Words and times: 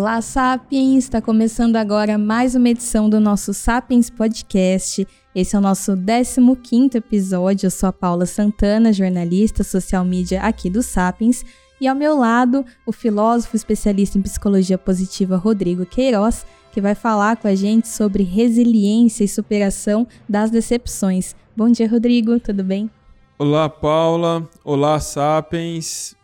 Olá, 0.00 0.22
Sapiens! 0.22 1.04
Está 1.04 1.20
começando 1.20 1.76
agora 1.76 2.16
mais 2.16 2.54
uma 2.54 2.70
edição 2.70 3.10
do 3.10 3.20
nosso 3.20 3.52
Sapiens 3.52 4.08
Podcast. 4.08 5.06
Esse 5.34 5.54
é 5.54 5.58
o 5.58 5.60
nosso 5.60 5.92
15 5.94 6.96
episódio. 6.96 7.66
Eu 7.66 7.70
sou 7.70 7.90
a 7.90 7.92
Paula 7.92 8.24
Santana, 8.24 8.94
jornalista 8.94 9.62
social 9.62 10.02
media 10.02 10.40
aqui 10.40 10.70
do 10.70 10.82
Sapiens. 10.82 11.44
E 11.78 11.86
ao 11.86 11.94
meu 11.94 12.16
lado, 12.16 12.64
o 12.86 12.92
filósofo 12.92 13.54
especialista 13.54 14.16
em 14.16 14.22
psicologia 14.22 14.78
positiva 14.78 15.36
Rodrigo 15.36 15.84
Queiroz, 15.84 16.46
que 16.72 16.80
vai 16.80 16.94
falar 16.94 17.36
com 17.36 17.46
a 17.46 17.54
gente 17.54 17.86
sobre 17.86 18.22
resiliência 18.22 19.22
e 19.22 19.28
superação 19.28 20.08
das 20.26 20.50
decepções. 20.50 21.36
Bom 21.54 21.68
dia, 21.68 21.86
Rodrigo, 21.86 22.40
tudo 22.40 22.64
bem? 22.64 22.90
Olá, 23.38 23.68
Paula. 23.68 24.48
Olá, 24.64 24.98
Sapiens. 24.98 26.18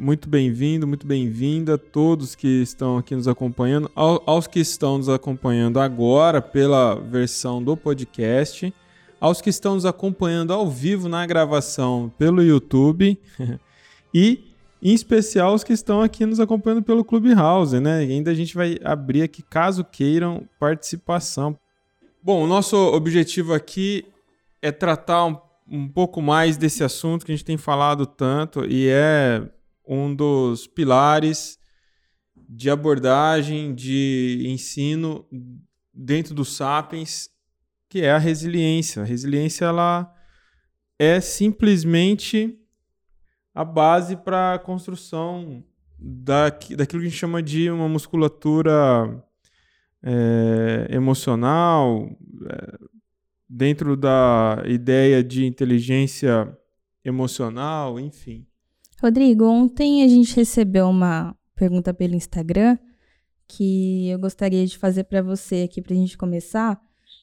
Muito 0.00 0.30
bem-vindo, 0.30 0.86
muito 0.86 1.06
bem-vinda 1.06 1.74
a 1.74 1.78
todos 1.78 2.34
que 2.34 2.62
estão 2.62 2.96
aqui 2.96 3.14
nos 3.14 3.28
acompanhando, 3.28 3.90
aos 3.94 4.46
que 4.46 4.58
estão 4.58 4.96
nos 4.96 5.10
acompanhando 5.10 5.78
agora 5.78 6.40
pela 6.40 6.94
versão 6.94 7.62
do 7.62 7.76
podcast, 7.76 8.72
aos 9.20 9.42
que 9.42 9.50
estão 9.50 9.74
nos 9.74 9.84
acompanhando 9.84 10.54
ao 10.54 10.70
vivo 10.70 11.06
na 11.06 11.26
gravação 11.26 12.10
pelo 12.16 12.42
YouTube 12.42 13.20
e 14.14 14.42
em 14.82 14.94
especial 14.94 15.52
os 15.52 15.62
que 15.62 15.74
estão 15.74 16.00
aqui 16.00 16.24
nos 16.24 16.40
acompanhando 16.40 16.82
pelo 16.82 17.04
Clubhouse, 17.04 17.78
né? 17.78 18.02
E 18.02 18.10
ainda 18.12 18.30
a 18.30 18.34
gente 18.34 18.54
vai 18.54 18.78
abrir 18.82 19.20
aqui 19.20 19.42
caso 19.42 19.84
queiram 19.84 20.48
participação. 20.58 21.58
Bom, 22.22 22.42
o 22.42 22.46
nosso 22.46 22.74
objetivo 22.74 23.52
aqui 23.52 24.06
é 24.62 24.72
tratar 24.72 25.26
um, 25.26 25.36
um 25.70 25.86
pouco 25.86 26.22
mais 26.22 26.56
desse 26.56 26.82
assunto 26.82 27.26
que 27.26 27.32
a 27.32 27.36
gente 27.36 27.44
tem 27.44 27.58
falado 27.58 28.06
tanto 28.06 28.64
e 28.64 28.88
é 28.88 29.46
um 29.90 30.14
dos 30.14 30.68
pilares 30.68 31.58
de 32.48 32.70
abordagem, 32.70 33.74
de 33.74 34.44
ensino 34.46 35.26
dentro 35.92 36.32
do 36.32 36.44
Sapiens, 36.44 37.28
que 37.88 38.02
é 38.02 38.12
a 38.12 38.18
resiliência. 38.18 39.02
A 39.02 39.04
resiliência 39.04 39.64
ela 39.64 40.14
é 40.96 41.20
simplesmente 41.20 42.56
a 43.52 43.64
base 43.64 44.16
para 44.16 44.54
a 44.54 44.58
construção 44.60 45.64
da, 45.98 46.50
daquilo 46.50 47.02
que 47.02 47.06
a 47.06 47.10
gente 47.10 47.18
chama 47.18 47.42
de 47.42 47.68
uma 47.68 47.88
musculatura 47.88 49.24
é, 50.02 50.86
emocional, 50.90 52.08
é, 52.48 52.78
dentro 53.48 53.96
da 53.96 54.62
ideia 54.66 55.22
de 55.24 55.44
inteligência 55.44 56.56
emocional, 57.04 57.98
enfim. 57.98 58.46
Rodrigo, 59.02 59.46
ontem 59.46 60.02
a 60.04 60.08
gente 60.08 60.36
recebeu 60.36 60.86
uma 60.86 61.34
pergunta 61.56 61.94
pelo 61.94 62.14
Instagram 62.14 62.76
que 63.48 64.10
eu 64.10 64.18
gostaria 64.18 64.66
de 64.66 64.76
fazer 64.76 65.04
para 65.04 65.22
você 65.22 65.62
aqui 65.62 65.80
para 65.80 65.94
a 65.94 65.96
gente 65.96 66.18
começar. 66.18 66.78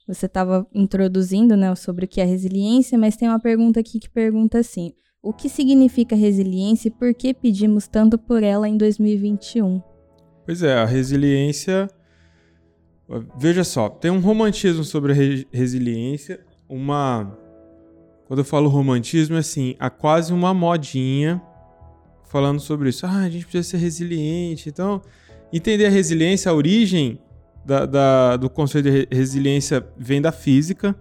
Você 0.08 0.26
estava 0.26 0.66
introduzindo 0.74 1.56
né, 1.56 1.74
sobre 1.76 2.06
o 2.06 2.08
que 2.08 2.20
é 2.20 2.24
resiliência, 2.24 2.98
mas 2.98 3.16
tem 3.16 3.28
uma 3.28 3.40
pergunta 3.40 3.80
aqui 3.80 4.00
que 4.00 4.10
pergunta 4.10 4.58
assim: 4.58 4.92
o 5.22 5.32
que 5.32 5.48
significa 5.48 6.16
resiliência 6.16 6.88
e 6.88 6.92
por 6.92 7.14
que 7.14 7.32
pedimos 7.32 7.88
tanto 7.88 8.18
por 8.18 8.42
ela 8.42 8.68
em 8.68 8.76
2021? 8.76 9.80
Pois 10.46 10.64
é, 10.64 10.74
a 10.74 10.86
resiliência. 10.86 11.88
Veja 13.40 13.64
só, 13.64 13.88
tem 13.88 14.10
um 14.10 14.20
romantismo 14.20 14.84
sobre 14.84 15.12
a 15.12 15.16
re 15.16 15.48
resiliência, 15.52 16.44
uma. 16.68 17.38
Quando 18.28 18.40
eu 18.40 18.46
falo 18.46 18.68
romantismo, 18.68 19.36
é 19.36 19.40
assim, 19.40 19.76
há 19.80 19.90
quase 19.92 20.34
uma 20.34 20.54
modinha 20.54 21.42
falando 22.28 22.60
sobre 22.60 22.90
isso. 22.90 23.06
Ah, 23.06 23.24
a 23.24 23.30
gente 23.30 23.46
precisa 23.46 23.70
ser 23.70 23.78
resiliente. 23.78 24.70
Então, 24.70 25.02
entender 25.52 25.86
a 25.86 25.90
resiliência, 25.90 26.52
a 26.52 26.56
origem 26.56 27.20
da, 27.66 27.86
da, 27.86 28.38
do 28.38 28.50
conceito 28.50 28.90
de 28.90 29.08
resiliência 29.12 29.86
vem 29.98 30.22
da 30.22 30.32
física, 30.32 30.96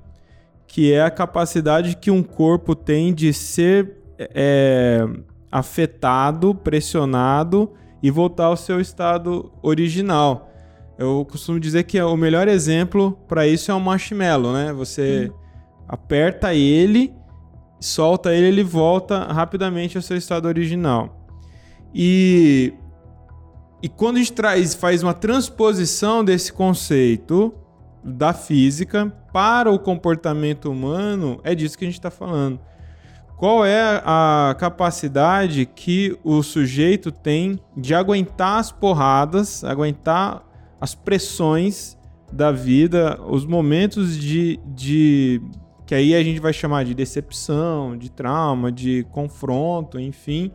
que 0.66 0.92
é 0.92 1.02
a 1.02 1.10
capacidade 1.10 1.96
que 1.96 2.10
um 2.10 2.22
corpo 2.22 2.74
tem 2.74 3.14
de 3.14 3.32
ser 3.32 3.96
é, 4.18 5.06
afetado, 5.50 6.54
pressionado 6.54 7.72
e 8.02 8.10
voltar 8.10 8.46
ao 8.46 8.56
seu 8.56 8.80
estado 8.80 9.52
original. 9.62 10.52
Eu 10.98 11.26
costumo 11.30 11.60
dizer 11.60 11.84
que 11.84 12.00
o 12.00 12.16
melhor 12.16 12.48
exemplo 12.48 13.18
para 13.28 13.46
isso 13.46 13.70
é 13.70 13.74
um 13.74 13.80
marshmallow, 13.80 14.52
né? 14.52 14.72
Você 14.72 15.30
hum. 15.30 15.38
aperta 15.86 16.54
ele, 16.54 17.12
solta 17.78 18.34
ele, 18.34 18.46
ele 18.46 18.64
volta 18.64 19.24
rapidamente 19.32 19.96
ao 19.96 20.02
seu 20.02 20.16
estado 20.16 20.46
original. 20.46 21.15
E, 21.94 22.74
e 23.82 23.88
quando 23.88 24.16
a 24.16 24.18
gente 24.18 24.32
traz, 24.32 24.74
faz 24.74 25.02
uma 25.02 25.14
transposição 25.14 26.24
desse 26.24 26.52
conceito 26.52 27.54
da 28.02 28.32
física 28.32 29.12
para 29.32 29.70
o 29.70 29.78
comportamento 29.78 30.70
humano, 30.70 31.40
é 31.42 31.54
disso 31.54 31.76
que 31.76 31.84
a 31.84 31.88
gente 31.88 31.98
está 31.98 32.10
falando. 32.10 32.60
Qual 33.36 33.64
é 33.64 34.00
a 34.04 34.56
capacidade 34.58 35.66
que 35.66 36.16
o 36.24 36.42
sujeito 36.42 37.12
tem 37.12 37.58
de 37.76 37.94
aguentar 37.94 38.60
as 38.60 38.72
porradas, 38.72 39.62
aguentar 39.62 40.42
as 40.80 40.94
pressões 40.94 41.98
da 42.32 42.50
vida, 42.50 43.20
os 43.28 43.44
momentos 43.44 44.16
de, 44.16 44.58
de 44.66 45.42
que 45.84 45.94
aí 45.94 46.14
a 46.14 46.22
gente 46.22 46.40
vai 46.40 46.52
chamar 46.52 46.84
de 46.84 46.94
decepção, 46.94 47.96
de 47.96 48.10
trauma, 48.10 48.72
de 48.72 49.06
confronto, 49.12 50.00
enfim, 50.00 50.50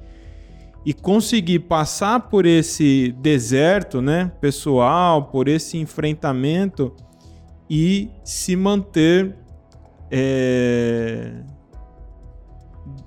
e 0.86 0.94
conseguir 0.94 1.59
passar 1.59 2.22
por 2.22 2.46
esse 2.46 3.14
deserto, 3.19 4.02
né, 4.02 4.31
pessoal, 4.42 5.25
por 5.25 5.47
esse 5.47 5.78
enfrentamento 5.78 6.94
e 7.69 8.09
se 8.24 8.56
manter 8.56 9.36
é, 10.09 11.34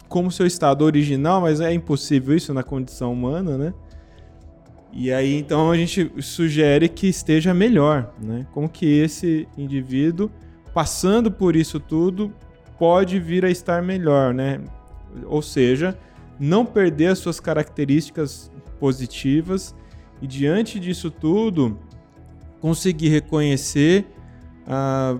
como 0.08 0.30
seu 0.30 0.46
estado 0.46 0.84
original, 0.84 1.40
mas 1.40 1.60
é 1.60 1.72
impossível 1.72 2.36
isso 2.36 2.54
na 2.54 2.62
condição 2.62 3.12
humana, 3.12 3.58
né? 3.58 3.74
E 4.92 5.12
aí 5.12 5.34
então 5.34 5.72
a 5.72 5.76
gente 5.76 6.12
sugere 6.22 6.88
que 6.88 7.08
esteja 7.08 7.52
melhor, 7.52 8.14
né? 8.22 8.46
Como 8.52 8.68
que 8.68 8.86
esse 8.86 9.48
indivíduo 9.58 10.30
passando 10.72 11.32
por 11.32 11.56
isso 11.56 11.80
tudo 11.80 12.32
pode 12.78 13.18
vir 13.18 13.44
a 13.44 13.50
estar 13.50 13.82
melhor, 13.82 14.32
né? 14.32 14.60
Ou 15.26 15.42
seja, 15.42 15.98
não 16.38 16.64
perder 16.64 17.08
as 17.08 17.18
suas 17.18 17.40
características 17.40 18.50
positivas 18.80 19.74
e, 20.20 20.26
diante 20.26 20.80
disso 20.80 21.10
tudo, 21.10 21.78
conseguir 22.60 23.08
reconhecer 23.08 24.06
ah, 24.66 25.18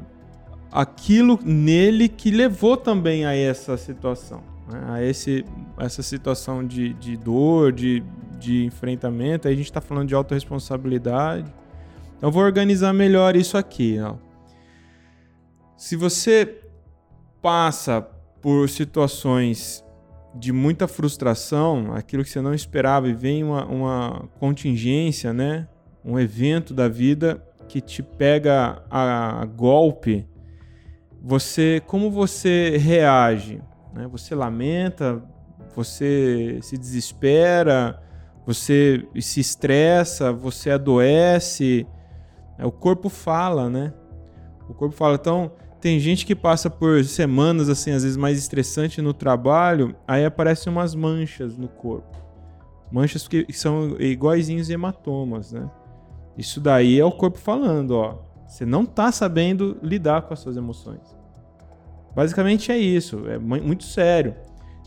aquilo 0.73 1.39
nele 1.45 2.09
que 2.09 2.31
levou 2.31 2.77
também 2.77 3.25
a 3.25 3.35
essa 3.35 3.77
situação, 3.77 4.43
né? 4.71 4.85
a 4.89 5.03
esse, 5.03 5.45
essa 5.79 6.03
situação 6.03 6.67
de, 6.67 6.95
de 6.95 7.17
dor, 7.17 7.71
de, 7.71 8.03
de 8.39 8.65
enfrentamento. 8.65 9.47
Aí 9.47 9.55
a 9.55 9.57
gente 9.57 9.67
está 9.67 9.81
falando 9.81 10.09
de 10.09 10.15
autorresponsabilidade. 10.15 11.53
Então, 12.17 12.31
vou 12.31 12.43
organizar 12.43 12.93
melhor 12.93 13.37
isso 13.37 13.59
aqui. 13.59 13.99
Ó. 14.01 14.15
Se 15.77 15.97
você 15.97 16.63
passa 17.43 18.01
por 18.41 18.69
situações 18.69 19.84
de 20.35 20.53
muita 20.53 20.89
frustração, 20.89 21.93
aquilo 21.95 22.25
que 22.25 22.31
você 22.31 22.41
não 22.41 22.55
esperava, 22.55 23.09
e 23.09 23.15
vem 23.15 23.45
uma, 23.45 23.65
uma 23.67 24.29
contingência, 24.39 25.33
né? 25.33 25.69
um 26.05 26.19
evento 26.19 26.75
da 26.75 26.89
vida 26.89 27.43
que 27.67 27.81
te 27.81 28.03
pega 28.03 28.83
a, 28.91 29.41
a 29.41 29.45
golpe, 29.47 30.29
você 31.23 31.83
como 31.87 32.11
você 32.11 32.77
reage? 32.77 33.63
Né? 33.95 34.07
Você 34.09 34.35
lamenta, 34.35 35.23
você 35.75 36.59
se 36.61 36.77
desespera, 36.77 38.03
você 38.47 39.09
se 39.19 39.41
estressa, 39.41 40.31
você 40.33 40.71
adoece. 40.71 41.87
O 42.63 42.71
corpo 42.71 43.09
fala, 43.09 43.71
né? 43.71 43.95
O 44.69 44.75
corpo 44.75 44.95
fala. 44.95 45.15
Então, 45.15 45.53
tem 45.85 46.01
gente 46.01 46.25
que 46.25 46.35
passa 46.35 46.71
por 46.71 47.05
semanas, 47.05 47.69
assim, 47.69 47.91
às 47.91 48.03
vezes 48.03 48.17
mais 48.17 48.39
estressante 48.39 49.03
no 49.03 49.13
trabalho, 49.13 49.95
aí 50.09 50.25
aparecem 50.25 50.73
umas 50.73 50.95
manchas 50.95 51.59
no 51.59 51.69
corpo. 51.69 52.17
Manchas 52.91 53.29
que 53.29 53.45
são 53.53 53.95
iguaizinhos 54.01 54.71
hematomas, 54.71 55.53
né? 55.53 55.71
Isso 56.39 56.59
daí 56.59 56.99
é 56.99 57.05
o 57.05 57.13
corpo 57.13 57.37
falando, 57.37 57.91
ó. 57.91 58.19
Você 58.47 58.65
não 58.65 58.87
tá 58.87 59.13
sabendo 59.13 59.77
lidar 59.83 60.23
com 60.23 60.33
as 60.33 60.41
suas 60.41 60.57
emoções. 60.57 61.03
Basicamente 62.17 62.73
é 62.73 62.79
isso, 62.79 63.29
é 63.29 63.39
muito 63.39 63.85
sério. 63.85 64.35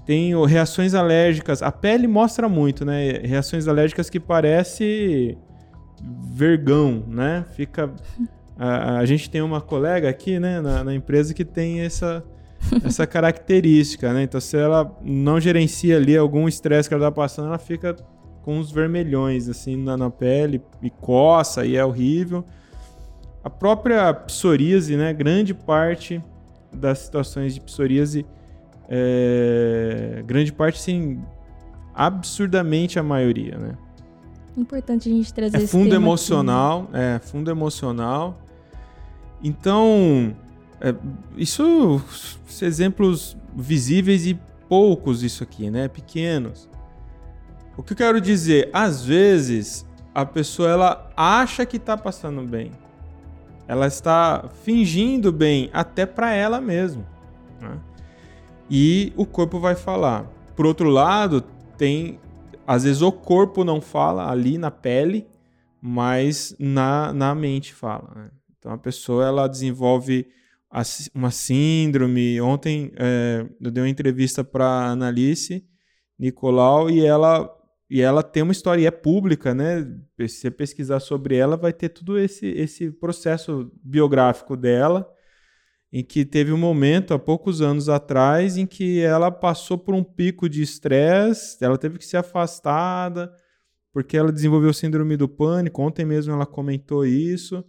Tem 0.04 0.34
reações 0.48 0.96
alérgicas, 0.96 1.62
a 1.62 1.72
pele 1.72 2.08
mostra 2.08 2.50
muito, 2.50 2.84
né? 2.84 3.20
Reações 3.24 3.68
alérgicas 3.68 4.10
que 4.10 4.20
parece 4.20 5.38
vergão, 6.34 7.04
né? 7.08 7.46
Fica 7.52 7.94
a, 8.58 8.98
a 9.00 9.06
gente 9.06 9.30
tem 9.30 9.42
uma 9.42 9.62
colega 9.62 10.10
aqui, 10.10 10.40
né, 10.40 10.60
na, 10.62 10.84
na 10.84 10.94
empresa 10.94 11.34
que 11.34 11.46
tem 11.46 11.82
essa, 11.82 12.24
essa 12.84 13.06
característica, 13.08 14.12
né? 14.14 14.24
Então, 14.24 14.42
se 14.42 14.58
ela 14.58 14.98
não 15.02 15.40
gerencia 15.40 15.98
ali 15.98 16.18
algum 16.18 16.48
estresse 16.48 16.90
que 16.90 16.96
ela 16.96 17.08
está 17.08 17.12
passando, 17.12 17.48
ela 17.48 17.58
fica 17.58 17.96
com 18.42 18.58
uns 18.58 18.72
vermelhões 18.72 19.50
assim 19.50 19.76
na, 19.76 19.98
na 19.98 20.10
pele 20.10 20.62
e 20.82 20.90
coça 20.90 21.66
e 21.66 21.76
é 21.76 21.86
horrível. 21.86 22.44
A 23.44 23.50
própria 23.50 24.14
psoríase, 24.14 24.96
né? 24.96 25.14
Grande 25.14 25.54
parte 25.54 26.22
das 26.74 27.00
situações 27.00 27.54
de 27.54 27.62
psoríase, 27.62 28.26
é, 28.90 30.24
grande 30.26 30.52
parte, 30.52 30.82
sim, 30.82 31.22
absurdamente 31.94 33.00
a 33.00 33.04
maioria, 33.04 33.58
né? 33.58 33.78
Importante 34.58 35.08
a 35.08 35.12
gente 35.12 35.32
trazer 35.34 35.58
é 35.64 35.68
fundo 35.68 35.94
emocional, 35.94 36.84
aqui, 36.84 36.94
né? 36.94 37.16
é 37.16 37.20
fundo 37.20 37.52
emocional. 37.52 38.40
Então, 39.44 40.36
é, 40.82 40.94
isso 41.36 42.02
exemplos 42.62 43.38
visíveis 43.56 44.26
e 44.26 44.40
poucos 44.68 45.24
isso 45.24 45.44
aqui, 45.44 45.70
né? 45.70 45.88
Pequenos. 45.88 46.70
O 47.76 47.84
que 47.84 47.94
eu 47.94 47.98
quero 47.98 48.20
dizer, 48.20 48.70
às 48.74 49.04
vezes 49.04 49.86
a 50.14 50.26
pessoa 50.26 50.70
ela 50.70 51.12
acha 51.16 51.66
que 51.66 51.78
está 51.78 51.96
passando 51.96 52.42
bem, 52.42 52.72
ela 53.68 53.86
está 53.86 54.50
fingindo 54.64 55.32
bem 55.32 55.70
até 55.72 56.06
para 56.06 56.34
ela 56.34 56.60
mesma, 56.60 57.06
né? 57.62 57.78
e 58.70 59.14
o 59.16 59.26
corpo 59.26 59.60
vai 59.60 59.76
falar. 59.76 60.26
Por 60.56 60.66
outro 60.66 60.90
lado, 60.90 61.42
tem 61.78 62.20
às 62.66 62.84
vezes 62.84 63.02
o 63.02 63.12
corpo 63.12 63.64
não 63.64 63.80
fala 63.80 64.30
ali 64.30 64.58
na 64.58 64.70
pele, 64.70 65.26
mas 65.82 66.54
na, 66.60 67.14
na 67.14 67.34
mente 67.34 67.74
fala. 67.74 68.12
Né? 68.14 68.30
Então 68.68 68.76
a 68.76 68.78
pessoa 68.78 69.26
ela 69.26 69.48
desenvolve 69.48 70.28
uma 71.16 71.32
síndrome. 71.32 72.42
Ontem 72.42 72.92
é, 72.98 73.46
eu 73.62 73.72
dei 73.72 73.82
uma 73.82 73.90
entrevista 73.90 74.44
para 74.44 74.90
Analice 74.90 75.66
Nicolau 76.20 76.90
e 76.90 77.06
ela 77.06 77.50
e 77.90 78.02
ela 78.02 78.22
tem 78.22 78.44
uma 78.44 78.52
história 78.52 78.82
e 78.82 78.86
é 78.86 78.92
pública, 78.92 79.54
né? 79.54 79.88
Se 80.20 80.28
você 80.28 80.52
pesquisar 80.52 81.00
sobre 81.00 81.38
ela, 81.38 81.56
vai 81.56 81.72
ter 81.72 81.88
todo 81.88 82.20
esse, 82.20 82.46
esse 82.46 82.92
processo 82.92 83.72
biográfico 83.82 84.58
dela, 84.58 85.10
em 85.90 86.04
que 86.04 86.26
teve 86.26 86.52
um 86.52 86.58
momento, 86.58 87.14
há 87.14 87.20
poucos 87.20 87.62
anos 87.62 87.88
atrás, 87.88 88.58
em 88.58 88.66
que 88.66 89.00
ela 89.00 89.32
passou 89.32 89.78
por 89.78 89.96
um 89.96 90.04
pico 90.04 90.50
de 90.50 90.62
estresse, 90.62 91.64
ela 91.64 91.78
teve 91.78 91.98
que 91.98 92.06
ser 92.06 92.18
afastada, 92.18 93.32
porque 93.94 94.18
ela 94.18 94.34
desenvolveu 94.34 94.74
síndrome 94.74 95.16
do 95.16 95.30
pânico. 95.30 95.82
Ontem 95.82 96.04
mesmo 96.04 96.34
ela 96.34 96.46
comentou 96.46 97.06
isso. 97.06 97.64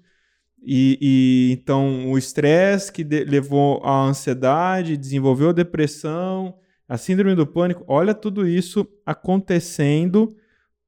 E, 0.62 0.98
e 1.00 1.52
então 1.52 2.10
o 2.10 2.18
estresse 2.18 2.92
que 2.92 3.02
levou 3.04 3.82
à 3.84 4.04
ansiedade, 4.04 4.96
desenvolveu 4.96 5.50
a 5.50 5.52
depressão, 5.52 6.58
a 6.88 6.96
síndrome 6.96 7.34
do 7.34 7.46
pânico. 7.46 7.84
Olha 7.86 8.14
tudo 8.14 8.46
isso 8.46 8.86
acontecendo 9.04 10.36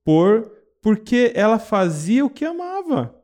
por 0.05 0.51
porque 0.83 1.33
ela 1.35 1.59
fazia 1.59 2.25
o 2.25 2.31
que 2.31 2.45
amava. 2.45 3.15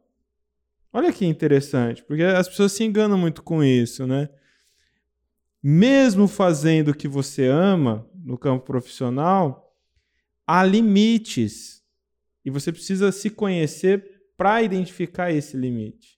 Olha 0.92 1.12
que 1.12 1.26
interessante, 1.26 2.02
porque 2.04 2.22
as 2.22 2.48
pessoas 2.48 2.72
se 2.72 2.84
enganam 2.84 3.18
muito 3.18 3.42
com 3.42 3.62
isso, 3.62 4.06
né? 4.06 4.28
Mesmo 5.62 6.28
fazendo 6.28 6.88
o 6.88 6.94
que 6.94 7.08
você 7.08 7.46
ama 7.46 8.08
no 8.14 8.38
campo 8.38 8.64
profissional, 8.64 9.74
há 10.46 10.62
limites. 10.64 11.82
E 12.44 12.50
você 12.50 12.70
precisa 12.70 13.10
se 13.10 13.28
conhecer 13.28 14.22
para 14.36 14.62
identificar 14.62 15.32
esse 15.32 15.56
limite. 15.56 16.15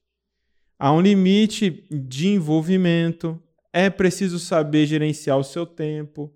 Há 0.79 0.93
um 0.93 1.01
limite 1.01 1.85
de 1.91 2.29
envolvimento, 2.29 3.43
é 3.73 3.91
preciso 3.91 4.39
saber 4.39 4.87
gerenciar 4.87 5.37
o 5.37 5.45
seu 5.45 5.67
tempo, 5.67 6.33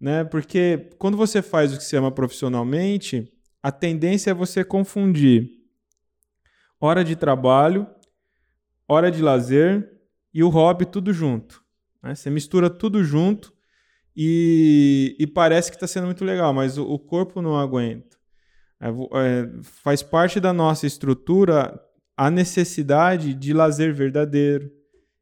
né? 0.00 0.24
Porque 0.24 0.90
quando 0.98 1.16
você 1.16 1.42
faz 1.42 1.72
o 1.72 1.76
que 1.76 1.84
se 1.84 1.96
ama 1.96 2.10
profissionalmente, 2.10 3.30
a 3.62 3.70
tendência 3.70 4.30
é 4.30 4.34
você 4.34 4.64
confundir 4.64 5.50
hora 6.80 7.04
de 7.04 7.16
trabalho, 7.16 7.86
hora 8.88 9.10
de 9.10 9.22
lazer 9.22 9.90
e 10.32 10.42
o 10.42 10.48
hobby 10.48 10.84
tudo 10.84 11.12
junto. 11.12 11.62
Né? 12.02 12.14
Você 12.14 12.30
mistura 12.30 12.68
tudo 12.68 13.02
junto 13.02 13.52
e, 14.16 15.16
e 15.18 15.26
parece 15.26 15.70
que 15.70 15.76
está 15.76 15.86
sendo 15.86 16.06
muito 16.06 16.24
legal, 16.24 16.52
mas 16.52 16.76
o, 16.76 16.84
o 16.84 16.98
corpo 16.98 17.40
não 17.40 17.56
aguenta. 17.56 18.16
É, 18.80 18.88
é, 18.88 19.50
faz 19.62 20.02
parte 20.02 20.38
da 20.38 20.52
nossa 20.52 20.86
estrutura 20.86 21.80
a 22.16 22.30
necessidade 22.30 23.34
de 23.34 23.52
lazer 23.52 23.92
verdadeiro, 23.94 24.70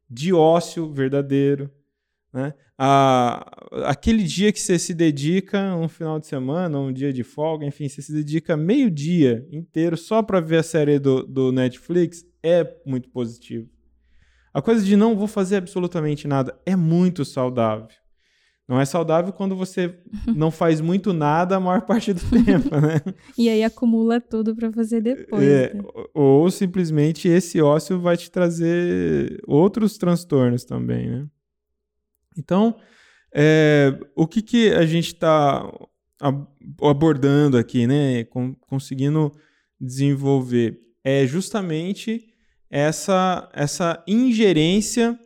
de 0.09 0.33
ócio 0.33 0.91
verdadeiro. 0.91 1.69
Né? 2.31 2.53
A, 2.77 3.45
aquele 3.85 4.23
dia 4.23 4.51
que 4.51 4.59
você 4.59 4.77
se 4.77 4.93
dedica, 4.93 5.75
um 5.75 5.87
final 5.87 6.19
de 6.19 6.27
semana, 6.27 6.79
um 6.79 6.91
dia 6.91 7.13
de 7.13 7.23
folga, 7.23 7.65
enfim, 7.65 7.87
você 7.87 8.01
se 8.01 8.11
dedica 8.11 8.57
meio 8.57 8.89
dia 8.89 9.47
inteiro 9.51 9.95
só 9.95 10.21
para 10.21 10.39
ver 10.39 10.57
a 10.57 10.63
série 10.63 10.99
do, 10.99 11.23
do 11.23 11.51
Netflix, 11.51 12.25
é 12.41 12.75
muito 12.85 13.09
positivo. 13.09 13.69
A 14.53 14.61
coisa 14.61 14.85
de 14.85 14.95
não 14.95 15.15
vou 15.15 15.27
fazer 15.27 15.57
absolutamente 15.57 16.27
nada 16.27 16.59
é 16.65 16.75
muito 16.75 17.25
saudável. 17.25 17.87
Não 18.67 18.79
é 18.79 18.85
saudável 18.85 19.33
quando 19.33 19.55
você 19.55 19.93
não 20.35 20.49
faz 20.49 20.79
muito 20.79 21.11
nada 21.11 21.57
a 21.57 21.59
maior 21.59 21.81
parte 21.81 22.13
do 22.13 22.21
tempo, 22.21 22.69
né? 22.79 23.01
e 23.37 23.49
aí 23.49 23.63
acumula 23.63 24.21
tudo 24.21 24.55
para 24.55 24.71
fazer 24.71 25.01
depois. 25.01 25.43
É, 25.43 25.73
né? 25.73 25.83
Ou 26.13 26.49
simplesmente 26.49 27.27
esse 27.27 27.61
ócio 27.61 27.99
vai 27.99 28.15
te 28.15 28.31
trazer 28.31 29.41
outros 29.45 29.97
transtornos 29.97 30.63
também, 30.63 31.09
né? 31.09 31.27
Então, 32.37 32.75
é, 33.33 33.97
o 34.15 34.25
que, 34.25 34.41
que 34.41 34.71
a 34.71 34.85
gente 34.85 35.07
está 35.07 35.69
abordando 36.81 37.57
aqui, 37.57 37.85
né? 37.85 38.23
Conseguindo 38.61 39.31
desenvolver 39.79 40.79
é 41.03 41.27
justamente 41.27 42.29
essa, 42.69 43.49
essa 43.53 44.03
ingerência 44.07 45.19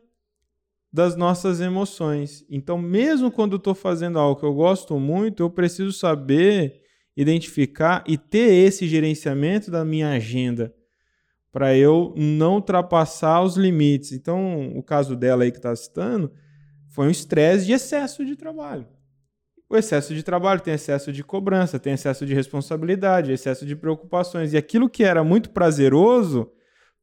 das 0.98 1.16
nossas 1.16 1.62
emoções. 1.62 2.44
Então, 2.50 2.76
mesmo 2.76 3.32
quando 3.32 3.52
eu 3.52 3.58
estou 3.58 3.76
fazendo 3.76 4.18
algo 4.18 4.40
que 4.40 4.46
eu 4.46 4.54
gosto 4.54 5.00
muito, 5.00 5.44
eu 5.44 5.50
preciso 5.50 5.94
saber 5.94 6.82
identificar 7.16 8.04
e 8.08 8.18
ter 8.18 8.52
esse 8.52 8.88
gerenciamento 8.88 9.69
da 9.69 9.86
minha 9.86 10.10
agenda 10.10 10.74
para 11.52 11.78
eu 11.78 12.16
não 12.18 12.56
ultrapassar 12.56 13.44
os 13.44 13.56
limites. 13.56 14.12
Então, 14.12 14.76
o 14.76 14.81
caso 14.81 15.16
dela 15.16 15.44
aí 15.44 15.52
que 15.52 15.57
está 15.57 15.76
citando 15.76 16.31
foi 16.90 17.06
um 17.06 17.12
estresse 17.12 17.68
de 17.68 17.74
excesso 17.74 18.26
de 18.26 18.36
trabalho. 18.36 18.88
O 19.69 19.78
excesso 19.78 20.16
de 20.16 20.24
trabalho 20.24 20.62
tem 20.62 20.74
excesso 20.74 21.14
de 21.14 21.24
cobrança, 21.24 21.78
tem 21.78 21.94
excesso 21.94 22.26
de 22.26 22.33
responsabilidade, 22.33 23.31
excesso 23.31 23.68
de 23.68 23.76
preocupações. 23.76 24.54
E 24.54 24.57
aquilo 24.57 24.90
que 24.90 25.04
era 25.04 25.24
muito 25.24 25.52
prazeroso 25.52 26.52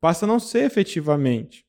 passa 0.00 0.26
a 0.26 0.28
não 0.28 0.40
ser 0.40 0.64
efetivamente. 0.64 1.64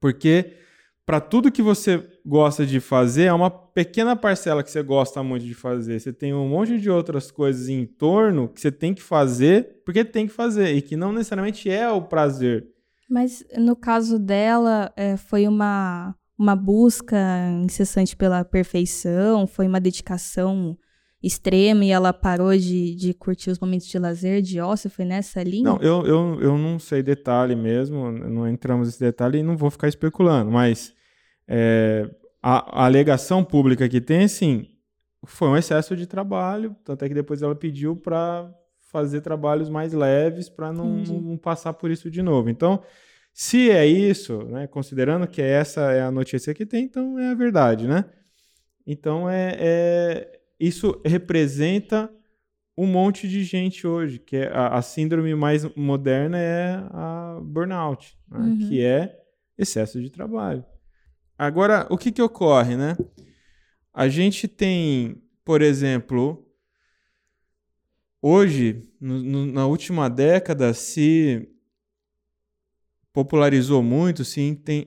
Porque 0.00 0.63
para 1.06 1.20
tudo 1.20 1.52
que 1.52 1.62
você 1.62 2.02
gosta 2.24 2.64
de 2.64 2.80
fazer, 2.80 3.24
é 3.24 3.32
uma 3.32 3.50
pequena 3.50 4.16
parcela 4.16 4.62
que 4.62 4.70
você 4.70 4.82
gosta 4.82 5.22
muito 5.22 5.44
de 5.44 5.54
fazer. 5.54 6.00
Você 6.00 6.12
tem 6.12 6.32
um 6.32 6.48
monte 6.48 6.78
de 6.78 6.90
outras 6.90 7.30
coisas 7.30 7.68
em 7.68 7.84
torno 7.84 8.48
que 8.48 8.60
você 8.60 8.72
tem 8.72 8.94
que 8.94 9.02
fazer 9.02 9.82
porque 9.84 10.04
tem 10.04 10.26
que 10.26 10.32
fazer 10.32 10.74
e 10.74 10.80
que 10.80 10.96
não 10.96 11.12
necessariamente 11.12 11.68
é 11.68 11.90
o 11.90 12.02
prazer. 12.02 12.66
Mas 13.08 13.44
no 13.58 13.76
caso 13.76 14.18
dela, 14.18 14.90
é, 14.96 15.16
foi 15.16 15.46
uma, 15.46 16.14
uma 16.38 16.56
busca 16.56 17.18
incessante 17.62 18.16
pela 18.16 18.44
perfeição, 18.44 19.46
foi 19.46 19.68
uma 19.68 19.80
dedicação 19.80 20.76
extrema 21.26 21.84
e 21.84 21.90
ela 21.90 22.12
parou 22.12 22.54
de, 22.56 22.94
de 22.94 23.14
curtir 23.14 23.50
os 23.50 23.58
momentos 23.58 23.86
de 23.86 23.98
lazer, 23.98 24.42
de 24.42 24.60
ócio, 24.60 24.90
foi 24.90 25.04
nessa 25.06 25.42
linha? 25.42 25.64
Não, 25.64 25.78
eu, 25.80 26.06
eu, 26.06 26.38
eu 26.42 26.58
não 26.58 26.78
sei 26.78 27.02
detalhe 27.02 27.56
mesmo, 27.56 28.12
não 28.12 28.46
entramos 28.46 28.88
nesse 28.88 29.00
detalhe 29.00 29.38
e 29.38 29.42
não 29.42 29.56
vou 29.56 29.70
ficar 29.70 29.88
especulando, 29.88 30.50
mas 30.50 30.94
é, 31.48 32.10
a, 32.42 32.82
a, 32.82 32.84
alegação 32.84 33.42
pública 33.42 33.88
que 33.88 34.00
tem, 34.00 34.28
sim, 34.28 34.68
foi 35.24 35.48
um 35.48 35.56
excesso 35.56 35.96
de 35.96 36.06
trabalho, 36.06 36.76
tanto 36.84 37.04
é 37.04 37.08
que 37.08 37.14
depois 37.14 37.40
ela 37.40 37.54
pediu 37.54 37.96
para 37.96 38.52
fazer 38.92 39.22
trabalhos 39.22 39.70
mais 39.70 39.94
leves 39.94 40.50
para 40.50 40.72
não, 40.72 40.98
não, 40.98 41.36
passar 41.38 41.72
por 41.72 41.90
isso 41.90 42.10
de 42.10 42.22
novo. 42.22 42.50
Então, 42.50 42.82
se 43.32 43.70
é 43.70 43.86
isso, 43.86 44.44
né, 44.44 44.66
considerando 44.66 45.26
que 45.26 45.40
essa 45.40 45.90
é 45.90 46.02
a 46.02 46.10
notícia 46.10 46.52
que 46.52 46.66
tem, 46.66 46.84
então 46.84 47.18
é 47.18 47.30
a 47.30 47.34
verdade, 47.34 47.88
né? 47.88 48.04
Então 48.86 49.28
é, 49.28 49.56
é 49.58 50.40
isso 50.58 51.00
representa 51.04 52.10
um 52.76 52.86
monte 52.86 53.28
de 53.28 53.44
gente 53.44 53.86
hoje, 53.86 54.18
que 54.18 54.36
é 54.36 54.48
a, 54.52 54.78
a 54.78 54.82
síndrome 54.82 55.34
mais 55.34 55.64
moderna 55.76 56.38
é 56.38 56.74
a 56.90 57.40
burnout, 57.42 58.18
né? 58.28 58.38
uhum. 58.38 58.58
que 58.58 58.82
é 58.82 59.16
excesso 59.56 60.00
de 60.00 60.10
trabalho. 60.10 60.64
Agora, 61.38 61.86
o 61.90 61.96
que, 61.96 62.10
que 62.10 62.22
ocorre, 62.22 62.76
né? 62.76 62.96
A 63.92 64.08
gente 64.08 64.48
tem, 64.48 65.22
por 65.44 65.62
exemplo, 65.62 66.44
hoje, 68.20 68.88
no, 69.00 69.22
no, 69.22 69.46
na 69.46 69.66
última 69.66 70.08
década, 70.08 70.74
se 70.74 71.48
popularizou 73.12 73.82
muito, 73.82 74.24
se 74.24 74.40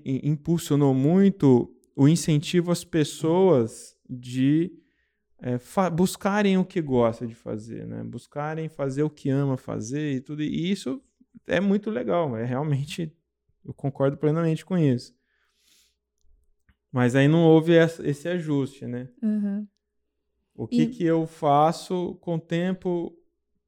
impulsionou 0.05 0.93
muito 0.93 1.74
o 1.95 2.07
incentivo 2.07 2.71
às 2.71 2.83
pessoas 2.83 3.97
de 4.09 4.71
é, 5.39 5.58
buscarem 5.91 6.58
o 6.58 6.65
que 6.65 6.82
gosta 6.82 7.27
de 7.27 7.36
fazer, 7.36 7.86
né? 7.86 8.03
Buscarem 8.03 8.67
fazer 8.67 9.03
o 9.03 9.10
que 9.10 9.29
ama 9.29 9.58
fazer 9.58 10.13
e 10.13 10.22
tudo. 10.22 10.41
E 10.41 10.72
isso 10.72 11.01
é 11.46 11.60
muito 11.60 11.89
legal, 11.89 12.36
é 12.36 12.44
realmente 12.44 13.13
eu 13.63 13.74
concordo 13.74 14.17
plenamente 14.17 14.65
com 14.65 14.77
isso. 14.77 15.15
Mas 16.91 17.15
aí 17.15 17.27
não 17.27 17.44
houve 17.44 17.74
esse 17.74 18.27
ajuste, 18.27 18.88
né? 18.88 19.10
Uhum. 19.22 19.67
O 20.56 20.67
que, 20.67 20.84
e... 20.84 20.88
que 20.88 21.03
eu 21.03 21.27
faço 21.27 22.15
com 22.22 22.36
o 22.36 22.39
tempo 22.39 23.13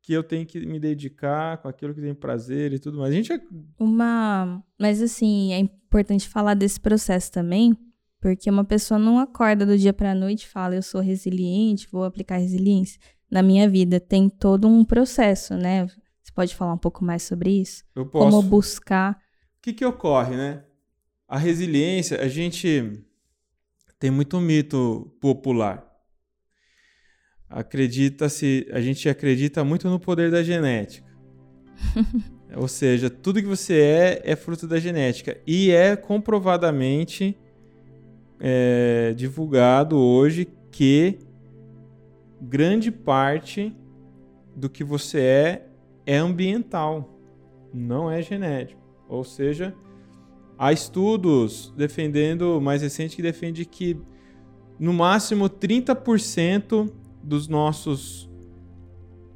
que 0.02 0.14
eu 0.14 0.24
tenho 0.24 0.46
que 0.46 0.66
me 0.66 0.80
dedicar, 0.80 1.58
com 1.58 1.68
aquilo 1.68 1.94
que 1.94 2.02
tem 2.02 2.16
prazer 2.16 2.74
e 2.74 2.80
tudo 2.80 2.98
mais. 2.98 3.14
A 3.14 3.16
gente 3.16 3.32
é... 3.32 3.40
Uma... 3.78 4.64
Mas 4.80 5.02
assim, 5.02 5.54
é 5.54 5.60
importante 5.60 6.28
falar 6.28 6.56
desse 6.56 6.80
processo 6.80 7.32
também, 7.32 7.78
porque 8.20 8.50
uma 8.50 8.66
pessoa 8.66 9.00
não 9.00 9.18
acorda 9.18 9.66
do 9.66 9.78
dia 9.78 9.94
para 9.94 10.12
a 10.12 10.16
noite 10.16 10.44
e 10.44 10.48
fala, 10.48 10.76
eu 10.76 10.84
sou 10.84 11.02
resiliente, 11.02 11.88
vou 11.92 12.04
aplicar 12.04 12.38
resiliência. 12.38 13.00
Na 13.32 13.42
minha 13.42 13.70
vida 13.70 14.00
tem 14.00 14.30
todo 14.30 14.68
um 14.68 14.84
processo, 14.84 15.56
né? 15.56 15.86
Você 15.86 16.34
pode 16.34 16.56
falar 16.56 16.74
um 16.74 16.78
pouco 16.78 17.04
mais 17.04 17.24
sobre 17.24 17.62
isso? 17.62 17.84
Eu 17.96 18.06
posso. 18.06 18.30
Como 18.30 18.42
buscar. 18.42 19.14
O 19.58 19.62
que, 19.62 19.74
que 19.74 19.86
ocorre, 19.86 20.36
né? 20.36 20.64
A 21.28 21.38
resiliência, 21.38 22.22
a 22.22 22.28
gente 22.28 23.04
tem 24.00 24.10
muito 24.10 24.40
mito 24.40 25.16
popular. 25.22 25.86
Acredita-se, 27.48 28.68
a 28.72 28.82
gente 28.82 29.08
acredita 29.08 29.64
muito 29.64 29.90
no 29.90 30.00
poder 30.00 30.32
da 30.32 30.44
genética. 30.44 31.08
Ou 32.56 32.68
seja, 32.68 33.10
tudo 33.10 33.42
que 33.42 33.48
você 33.48 33.80
é 33.80 34.22
é 34.24 34.36
fruto 34.36 34.68
da 34.68 34.80
genética 34.80 35.40
e 35.46 35.72
é 35.72 35.96
comprovadamente 35.96 37.38
é, 38.40 39.14
divulgado 39.16 39.98
hoje 39.98 40.48
que 40.72 41.20
grande 42.42 42.92
parte 42.92 43.76
do 44.56 44.70
que 44.70 44.84
você 44.84 45.20
é 45.20 45.66
é 46.06 46.18
ambiental, 46.18 47.20
não 47.74 48.10
é 48.10 48.22
genético. 48.22 48.82
Ou 49.08 49.24
seja, 49.24 49.76
Há 50.62 50.74
estudos 50.74 51.74
defendendo, 51.78 52.60
mais 52.60 52.82
recente, 52.82 53.16
que 53.16 53.22
defende 53.22 53.64
que 53.64 53.98
no 54.78 54.92
máximo 54.92 55.50
30% 55.50 56.92
dos 57.24 57.48
nossos 57.48 58.30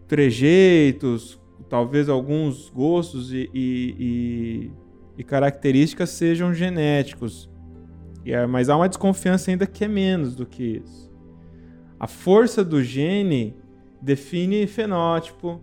trejeitos, 0.06 1.40
talvez 1.70 2.10
alguns 2.10 2.70
gostos 2.70 3.32
e, 3.32 3.50
e, 3.54 3.96
e, 3.98 4.72
e 5.20 5.24
características 5.24 6.10
sejam 6.10 6.54
genéticos. 6.54 7.50
É, 8.25 8.46
mas 8.46 8.70
há 8.70 8.75
uma 8.75 8.88
desconfiança 8.88 9.51
ainda 9.51 9.65
que 9.65 9.84
é 9.84 9.88
menos 9.88 10.36
do 10.36 10.46
que 10.46 10.82
isso. 10.84 11.12
A 12.00 12.08
força 12.08 12.63
do 12.63 12.82
gene 12.82 13.56
define 14.01 14.68
fenótipo, 14.68 15.62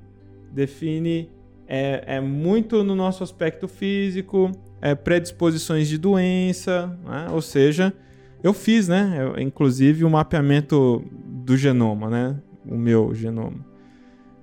define 0.52 1.30
é, 1.66 2.16
é 2.16 2.20
muito 2.20 2.82
no 2.82 2.94
nosso 2.94 3.22
aspecto 3.22 3.68
físico, 3.68 4.50
é, 4.80 4.94
predisposições 4.94 5.88
de 5.88 5.96
doença, 5.96 6.98
né? 7.04 7.28
ou 7.30 7.40
seja, 7.40 7.94
eu 8.42 8.52
fiz, 8.52 8.88
né, 8.88 9.18
eu, 9.20 9.40
inclusive 9.40 10.04
o 10.04 10.10
mapeamento 10.10 11.04
do 11.12 11.56
genoma, 11.56 12.08
né, 12.08 12.36
o 12.66 12.76
meu 12.76 13.14
genoma. 13.14 13.64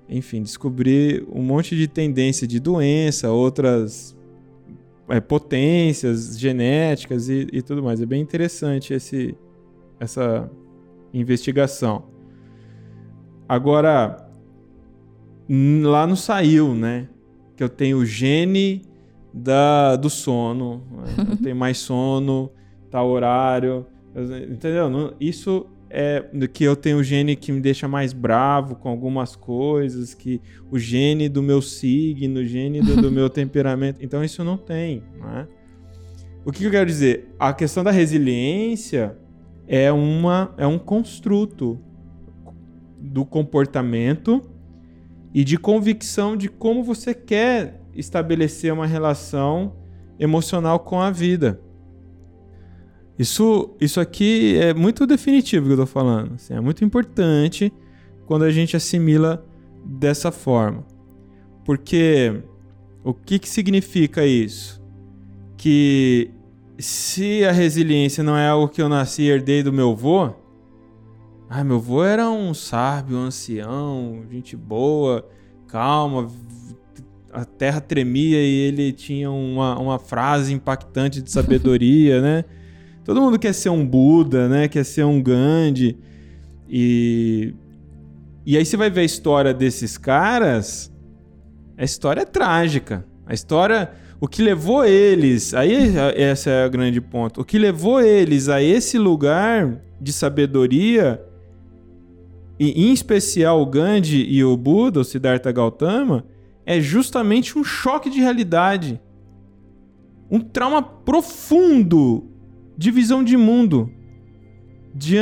Enfim, 0.08 0.42
descobri 0.42 1.26
um 1.30 1.42
monte 1.42 1.76
de 1.76 1.86
tendência 1.86 2.46
de 2.46 2.58
doença, 2.58 3.30
outras 3.30 4.16
é, 5.08 5.20
potências 5.20 6.38
genéticas 6.38 7.28
e, 7.28 7.46
e, 7.52 7.62
tudo 7.62 7.82
mais. 7.82 8.00
É 8.00 8.06
bem 8.06 8.20
interessante 8.20 8.92
esse, 8.92 9.36
essa 9.98 10.50
investigação. 11.12 12.04
Agora, 13.48 14.28
lá 15.82 16.06
não 16.06 16.16
saiu, 16.16 16.74
né? 16.74 17.08
Que 17.56 17.64
eu 17.64 17.68
tenho 17.68 18.04
gene 18.04 18.82
da, 19.32 19.96
do 19.96 20.10
sono. 20.10 20.82
Né? 20.90 21.36
Tem 21.42 21.54
mais 21.54 21.78
sono, 21.78 22.50
tá 22.90 23.02
horário. 23.02 23.86
Entendeu? 24.50 25.14
Isso 25.18 25.66
é 25.90 26.22
que 26.52 26.64
eu 26.64 26.76
tenho 26.76 26.98
o 26.98 27.02
gene 27.02 27.34
que 27.34 27.50
me 27.50 27.60
deixa 27.60 27.88
mais 27.88 28.12
bravo 28.12 28.76
com 28.76 28.88
algumas 28.88 29.34
coisas, 29.34 30.14
que 30.14 30.40
o 30.70 30.78
gene 30.78 31.28
do 31.28 31.42
meu 31.42 31.62
signo, 31.62 32.40
o 32.40 32.44
gene 32.44 32.80
do, 32.80 33.00
do 33.00 33.10
meu 33.12 33.30
temperamento. 33.30 33.98
Então 34.02 34.22
isso 34.22 34.44
não 34.44 34.56
tem. 34.56 35.02
Né? 35.18 35.48
O 36.44 36.52
que 36.52 36.64
eu 36.64 36.70
quero 36.70 36.86
dizer? 36.86 37.34
A 37.38 37.52
questão 37.52 37.82
da 37.82 37.90
resiliência 37.90 39.16
é, 39.66 39.90
uma, 39.92 40.54
é 40.56 40.66
um 40.66 40.78
construto 40.78 41.78
do 42.98 43.24
comportamento 43.24 44.42
e 45.32 45.44
de 45.44 45.56
convicção 45.56 46.36
de 46.36 46.48
como 46.48 46.82
você 46.82 47.14
quer 47.14 47.80
estabelecer 47.94 48.72
uma 48.72 48.86
relação 48.86 49.76
emocional 50.18 50.80
com 50.80 51.00
a 51.00 51.10
vida. 51.10 51.60
Isso, 53.18 53.74
isso 53.80 54.00
aqui 54.00 54.56
é 54.58 54.72
muito 54.72 55.06
definitivo 55.06 55.66
que 55.66 55.72
eu 55.72 55.82
estou 55.82 55.86
falando. 55.86 56.34
Assim, 56.34 56.54
é 56.54 56.60
muito 56.60 56.84
importante 56.84 57.72
quando 58.26 58.44
a 58.44 58.50
gente 58.50 58.76
assimila 58.76 59.44
dessa 59.84 60.30
forma. 60.30 60.86
Porque 61.64 62.42
o 63.02 63.12
que, 63.12 63.38
que 63.38 63.48
significa 63.48 64.24
isso? 64.24 64.80
Que 65.56 66.30
se 66.78 67.44
a 67.44 67.50
resiliência 67.50 68.22
não 68.22 68.36
é 68.36 68.48
algo 68.48 68.68
que 68.68 68.80
eu 68.80 68.88
nasci 68.88 69.22
e 69.22 69.30
herdei 69.30 69.62
do 69.62 69.72
meu 69.72 69.90
avô, 69.90 70.30
ah, 71.50 71.64
meu 71.64 71.76
avô 71.76 72.04
era 72.04 72.30
um 72.30 72.54
sábio, 72.54 73.16
um 73.16 73.22
ancião, 73.22 74.22
gente 74.30 74.54
boa, 74.54 75.28
calma, 75.66 76.28
a 77.32 77.44
terra 77.44 77.80
tremia 77.80 78.38
e 78.40 78.54
ele 78.68 78.92
tinha 78.92 79.30
uma, 79.30 79.78
uma 79.78 79.98
frase 79.98 80.52
impactante 80.52 81.20
de 81.20 81.30
sabedoria, 81.30 82.20
né? 82.22 82.44
Todo 83.08 83.22
mundo 83.22 83.38
quer 83.38 83.54
ser 83.54 83.70
um 83.70 83.86
Buda, 83.86 84.50
né? 84.50 84.68
Quer 84.68 84.84
ser 84.84 85.02
um 85.02 85.22
Gandhi. 85.22 85.96
E, 86.68 87.54
e 88.44 88.54
aí 88.54 88.66
você 88.66 88.76
vai 88.76 88.90
ver 88.90 89.00
a 89.00 89.04
história 89.04 89.54
desses 89.54 89.96
caras, 89.96 90.92
a 91.78 91.82
história 91.82 92.20
é 92.20 92.24
trágica. 92.26 93.06
A 93.24 93.32
história, 93.32 93.90
o 94.20 94.28
que 94.28 94.42
levou 94.42 94.84
eles, 94.84 95.54
aí 95.54 95.96
essa 96.16 96.50
é 96.50 96.66
o 96.66 96.70
grande 96.70 97.00
ponto. 97.00 97.40
O 97.40 97.46
que 97.46 97.58
levou 97.58 97.98
eles 97.98 98.50
a 98.50 98.62
esse 98.62 98.98
lugar 98.98 99.80
de 99.98 100.12
sabedoria, 100.12 101.18
e 102.60 102.88
em 102.88 102.92
especial 102.92 103.62
o 103.62 103.64
Gandhi 103.64 104.22
e 104.28 104.44
o 104.44 104.54
Buda, 104.54 105.00
o 105.00 105.04
Siddhartha 105.04 105.50
Gautama, 105.50 106.26
é 106.66 106.78
justamente 106.78 107.58
um 107.58 107.64
choque 107.64 108.10
de 108.10 108.20
realidade. 108.20 109.00
Um 110.30 110.40
trauma 110.40 110.82
profundo 110.82 112.36
de 112.78 112.92
visão 112.92 113.24
de 113.24 113.36
mundo. 113.36 113.90
De, 114.94 115.16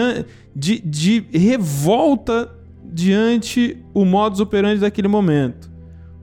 de, 0.55 0.79
de 0.79 1.27
revolta 1.33 2.55
diante 2.85 3.83
o 3.95 4.05
modus 4.05 4.41
operandi 4.41 4.81
daquele 4.81 5.09
momento. 5.09 5.71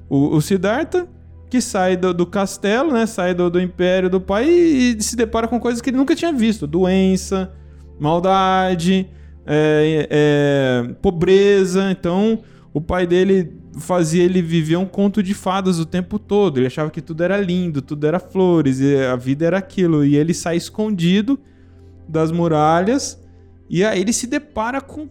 O, 0.07 0.35
o 0.35 0.41
Siddhartha, 0.41 1.07
que 1.49 1.59
sai 1.59 1.97
do, 1.97 2.13
do 2.13 2.25
castelo, 2.25 2.93
né? 2.93 3.05
sai 3.07 3.33
do, 3.33 3.49
do, 3.49 3.59
império 3.59 4.09
do 4.09 4.21
pai 4.21 4.47
e, 4.47 4.95
e, 4.97 5.03
se 5.03 5.15
depara 5.15 5.47
com 5.47 5.59
coisas 5.59 5.81
que 5.81 5.89
ele 5.89 5.97
nunca 5.97 6.15
tinha 6.15 6.31
visto: 6.31 6.67
doença, 6.67 7.51
maldade, 7.99 9.09
é, 9.45 10.07
é, 10.09 10.93
pobreza. 11.01 11.91
Então, 11.91 12.43
o 12.73 12.79
pai 12.79 13.07
dele 13.07 13.62
fazia 13.79 14.23
ele 14.23 14.41
viver 14.41 14.77
um 14.77 14.85
conto 14.85 15.23
de 15.23 15.33
fadas 15.33 15.79
o 15.79 15.85
tempo 15.85 16.19
todo. 16.19 16.59
Ele 16.59 16.67
achava 16.67 16.91
que 16.91 17.01
tudo 17.01 17.23
era 17.23 17.37
lindo, 17.37 17.81
tudo 17.81 18.05
era 18.05 18.19
flores, 18.19 18.79
e 18.79 18.97
a 18.97 19.15
vida 19.15 19.45
era 19.45 19.57
aquilo. 19.57 20.05
E 20.05 20.15
ele 20.15 20.33
sai 20.33 20.57
escondido 20.57 21.39
das 22.07 22.31
muralhas 22.31 23.21
e 23.69 23.83
aí 23.83 24.01
ele 24.01 24.13
se 24.13 24.27
depara 24.27 24.81
com 24.81 25.09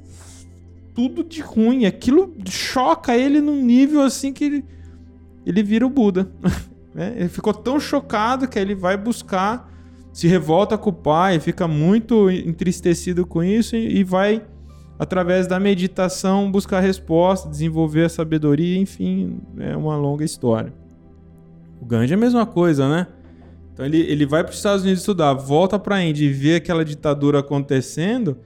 tudo 0.95 1.25
de 1.25 1.41
ruim. 1.41 1.85
Aquilo 1.85 2.33
choca 2.49 3.17
ele 3.17 3.41
num 3.41 3.61
nível 3.63 4.03
assim 4.03 4.33
que 4.33 4.45
ele, 4.45 4.65
ele 5.45 5.63
vira 5.63 5.87
o 5.87 5.91
Buda. 5.91 6.31
Né? 6.95 7.15
ele 7.17 7.31
ficou 7.31 7.55
tão 7.55 7.81
chocado 7.81 8.47
que 8.47 8.59
ele 8.59 8.75
vai 8.75 8.99
buscar, 8.99 9.67
se 10.13 10.29
revolta 10.29 10.77
com 10.77 10.91
o 10.91 10.93
pai, 10.93 11.41
fica 11.41 11.67
muito 11.67 12.29
entristecido 12.29 13.25
com 13.25 13.43
isso 13.43 13.75
e, 13.75 14.01
e 14.01 14.05
vai 14.05 14.45
através 15.03 15.49
da 15.49 15.59
meditação, 15.59 16.49
buscar 16.49 16.79
resposta, 16.79 17.49
desenvolver 17.49 18.05
a 18.05 18.09
sabedoria, 18.09 18.79
enfim, 18.79 19.41
é 19.59 19.77
uma 19.77 19.97
longa 19.97 20.25
história. 20.25 20.73
O 21.81 21.85
Gandhi 21.85 22.13
é 22.13 22.15
a 22.15 22.19
mesma 22.19 22.47
coisa, 22.47 22.89
né? 22.89 23.09
Então 23.75 23.85
ele, 23.85 23.99
ele 23.99 24.25
vai 24.25 24.45
para 24.45 24.53
os 24.53 24.59
Estados 24.59 24.83
Unidos 24.83 25.01
estudar, 25.01 25.35
volta 25.35 25.77
para 25.77 25.97
a 25.97 26.05
Índia 26.05 26.25
e 26.25 26.29
vê 26.29 26.55
aquela 26.55 26.85
ditadura 26.85 27.41
acontecendo, 27.41 28.39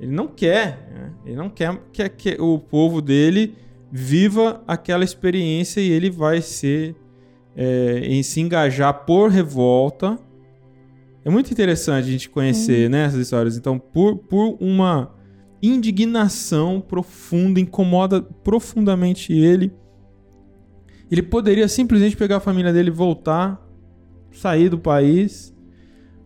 ele 0.00 0.10
não 0.10 0.26
quer, 0.26 0.88
né? 0.90 1.12
ele 1.26 1.36
não 1.36 1.50
quer 1.50 1.78
que, 1.92 2.08
que 2.08 2.40
o 2.40 2.58
povo 2.58 3.02
dele 3.02 3.54
viva 3.92 4.62
aquela 4.66 5.04
experiência 5.04 5.82
e 5.82 5.90
ele 5.90 6.08
vai 6.08 6.40
ser 6.40 6.96
é, 7.54 7.98
em 8.04 8.22
se 8.22 8.40
engajar 8.40 9.04
por 9.04 9.28
revolta. 9.28 10.18
É 11.22 11.28
muito 11.28 11.52
interessante 11.52 12.08
a 12.08 12.10
gente 12.10 12.30
conhecer 12.30 12.88
né, 12.88 13.04
essas 13.04 13.20
histórias. 13.20 13.58
Então, 13.58 13.78
por, 13.78 14.16
por 14.16 14.56
uma 14.58 15.19
indignação 15.62 16.80
profunda, 16.80 17.60
incomoda 17.60 18.22
profundamente 18.22 19.32
ele. 19.32 19.72
Ele 21.10 21.22
poderia 21.22 21.68
simplesmente 21.68 22.16
pegar 22.16 22.36
a 22.36 22.40
família 22.40 22.72
dele 22.72 22.90
voltar, 22.90 23.60
sair 24.32 24.68
do 24.68 24.78
país, 24.78 25.54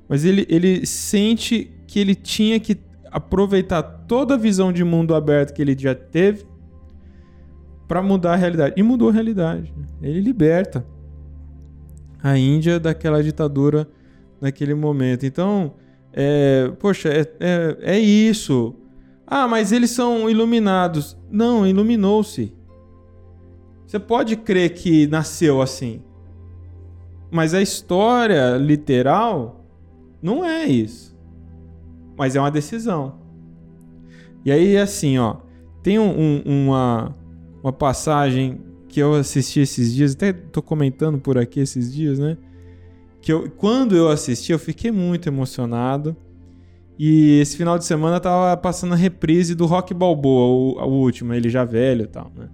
mas 0.08 0.24
ele, 0.24 0.46
ele 0.48 0.84
sente 0.86 1.70
que 1.86 1.98
ele 1.98 2.14
tinha 2.14 2.60
que 2.60 2.78
aproveitar 3.10 3.82
toda 3.82 4.34
a 4.34 4.36
visão 4.36 4.72
de 4.72 4.84
mundo 4.84 5.14
aberto 5.14 5.54
que 5.54 5.62
ele 5.62 5.76
já 5.78 5.94
teve 5.94 6.44
para 7.86 8.02
mudar 8.02 8.32
a 8.32 8.36
realidade. 8.36 8.74
E 8.76 8.82
mudou 8.82 9.08
a 9.08 9.12
realidade. 9.12 9.72
Ele 10.02 10.20
liberta 10.20 10.84
a 12.22 12.36
Índia 12.36 12.80
daquela 12.80 13.22
ditadura 13.22 13.88
naquele 14.40 14.74
momento. 14.74 15.24
Então, 15.24 15.74
é, 16.12 16.70
poxa, 16.78 17.08
é, 17.08 17.20
é, 17.40 17.76
é 17.80 17.98
isso. 17.98 18.74
Ah, 19.26 19.48
mas 19.48 19.72
eles 19.72 19.90
são 19.90 20.28
iluminados. 20.28 21.16
Não, 21.30 21.66
iluminou-se. 21.66 22.52
Você 23.86 23.98
pode 23.98 24.36
crer 24.36 24.74
que 24.74 25.06
nasceu 25.06 25.62
assim. 25.62 26.02
Mas 27.30 27.54
a 27.54 27.62
história 27.62 28.56
literal 28.56 29.64
não 30.22 30.44
é 30.44 30.66
isso. 30.66 31.16
Mas 32.16 32.36
é 32.36 32.40
uma 32.40 32.50
decisão. 32.50 33.18
E 34.44 34.52
aí, 34.52 34.76
assim, 34.76 35.18
ó. 35.18 35.36
Tem 35.82 35.98
um, 35.98 36.10
um, 36.18 36.42
uma, 36.46 37.14
uma 37.62 37.72
passagem 37.72 38.60
que 38.88 39.00
eu 39.00 39.14
assisti 39.14 39.60
esses 39.60 39.92
dias, 39.92 40.14
até 40.14 40.32
tô 40.32 40.62
comentando 40.62 41.18
por 41.18 41.36
aqui 41.36 41.60
esses 41.60 41.92
dias, 41.92 42.18
né? 42.18 42.38
Que 43.20 43.32
eu, 43.32 43.50
quando 43.50 43.96
eu 43.96 44.08
assisti, 44.08 44.52
eu 44.52 44.58
fiquei 44.58 44.90
muito 44.90 45.28
emocionado. 45.28 46.16
E 46.98 47.40
esse 47.40 47.56
final 47.56 47.76
de 47.76 47.84
semana 47.84 48.20
tava 48.20 48.56
passando 48.56 48.92
a 48.92 48.96
reprise 48.96 49.54
do 49.54 49.66
Rock 49.66 49.92
Balboa, 49.92 50.78
o, 50.80 50.88
o 50.88 51.02
último, 51.02 51.34
ele 51.34 51.48
já 51.48 51.64
velho 51.64 52.04
e 52.04 52.06
tal, 52.06 52.30
né? 52.36 52.48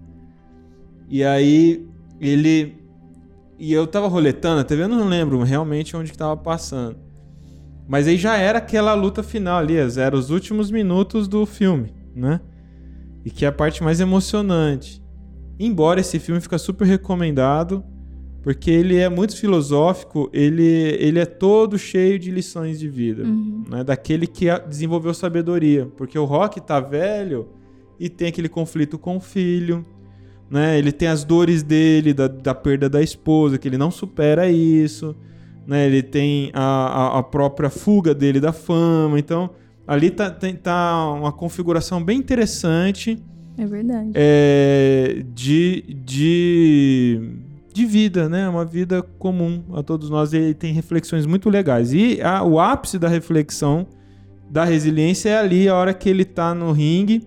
E 1.08 1.22
aí 1.24 1.86
ele. 2.20 2.76
E 3.58 3.72
eu 3.72 3.86
tava 3.86 4.08
roletando 4.08 4.60
a 4.60 4.64
TV, 4.64 4.84
eu 4.84 4.88
não 4.88 5.06
lembro 5.06 5.42
realmente 5.42 5.94
onde 5.94 6.10
que 6.10 6.16
tava 6.16 6.36
passando. 6.36 6.96
Mas 7.86 8.06
aí 8.06 8.16
já 8.16 8.36
era 8.36 8.58
aquela 8.58 8.94
luta 8.94 9.22
final 9.22 9.58
ali, 9.58 9.74
eram 9.76 10.18
os 10.18 10.30
últimos 10.30 10.70
minutos 10.70 11.28
do 11.28 11.44
filme, 11.44 11.92
né? 12.14 12.40
E 13.24 13.30
que 13.30 13.44
é 13.44 13.48
a 13.48 13.52
parte 13.52 13.82
mais 13.82 14.00
emocionante. 14.00 15.02
Embora 15.58 16.00
esse 16.00 16.18
filme 16.18 16.40
fica 16.40 16.56
super 16.56 16.86
recomendado, 16.86 17.84
porque 18.42 18.70
ele 18.70 18.96
é 18.96 19.08
muito 19.08 19.36
filosófico, 19.36 20.30
ele, 20.32 20.64
ele 20.98 21.18
é 21.18 21.26
todo 21.26 21.78
cheio 21.78 22.18
de 22.18 22.30
lições 22.30 22.78
de 22.78 22.88
vida, 22.88 23.24
uhum. 23.24 23.64
né? 23.68 23.84
Daquele 23.84 24.26
que 24.26 24.46
desenvolveu 24.66 25.12
sabedoria, 25.12 25.86
porque 25.96 26.18
o 26.18 26.24
Rock 26.24 26.60
tá 26.60 26.80
velho 26.80 27.48
e 27.98 28.08
tem 28.08 28.28
aquele 28.28 28.48
conflito 28.48 28.98
com 28.98 29.18
o 29.18 29.20
filho, 29.20 29.84
né? 30.50 30.78
Ele 30.78 30.90
tem 30.90 31.08
as 31.08 31.22
dores 31.22 31.62
dele, 31.62 32.14
da, 32.14 32.28
da 32.28 32.54
perda 32.54 32.88
da 32.88 33.02
esposa, 33.02 33.58
que 33.58 33.68
ele 33.68 33.76
não 33.76 33.90
supera 33.90 34.50
isso, 34.50 35.14
né? 35.66 35.86
Ele 35.86 36.02
tem 36.02 36.50
a, 36.54 36.62
a, 36.62 37.18
a 37.18 37.22
própria 37.22 37.68
fuga 37.68 38.14
dele 38.14 38.40
da 38.40 38.52
fama, 38.52 39.18
então 39.18 39.50
ali 39.86 40.10
tá, 40.10 40.30
tem, 40.30 40.54
tá 40.54 41.12
uma 41.12 41.30
configuração 41.30 42.02
bem 42.02 42.18
interessante. 42.18 43.22
É 43.58 43.66
verdade. 43.66 44.12
É, 44.14 45.22
de, 45.34 45.84
de 46.02 47.49
de 47.72 47.84
vida, 47.84 48.28
né? 48.28 48.48
Uma 48.48 48.64
vida 48.64 49.02
comum 49.02 49.62
a 49.74 49.82
todos 49.82 50.10
nós. 50.10 50.32
E 50.32 50.54
tem 50.54 50.72
reflexões 50.72 51.26
muito 51.26 51.48
legais. 51.48 51.92
E 51.92 52.20
a, 52.22 52.42
o 52.42 52.58
ápice 52.58 52.98
da 52.98 53.08
reflexão 53.08 53.86
da 54.50 54.64
resiliência 54.64 55.30
é 55.30 55.38
ali, 55.38 55.68
a 55.68 55.76
hora 55.76 55.94
que 55.94 56.08
ele 56.08 56.24
tá 56.24 56.52
no 56.54 56.72
ringue, 56.72 57.22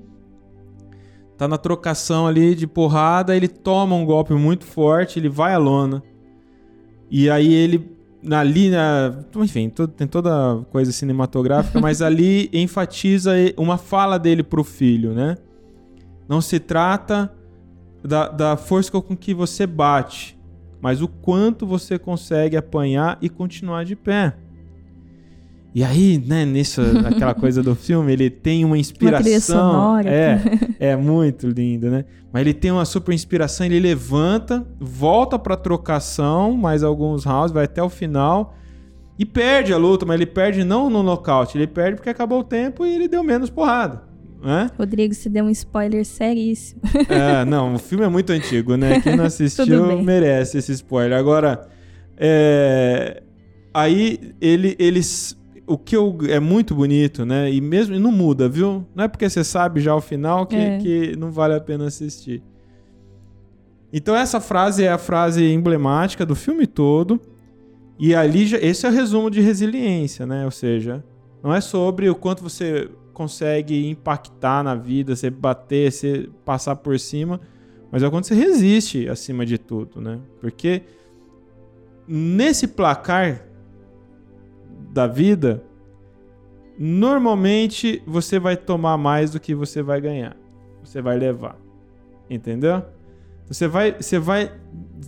tá 1.38 1.47
na 1.47 1.58
trocação 1.58 2.27
ali 2.27 2.53
de 2.53 2.67
porrada, 2.67 3.36
ele 3.36 3.47
toma 3.47 3.95
um 3.95 4.06
golpe 4.06 4.34
muito 4.34 4.65
forte, 4.65 5.19
ele 5.19 5.29
vai 5.29 5.53
à 5.53 5.58
lona. 5.58 6.03
E 7.10 7.29
aí 7.29 7.53
ele 7.53 7.93
ali, 8.32 8.69
na, 8.69 9.13
enfim, 9.36 9.69
tem 9.69 10.08
toda 10.08 10.65
coisa 10.71 10.91
cinematográfica, 10.91 11.79
mas 11.79 11.99
ali 12.03 12.49
enfatiza 12.53 13.34
uma 13.58 13.77
fala 13.77 14.17
dele 14.17 14.43
pro 14.43 14.63
filho, 14.63 15.13
né? 15.13 15.38
Não 16.27 16.41
se 16.41 16.60
trata 16.60 17.32
da, 18.04 18.28
da 18.28 18.58
força 18.58 18.92
com 19.02 19.16
que 19.16 19.34
você 19.34 19.66
bate, 19.66 20.38
mas 20.82 21.02
o 21.02 21.08
quanto 21.08 21.66
você 21.66 21.98
consegue 21.98 22.58
apanhar 22.58 23.18
e 23.22 23.30
continuar 23.30 23.86
de 23.86 23.96
pé. 23.96 24.36
E 25.76 25.84
aí, 25.84 26.24
né, 26.24 26.46
nisso, 26.46 26.82
aquela 27.06 27.34
coisa 27.34 27.63
do 27.63 27.74
filme, 27.74 28.13
ele 28.13 28.30
tem 28.30 28.63
uma 28.63 28.78
inspiração. 28.78 29.63
Uma 29.63 29.72
sonora. 29.72 30.10
É, 30.10 30.42
é 30.80 30.96
muito 30.96 31.48
lindo, 31.48 31.89
né? 31.89 32.06
Mas 32.32 32.42
ele 32.42 32.54
tem 32.54 32.72
uma 32.72 32.86
super 32.86 33.13
inspiração, 33.13 33.66
ele 33.66 33.80
levanta, 33.80 34.66
volta 34.80 35.39
pra 35.39 35.56
trocação, 35.56 36.56
mais 36.56 36.84
alguns 36.84 37.24
rounds, 37.24 37.52
vai 37.52 37.66
até 37.66 37.82
o 37.82 37.89
final 37.89 38.56
e 39.18 39.26
perde 39.26 39.72
a 39.72 39.78
luta, 39.78 40.06
mas 40.06 40.16
ele 40.16 40.26
perde 40.26 40.63
não 40.63 40.89
no 40.89 41.04
nocaute, 41.04 41.58
ele 41.58 41.68
perde 41.68 41.96
porque 41.96 42.10
acabou 42.10 42.39
o 42.39 42.44
tempo 42.44 42.86
e 42.86 42.94
ele 42.94 43.08
deu 43.08 43.24
menos 43.24 43.50
porrada. 43.50 44.04
Rodrigo, 44.77 45.13
se 45.13 45.29
deu 45.29 45.45
um 45.45 45.49
spoiler 45.49 46.06
seríssimo. 46.06 46.82
É, 47.08 47.45
não, 47.45 47.75
o 47.75 47.79
filme 47.79 48.03
é 48.03 48.10
muito 48.10 48.32
antigo, 48.32 48.75
né? 48.75 48.99
Quem 48.99 49.15
não 49.15 49.23
assistiu 49.25 50.01
merece 50.01 50.58
esse 50.58 50.73
spoiler. 50.73 51.17
Agora, 51.17 51.67
é... 52.17 53.23
aí 53.73 54.34
ele, 54.41 54.75
eles. 54.77 55.38
O 55.65 55.77
que 55.77 55.95
eu, 55.95 56.17
é 56.27 56.41
muito 56.41 56.75
bonito, 56.75 57.25
né? 57.25 57.49
E 57.49 57.62
mesmo 57.62 57.95
e 57.95 57.99
não 57.99 58.12
muda, 58.12 58.49
viu? 58.49 58.86
Não 58.93 59.06
é 59.06 59.08
porque 59.08 59.29
você 59.29 59.45
sabe 59.45 59.79
já 59.79 59.95
o 59.95 60.01
final 60.01 60.45
que, 60.45 60.58
é. 60.58 60.77
que 60.77 61.15
não 61.15 61.32
vale 61.32 61.53
a 61.53 61.62
pena 61.62 61.86
assistir. 61.86 62.43
Então 63.93 64.13
essa 64.13 64.41
frase 64.41 64.84
é 64.84 64.91
a 64.91 64.97
frase 64.97 65.45
emblemática 65.45 66.25
do 66.25 66.36
filme 66.36 66.67
todo. 66.67 67.21
E 67.97 68.13
ali 68.13 68.45
já, 68.45 68.58
esse 68.58 68.86
é 68.86 68.89
o 68.89 68.91
resumo 68.91 69.29
de 69.29 69.39
resiliência, 69.39 70.25
né? 70.25 70.43
Ou 70.43 70.51
seja, 70.51 71.01
não 71.43 71.53
é 71.53 71.62
sobre 71.62 72.10
o 72.10 72.15
quanto 72.15 72.43
você 72.43 72.89
consegue 73.13 73.88
impactar 73.89 74.63
na 74.63 74.76
vida, 74.76 75.15
você 75.15 75.30
bater, 75.30 75.91
você 75.91 76.30
passar 76.43 76.76
por 76.76 76.99
cima, 76.99 77.39
mas 77.91 78.02
é 78.02 78.10
quando 78.10 78.26
você 78.26 78.34
resiste 78.34 79.08
acima 79.08 79.45
de 79.45 79.58
tudo, 79.58 80.02
né? 80.02 80.19
Porque 80.41 80.82
nesse 82.08 82.67
placar 82.67 83.45
da 84.91 85.08
vida, 85.08 85.63
normalmente 86.78 88.02
você 88.06 88.39
vai 88.39 88.58
tomar 88.58 88.97
mais 88.97 89.32
do 89.32 89.39
que 89.39 89.54
você 89.54 89.82
vai 89.82 90.02
ganhar. 90.02 90.36
Você 90.84 91.02
vai 91.02 91.17
levar. 91.17 91.58
Entendeu? 92.30 92.84
Você 93.47 93.67
vai, 93.67 93.93
você 93.93 94.17
vai 94.17 94.52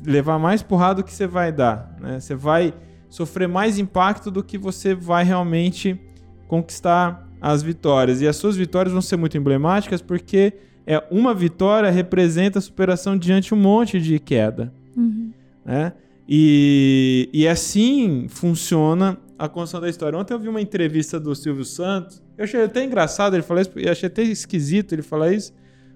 levar 0.06 0.38
mais 0.38 0.62
porrada 0.62 1.02
do 1.02 1.04
que 1.04 1.14
você 1.14 1.28
vai 1.28 1.52
dar. 1.52 1.96
Né? 2.00 2.20
Você 2.20 2.36
vai 2.36 2.74
sofrer 3.10 3.48
mais 3.48 3.80
impacto 3.80 4.30
do 4.30 4.44
que 4.44 4.58
você 4.58 4.94
vai 4.94 5.24
realmente 5.24 6.00
conquistar 6.48 7.25
as 7.46 7.62
vitórias. 7.62 8.22
E 8.22 8.28
as 8.28 8.36
suas 8.38 8.58
vitórias 8.58 8.92
vão 8.92 9.04
ser 9.04 9.18
muito 9.18 9.38
emblemáticas 9.38 10.02
porque 10.02 10.54
é 10.88 11.04
uma 11.12 11.32
vitória 11.32 11.92
representa 11.92 12.58
a 12.58 12.62
superação 12.62 13.16
diante 13.16 13.54
um 13.54 13.58
monte 13.58 14.02
de 14.02 14.18
queda. 14.18 14.74
Uhum. 14.98 15.32
Né? 15.64 15.94
E, 16.28 17.30
e 17.32 17.48
assim 17.48 18.26
funciona 18.28 19.20
a 19.38 19.48
construção 19.48 19.80
da 19.80 19.88
história. 19.88 20.18
Ontem 20.18 20.34
eu 20.34 20.40
vi 20.40 20.50
uma 20.50 20.60
entrevista 20.60 21.20
do 21.20 21.36
Silvio 21.36 21.64
Santos. 21.64 22.20
Eu 22.36 22.46
achei 22.46 22.64
até 22.64 22.84
engraçado 22.84 23.36
ele 23.36 23.44
falar 23.44 23.62
isso, 23.62 23.72
eu 23.76 23.92
achei 23.92 24.08
até 24.08 24.24
esquisito 24.24 24.94
ele 24.94 25.04
falar 25.04 25.32
isso. 25.32 25.54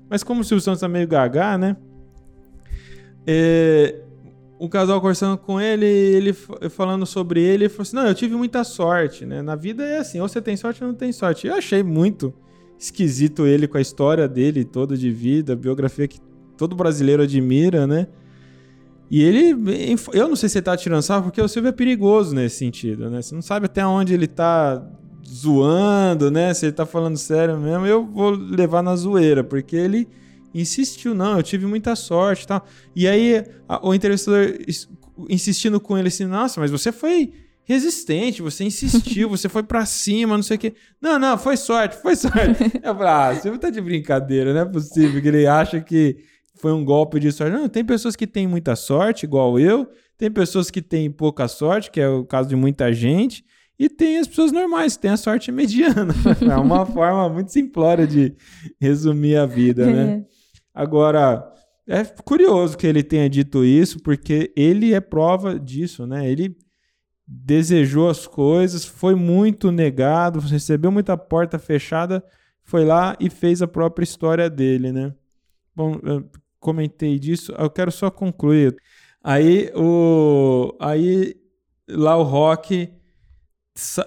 Mas 0.08 0.24
como 0.24 0.42
o 0.42 0.44
Silvio 0.44 0.64
Santos 0.64 0.82
tá 0.82 0.88
meio 0.88 1.08
gaga, 1.08 1.58
né? 1.58 1.76
É, 3.26 3.96
um 4.60 4.67
casal 4.67 5.00
conversando 5.00 5.38
com 5.38 5.60
ele, 5.60 5.86
ele 5.86 6.34
falando 6.34 7.06
sobre 7.06 7.41
ele, 7.41 7.63
ele 7.63 7.69
falou 7.69 7.84
assim: 7.84 7.95
Não, 7.95 8.08
eu 8.08 8.13
tive 8.13 8.36
muita 8.36 8.63
sorte, 8.63 9.26
né? 9.26 9.41
Na 9.41 9.56
vida 9.56 9.84
é 9.86 10.00
assim, 10.00 10.19
ou 10.19 10.28
você 10.28 10.41
tem 10.41 10.58
sorte 10.58 10.84
ou 10.84 10.89
não 10.89 10.95
tem 10.95 11.12
sorte. 11.12 11.48
Eu 11.48 11.56
achei 11.56 11.82
muito 11.82 12.34
esquisito 12.78 13.45
ele 13.45 13.67
com 13.67 13.78
a 13.78 13.82
história 13.82 14.28
dele 14.28 14.65
toda 14.65 14.98
de 14.98 15.10
vida, 15.12 15.56
biografia 15.56 16.08
que 16.08 16.19
todo 16.58 16.76
brasileiro 16.76 17.24
admira, 17.24 17.88
né? 17.88 18.08
E 19.10 19.24
ele, 19.24 19.56
eu 20.13 20.28
não 20.28 20.36
sei 20.36 20.50
se 20.50 20.60
ele 20.60 20.65
tá 20.65 20.78
tirando 20.78 21.02
sarro, 21.02 21.24
porque 21.24 21.41
o 21.41 21.48
Silvio 21.48 21.69
é 21.69 21.72
perigoso 21.72 22.36
nesse 22.36 22.58
sentido, 22.58 23.10
né? 23.10 23.22
Você 23.22 23.34
não 23.34 23.41
sabe 23.41 23.65
até 23.65 23.86
onde 23.86 24.13
ele 24.13 24.28
tá 24.28 24.86
zoando, 25.28 26.30
né? 26.30 26.54
Se 26.54 26.67
ele 26.67 26.74
tá 26.74 26.86
falando 26.86 27.17
sério 27.17 27.58
mesmo, 27.58 27.86
eu 27.86 28.06
vou 28.06 28.32
levar 28.32 28.84
na 28.84 28.95
zoeira, 28.95 29.43
porque 29.43 29.76
ele 29.76 30.08
insistiu, 30.60 31.13
não, 31.13 31.38
eu 31.38 31.43
tive 31.43 31.65
muita 31.65 31.95
sorte 31.95 32.43
e 32.43 32.48
tal. 32.48 32.65
E 32.95 33.08
aí 33.08 33.43
a, 33.67 33.88
o 33.88 33.93
entrevistador 33.93 34.58
insistindo 35.28 35.80
com 35.80 35.98
ele 35.98 36.08
assim, 36.08 36.26
nossa, 36.26 36.60
mas 36.60 36.72
você 36.72 36.91
foi 36.91 37.34
resistente, 37.69 38.41
você 38.41 38.63
insistiu, 38.63 39.30
você 39.30 39.48
foi 39.48 39.62
para 39.62 39.86
cima, 39.86 40.36
não 40.36 40.43
sei 40.43 40.58
o 40.58 40.60
quê. 40.60 40.74
Não, 41.00 41.19
não, 41.19 41.38
foi 41.38 41.56
sorte, 41.56 42.02
foi 42.02 42.15
sorte. 42.15 42.63
Eu 42.82 42.95
falei, 42.95 43.08
ah, 43.08 43.34
você 43.34 43.58
tá 43.58 43.69
de 43.69 43.80
brincadeira, 43.80 44.54
não 44.54 44.62
é 44.62 44.65
possível 44.65 45.22
que 45.22 45.28
ele 45.28 45.45
acha 45.45 45.80
que 45.80 46.17
foi 46.56 46.72
um 46.74 46.84
golpe 46.84 47.19
de 47.19 47.32
sorte. 47.32 47.56
Não, 47.56 47.69
tem 47.69 47.86
pessoas 47.86 48.15
que 48.15 48.26
têm 48.26 48.48
muita 48.48 48.76
sorte, 48.76 49.24
igual 49.24 49.60
eu, 49.60 49.88
tem 50.17 50.32
pessoas 50.32 50.72
que 50.72 50.82
têm 50.82 51.12
pouca 51.12 51.48
sorte, 51.48 51.91
que 51.91 52.02
é 52.02 52.10
o 52.10 52.26
caso 52.26 52.50
de 52.50 52.56
muita 52.56 52.91
gente, 52.91 53.45
E 53.78 53.88
tem 53.88 54.17
as 54.17 54.28
pessoas 54.28 54.52
normais, 54.52 54.98
que 54.98 55.04
têm 55.04 55.12
a 55.12 55.17
sorte 55.17 55.54
mediana. 55.54 56.13
é 56.41 56.58
uma 56.58 56.86
forma 56.86 57.30
muito 57.30 57.54
simplória 57.54 58.06
de 58.06 58.36
resumir 58.78 59.38
a 59.38 59.45
vida, 59.45 59.86
né? 59.86 60.26
É. 60.26 60.38
Agora, 60.80 61.54
é 61.86 62.06
curioso 62.06 62.78
que 62.78 62.88
ele 62.88 63.04
tenha 63.04 63.30
dito 63.30 63.65
isso, 63.65 64.00
porque 64.02 64.54
ele 64.56 64.94
é 64.94 65.02
prova 65.02 65.60
disso, 65.60 66.08
né? 66.08 66.32
Ele 66.32 66.56
desejou 67.28 68.08
as 68.08 68.26
coisas, 68.26 68.86
foi 68.86 69.13
muito 69.13 69.74
negado, 69.74 70.39
recebeu 70.39 70.89
muita 70.89 71.18
porta 71.18 71.60
fechada, 71.60 72.24
foi 72.63 72.86
lá 72.86 73.18
e 73.20 73.30
fez 73.30 73.62
a 73.62 73.68
própria 73.68 74.06
história 74.06 74.50
dele, 74.50 74.94
né? 74.94 75.13
Bom, 75.76 76.00
comentei 76.62 77.20
disso, 77.20 77.52
eu 77.60 77.70
quero 77.70 77.92
só 77.92 78.10
concluir. 78.10 78.74
Aí 79.22 79.70
o 79.76 80.74
aí 80.80 81.36
lá 81.89 82.15
o 82.15 82.24
Rock 82.24 82.89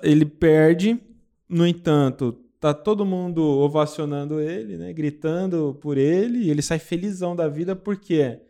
ele 0.02 0.24
perde, 0.24 0.98
no 1.46 1.66
entanto, 1.66 2.41
tá 2.62 2.72
todo 2.72 3.04
mundo 3.04 3.42
ovacionando 3.42 4.40
ele, 4.40 4.76
né, 4.76 4.92
gritando 4.92 5.76
por 5.82 5.98
ele, 5.98 6.44
e 6.44 6.50
ele 6.50 6.62
sai 6.62 6.78
felizão 6.78 7.34
da 7.34 7.48
vida, 7.48 7.74
por 7.74 7.96
quê? 7.96 8.40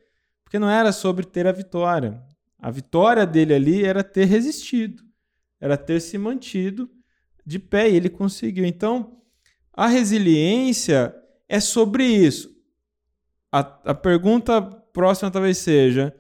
Porque 0.44 0.58
não 0.58 0.68
era 0.68 0.92
sobre 0.92 1.24
ter 1.24 1.46
a 1.46 1.52
vitória. 1.52 2.22
A 2.58 2.70
vitória 2.70 3.26
dele 3.26 3.54
ali 3.54 3.84
era 3.84 4.04
ter 4.04 4.26
resistido, 4.26 5.02
era 5.58 5.78
ter 5.78 5.98
se 5.98 6.18
mantido 6.18 6.90
de 7.44 7.58
pé, 7.58 7.90
e 7.90 7.96
ele 7.96 8.10
conseguiu. 8.10 8.66
Então, 8.66 9.16
a 9.72 9.86
resiliência 9.86 11.14
é 11.48 11.58
sobre 11.58 12.04
isso. 12.04 12.54
A, 13.50 13.60
a 13.60 13.94
pergunta 13.94 14.60
próxima 14.60 15.30
talvez 15.30 15.56
seja: 15.56 16.14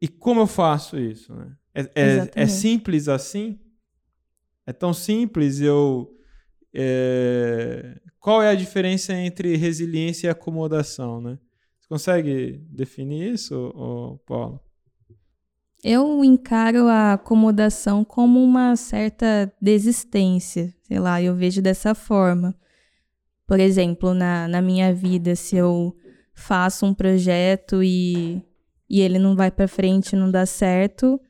e 0.00 0.08
como 0.08 0.40
eu 0.40 0.46
faço 0.48 0.98
isso? 0.98 1.32
Né? 1.32 1.56
É, 1.72 1.80
é, 1.94 2.30
é 2.34 2.46
simples 2.48 3.08
assim? 3.08 3.60
É 4.66 4.72
tão 4.72 4.92
simples 4.92 5.60
eu. 5.60 6.18
É... 6.74 8.00
Qual 8.18 8.42
é 8.42 8.48
a 8.48 8.54
diferença 8.54 9.12
entre 9.12 9.56
resiliência 9.56 10.28
e 10.28 10.30
acomodação, 10.30 11.20
né? 11.20 11.38
Você 11.80 11.88
consegue 11.88 12.64
definir 12.70 13.34
isso, 13.34 14.18
Paulo? 14.26 14.60
Eu 15.84 16.24
encaro 16.24 16.86
a 16.86 17.14
acomodação 17.14 18.04
como 18.04 18.42
uma 18.42 18.76
certa 18.76 19.52
desistência, 19.60 20.72
sei 20.82 21.00
lá, 21.00 21.20
eu 21.20 21.34
vejo 21.34 21.60
dessa 21.60 21.92
forma. 21.92 22.54
Por 23.44 23.58
exemplo, 23.58 24.14
na, 24.14 24.46
na 24.46 24.62
minha 24.62 24.94
vida, 24.94 25.34
se 25.34 25.56
eu 25.56 25.94
faço 26.32 26.86
um 26.86 26.94
projeto 26.94 27.82
e, 27.82 28.40
e 28.88 29.00
ele 29.00 29.18
não 29.18 29.34
vai 29.34 29.50
para 29.50 29.66
frente, 29.66 30.14
não 30.14 30.30
dá 30.30 30.46
certo, 30.46 31.20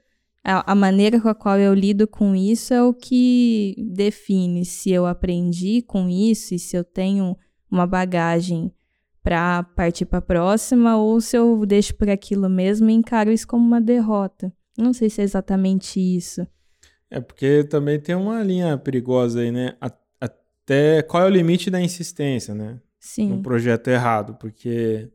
a, 0.44 0.72
a, 0.72 0.74
maneira 0.74 1.20
com 1.20 1.28
a 1.28 1.35
qual 1.35 1.59
eu 1.59 1.72
lido 1.72 2.07
com 2.07 2.35
isso 2.35 2.74
é 2.74 2.83
o 2.83 2.92
que 2.92 3.76
define 3.78 4.64
se 4.64 4.90
eu 4.90 5.07
aprendi 5.07 5.83
com 5.83 6.09
isso 6.09 6.55
e 6.55 6.59
se 6.59 6.76
eu 6.76 6.83
tenho 6.83 7.37
uma 7.70 7.87
bagagem 7.87 8.72
para 9.22 9.62
partir 9.62 10.05
para 10.05 10.18
a 10.18 10.22
próxima 10.22 10.96
ou 10.96 11.20
se 11.20 11.37
eu 11.37 11.64
deixo 11.64 11.94
por 11.94 12.11
aquilo 12.11 12.48
mesmo 12.48 12.90
e 12.90 12.92
encaro 12.92 13.31
isso 13.31 13.46
como 13.46 13.64
uma 13.64 13.81
derrota. 13.81 14.52
Não 14.76 14.92
sei 14.92 15.09
se 15.09 15.20
é 15.20 15.24
exatamente 15.24 16.00
isso. 16.00 16.46
É 17.09 17.20
porque 17.20 17.62
também 17.64 18.00
tem 18.00 18.14
uma 18.14 18.42
linha 18.42 18.76
perigosa 18.76 19.40
aí, 19.40 19.52
né? 19.52 19.76
Até 19.81 21.02
qual 21.02 21.22
é 21.22 21.26
o 21.26 21.31
limite 21.31 21.70
da 21.70 21.81
insistência, 21.81 22.55
né? 22.55 22.81
Sim. 22.98 23.28
No 23.28 23.42
projeto 23.42 23.88
errado, 23.88 24.35
porque 24.40 25.11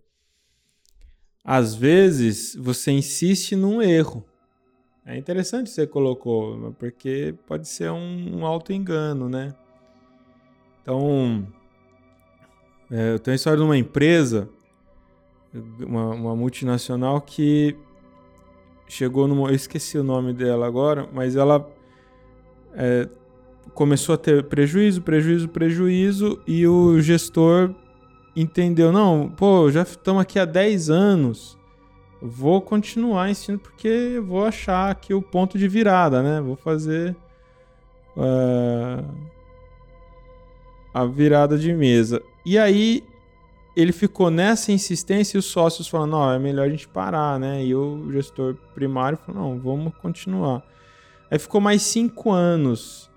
às 1.43 1.73
vezes 1.73 2.55
você 2.55 2.91
insiste 2.91 3.55
num 3.55 3.81
erro 3.81 4.26
é 5.07 5.17
interessante 5.17 5.69
você 5.69 5.87
colocou, 5.87 6.75
porque 6.77 7.33
pode 7.47 7.69
ser 7.69 7.89
um, 7.91 8.39
um 8.39 8.45
auto-engano, 8.45 9.29
né? 9.29 9.55
Então, 10.81 11.47
é, 12.91 13.13
eu 13.13 13.19
tenho 13.19 13.33
a 13.33 13.35
história 13.37 13.57
de 13.57 13.63
uma 13.63 13.77
empresa, 13.77 14.49
uma, 15.79 16.09
uma 16.09 16.35
multinacional 16.35 17.21
que 17.21 17.73
chegou 18.85 19.29
numa. 19.29 19.47
Eu 19.47 19.55
esqueci 19.55 19.97
o 19.97 20.03
nome 20.03 20.33
dela 20.33 20.67
agora, 20.67 21.07
mas 21.13 21.37
ela 21.37 21.65
é, 22.73 23.07
começou 23.73 24.15
a 24.15 24.17
ter 24.17 24.43
prejuízo, 24.43 25.01
prejuízo, 25.01 25.47
prejuízo, 25.47 26.41
e 26.45 26.67
o 26.67 26.99
gestor 26.99 27.73
entendeu: 28.35 28.91
não, 28.91 29.29
pô, 29.29 29.71
já 29.71 29.83
estamos 29.83 30.21
aqui 30.21 30.37
há 30.37 30.43
10 30.43 30.89
anos 30.89 31.56
vou 32.21 32.61
continuar 32.61 33.29
ensinando 33.29 33.63
porque 33.63 34.21
vou 34.25 34.45
achar 34.45 34.89
aqui 34.89 35.13
o 35.13 35.21
ponto 35.21 35.57
de 35.57 35.67
virada, 35.67 36.21
né? 36.21 36.41
Vou 36.41 36.55
fazer 36.55 37.15
uh, 38.15 39.05
a 40.93 41.05
virada 41.05 41.57
de 41.57 41.73
mesa. 41.73 42.21
E 42.45 42.57
aí 42.57 43.03
ele 43.75 43.91
ficou 43.91 44.31
nessa 44.31 44.71
insistência 44.71 45.37
e 45.37 45.39
os 45.39 45.45
sócios 45.45 45.87
falando, 45.87 46.11
não, 46.11 46.31
é 46.31 46.39
melhor 46.39 46.65
a 46.65 46.69
gente 46.69 46.87
parar, 46.87 47.39
né? 47.39 47.63
E 47.63 47.75
o 47.75 48.11
gestor 48.11 48.55
primário 48.73 49.19
falou, 49.19 49.41
não, 49.43 49.59
vamos 49.59 49.93
continuar. 50.01 50.63
Aí 51.29 51.37
ficou 51.37 51.61
mais 51.61 51.83
cinco 51.83 52.31
anos. 52.31 53.11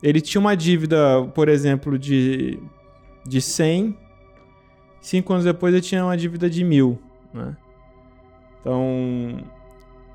Ele 0.00 0.20
tinha 0.20 0.40
uma 0.40 0.54
dívida, 0.54 1.24
por 1.34 1.48
exemplo, 1.48 1.98
de, 1.98 2.60
de 3.26 3.40
100. 3.40 3.98
Cinco 5.00 5.32
anos 5.32 5.44
depois 5.44 5.74
ele 5.74 5.82
tinha 5.82 6.04
uma 6.04 6.16
dívida 6.16 6.48
de 6.48 6.62
mil, 6.62 6.98
né? 7.32 7.56
Então, 8.64 9.44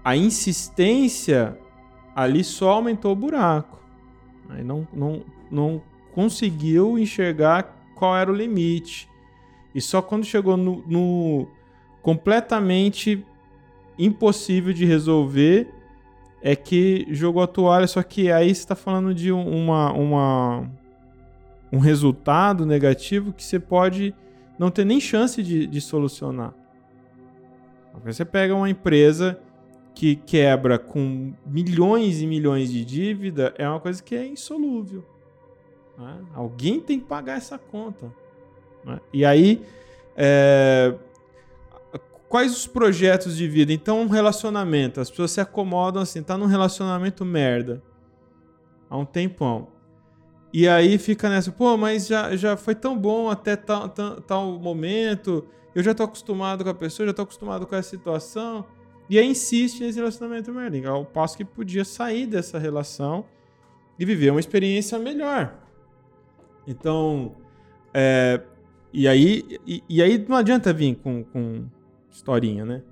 a 0.03 0.17
insistência 0.17 1.55
ali 2.15 2.43
só 2.43 2.71
aumentou 2.71 3.11
o 3.11 3.15
buraco. 3.15 3.79
Aí 4.49 4.63
não, 4.63 4.87
não, 4.91 5.21
não 5.51 5.81
conseguiu 6.15 6.97
enxergar 6.97 7.77
qual 7.93 8.17
era 8.17 8.31
o 8.31 8.35
limite. 8.35 9.07
E 9.75 9.79
só 9.79 10.01
quando 10.01 10.25
chegou 10.25 10.57
no, 10.57 10.83
no 10.87 11.47
completamente 12.01 13.23
impossível 13.99 14.73
de 14.73 14.83
resolver 14.83 15.71
é 16.41 16.55
que 16.55 17.05
jogou 17.11 17.43
a 17.43 17.47
toalha. 17.47 17.85
Só 17.85 18.01
que 18.01 18.31
aí 18.31 18.47
você 18.47 18.61
está 18.61 18.75
falando 18.75 19.13
de 19.13 19.31
uma, 19.31 19.91
uma, 19.93 20.71
um 21.71 21.77
resultado 21.77 22.65
negativo 22.65 23.31
que 23.31 23.43
você 23.43 23.59
pode 23.59 24.15
não 24.57 24.71
ter 24.71 24.85
nem 24.85 24.99
chance 24.99 25.43
de, 25.43 25.67
de 25.67 25.79
solucionar. 25.79 26.58
Você 28.03 28.23
pega 28.23 28.55
uma 28.55 28.69
empresa 28.69 29.39
que 29.93 30.15
quebra 30.15 30.79
com 30.79 31.33
milhões 31.45 32.21
e 32.21 32.27
milhões 32.27 32.71
de 32.71 32.85
dívida, 32.85 33.53
é 33.57 33.67
uma 33.67 33.79
coisa 33.79 34.01
que 34.01 34.15
é 34.15 34.25
insolúvel. 34.25 35.03
Né? 35.97 36.21
Alguém 36.33 36.79
tem 36.79 36.99
que 36.99 37.05
pagar 37.05 37.37
essa 37.37 37.57
conta. 37.57 38.11
Né? 38.85 38.99
E 39.11 39.25
aí, 39.25 39.61
é... 40.15 40.95
quais 42.29 42.55
os 42.55 42.65
projetos 42.65 43.35
de 43.35 43.47
vida? 43.47 43.73
Então, 43.73 44.01
um 44.01 44.07
relacionamento. 44.07 45.01
As 45.01 45.09
pessoas 45.09 45.31
se 45.31 45.41
acomodam 45.41 46.01
assim, 46.01 46.23
tá 46.23 46.37
num 46.37 46.45
relacionamento 46.45 47.25
merda 47.25 47.83
há 48.89 48.97
um 48.97 49.05
tempão. 49.05 49.67
E 50.51 50.67
aí 50.67 50.97
fica 50.97 51.29
nessa, 51.29 51.51
pô, 51.51 51.77
mas 51.77 52.07
já, 52.07 52.35
já 52.35 52.57
foi 52.57 52.73
tão 52.73 52.97
bom 52.97 53.29
até 53.29 53.55
tal, 53.55 53.87
tal, 53.89 54.21
tal 54.21 54.51
momento 54.59 55.45
eu 55.73 55.83
já 55.83 55.93
tô 55.93 56.03
acostumado 56.03 56.63
com 56.63 56.69
a 56.69 56.73
pessoa, 56.73 57.07
já 57.07 57.13
tô 57.13 57.21
acostumado 57.21 57.65
com 57.67 57.75
essa 57.75 57.89
situação. 57.89 58.65
E 59.09 59.17
aí 59.17 59.27
insiste 59.27 59.81
nesse 59.81 59.97
relacionamento 59.97 60.51
merda. 60.51 60.89
Ao 60.89 61.05
passo 61.05 61.37
que 61.37 61.45
podia 61.45 61.83
sair 61.83 62.27
dessa 62.27 62.59
relação 62.59 63.25
e 63.97 64.05
viver 64.05 64.31
uma 64.31 64.39
experiência 64.39 64.97
melhor. 64.99 65.55
Então, 66.67 67.35
é, 67.93 68.41
e, 68.93 69.07
aí, 69.07 69.43
e, 69.65 69.83
e, 69.89 70.01
aí 70.01 70.23
não 70.27 70.37
adianta 70.37 70.71
vir 70.71 70.95
com, 70.95 71.23
com 71.23 71.65
historinha, 72.11 72.65
né? 72.65 72.83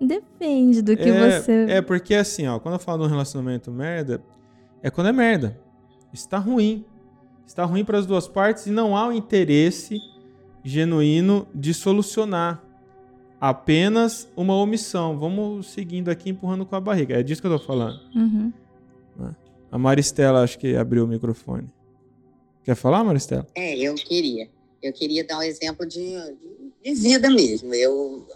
Depende 0.00 0.82
do 0.82 0.96
que 0.96 1.08
é, 1.08 1.40
você. 1.40 1.66
É, 1.68 1.82
porque 1.82 2.14
assim, 2.14 2.46
ó, 2.46 2.58
quando 2.58 2.74
eu 2.74 2.78
falo 2.78 3.02
de 3.02 3.08
um 3.08 3.10
relacionamento 3.10 3.70
merda, 3.70 4.22
é 4.82 4.90
quando 4.90 5.08
é 5.08 5.12
merda. 5.12 5.60
Está 6.12 6.38
ruim. 6.38 6.84
Está 7.46 7.64
ruim 7.64 7.84
para 7.84 7.98
as 7.98 8.06
duas 8.06 8.28
partes 8.28 8.66
e 8.66 8.70
não 8.70 8.96
há 8.96 9.08
o 9.08 9.12
interesse 9.12 9.98
genuíno 10.64 11.46
de 11.54 11.74
solucionar 11.74 12.62
apenas 13.40 14.28
uma 14.36 14.54
omissão. 14.54 15.18
Vamos 15.18 15.66
seguindo 15.68 16.08
aqui, 16.08 16.30
empurrando 16.30 16.64
com 16.64 16.76
a 16.76 16.80
barriga. 16.80 17.18
É 17.18 17.22
disso 17.22 17.40
que 17.40 17.46
eu 17.46 17.58
tô 17.58 17.64
falando. 17.64 18.00
Uhum. 18.14 18.52
Né? 19.16 19.34
A 19.70 19.78
Maristela 19.78 20.42
acho 20.42 20.58
que 20.58 20.76
abriu 20.76 21.04
o 21.04 21.08
microfone. 21.08 21.68
Quer 22.64 22.76
falar, 22.76 23.02
Maristela? 23.02 23.46
É, 23.54 23.76
eu 23.76 23.94
queria. 23.94 24.48
Eu 24.80 24.92
queria 24.92 25.24
dar 25.24 25.38
um 25.38 25.42
exemplo 25.42 25.86
de, 25.86 26.14
de 26.84 26.94
vida 26.94 27.28
mesmo. 27.30 27.74
Eu, 27.74 28.26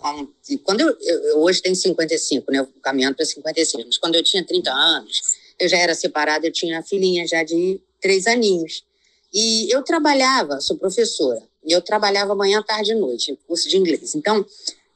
quando 0.65 0.81
eu, 0.81 0.97
eu, 1.01 1.39
hoje 1.39 1.63
tenho 1.63 1.77
55, 1.77 2.51
né? 2.51 2.59
Eu 2.59 2.69
caminhando 2.83 3.17
para 3.17 3.25
55. 3.25 3.85
Mas 3.87 3.99
quando 3.99 4.15
eu 4.17 4.25
tinha 4.25 4.45
30 4.45 4.73
anos, 4.73 5.23
eu 5.59 5.69
já 5.69 5.77
era 5.77 5.95
separada, 5.95 6.47
eu 6.47 6.53
tinha 6.53 6.77
uma 6.77 6.83
filhinha 6.83 7.27
já 7.27 7.43
de 7.43 7.81
três 8.01 8.27
aninhos. 8.27 8.85
E 9.33 9.73
eu 9.75 9.83
trabalhava, 9.83 10.61
sou 10.61 10.77
professora, 10.77 11.43
e 11.67 11.73
eu 11.73 11.83
trabalhava 11.83 12.35
manhã, 12.35 12.63
tarde 12.63 12.93
e 12.93 12.95
noite, 12.95 13.37
curso 13.49 13.69
de 13.69 13.77
inglês. 13.77 14.15
Então, 14.15 14.47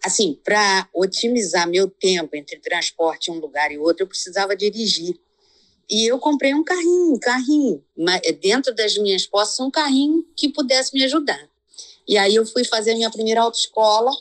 assim, 0.04 0.38
para 0.44 0.88
otimizar 0.94 1.68
meu 1.68 1.90
tempo 1.90 2.37
entre 2.37 2.61
transporte 2.61 3.28
um 3.30 3.40
lugar 3.40 3.72
e 3.72 3.78
outro, 3.78 4.04
eu 4.04 4.06
precisava 4.06 4.54
dirigir. 4.54 5.18
e 5.92 6.06
eu 6.06 6.20
comprei 6.20 6.54
um 6.54 6.62
carrinho, 6.62 7.14
um 7.14 7.18
carrinho, 7.18 7.85
é, 8.22 8.30
dentro 8.30 8.72
das 8.72 8.96
minhas 8.96 9.26
posses, 9.26 9.59
um 9.59 9.72
carrinho 9.72 10.24
que 10.37 10.48
pudesse 10.48 10.94
me 10.94 11.02
ajudar. 11.02 11.48
E 12.06 12.16
aí 12.16 12.37
eu 12.37 12.46
fui 12.46 12.64
fazer 12.64 12.92
a 12.92 12.94
minha 12.94 13.11
primeira 13.11 13.40
autoescola 13.40 14.12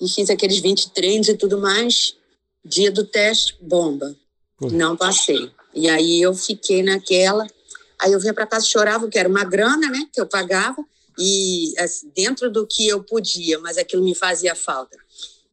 e 0.00 0.08
fiz 0.08 0.28
aqueles 0.28 0.58
20 0.58 0.90
treinos 0.90 1.28
e 1.28 1.36
tudo 1.36 1.60
mais. 1.60 2.16
Dia 2.64 2.90
do 2.90 3.06
teste, 3.06 3.56
bomba. 3.60 4.16
Não 4.60 4.96
passei. 4.96 5.52
E 5.72 5.88
aí 5.88 6.20
eu 6.20 6.34
fiquei 6.34 6.82
naquela. 6.82 7.46
Aí 8.00 8.12
eu 8.12 8.18
vinha 8.18 8.34
para 8.34 8.44
casa 8.44 8.66
chorava, 8.66 9.08
que 9.08 9.16
era 9.16 9.28
uma 9.28 9.44
grana, 9.44 9.88
né, 9.88 10.08
que 10.12 10.20
eu 10.20 10.26
pagava 10.26 10.84
e 11.18 11.74
assim, 11.78 12.10
dentro 12.14 12.50
do 12.50 12.66
que 12.66 12.86
eu 12.86 13.02
podia, 13.02 13.58
mas 13.60 13.78
aquilo 13.78 14.04
me 14.04 14.14
fazia 14.14 14.54
falta. 14.54 14.96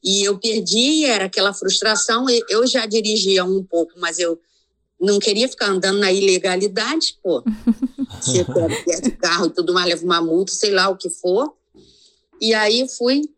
E 0.04 0.24
eu 0.24 0.38
perdi, 0.38 1.06
era 1.06 1.26
aquela 1.26 1.54
frustração. 1.54 2.26
Eu 2.50 2.68
já 2.68 2.86
dirigia 2.86 3.46
um 3.46 3.64
pouco, 3.64 3.94
mas 3.98 4.20
eu 4.20 4.40
não 5.00 5.18
queria 5.18 5.48
ficar 5.48 5.68
andando 5.68 6.00
na 6.00 6.12
ilegalidade, 6.12 7.18
pô. 7.24 7.42
Você 8.22 8.46
perde 8.86 9.12
carro 9.12 9.48
e 9.48 9.50
tudo 9.50 9.74
mais, 9.74 9.88
leva 9.88 10.04
uma 10.04 10.22
multa, 10.22 10.52
sei 10.52 10.72
lá 10.72 10.90
o 10.90 10.98
que 10.98 11.10
for. 11.10 11.54
E 12.40 12.54
aí 12.54 12.88
fui. 12.98 13.30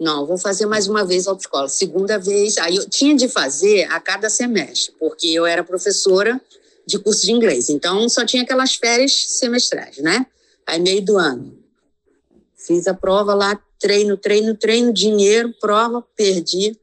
Não, 0.00 0.26
vou 0.26 0.38
fazer 0.38 0.66
mais 0.66 0.88
uma 0.88 1.04
vez 1.04 1.26
autoescola. 1.26 1.68
Segunda 1.68 2.18
vez. 2.18 2.56
Aí 2.58 2.76
eu 2.76 2.88
tinha 2.88 3.14
de 3.14 3.28
fazer 3.28 3.84
a 3.84 4.00
cada 4.00 4.28
semestre, 4.30 4.94
porque 4.98 5.28
eu 5.28 5.46
era 5.46 5.62
professora 5.62 6.40
de 6.86 6.98
curso 6.98 7.26
de 7.26 7.32
inglês. 7.32 7.68
Então 7.68 8.08
só 8.08 8.24
tinha 8.24 8.42
aquelas 8.42 8.74
férias 8.74 9.12
semestrais, 9.38 9.98
né? 9.98 10.26
Aí 10.66 10.80
meio 10.80 11.04
do 11.04 11.18
ano. 11.18 11.58
Fiz 12.56 12.86
a 12.86 12.94
prova 12.94 13.34
lá, 13.34 13.60
treino, 13.78 14.16
treino, 14.16 14.56
treino, 14.56 14.92
dinheiro, 14.92 15.52
prova, 15.60 16.02
perdi. 16.16 16.78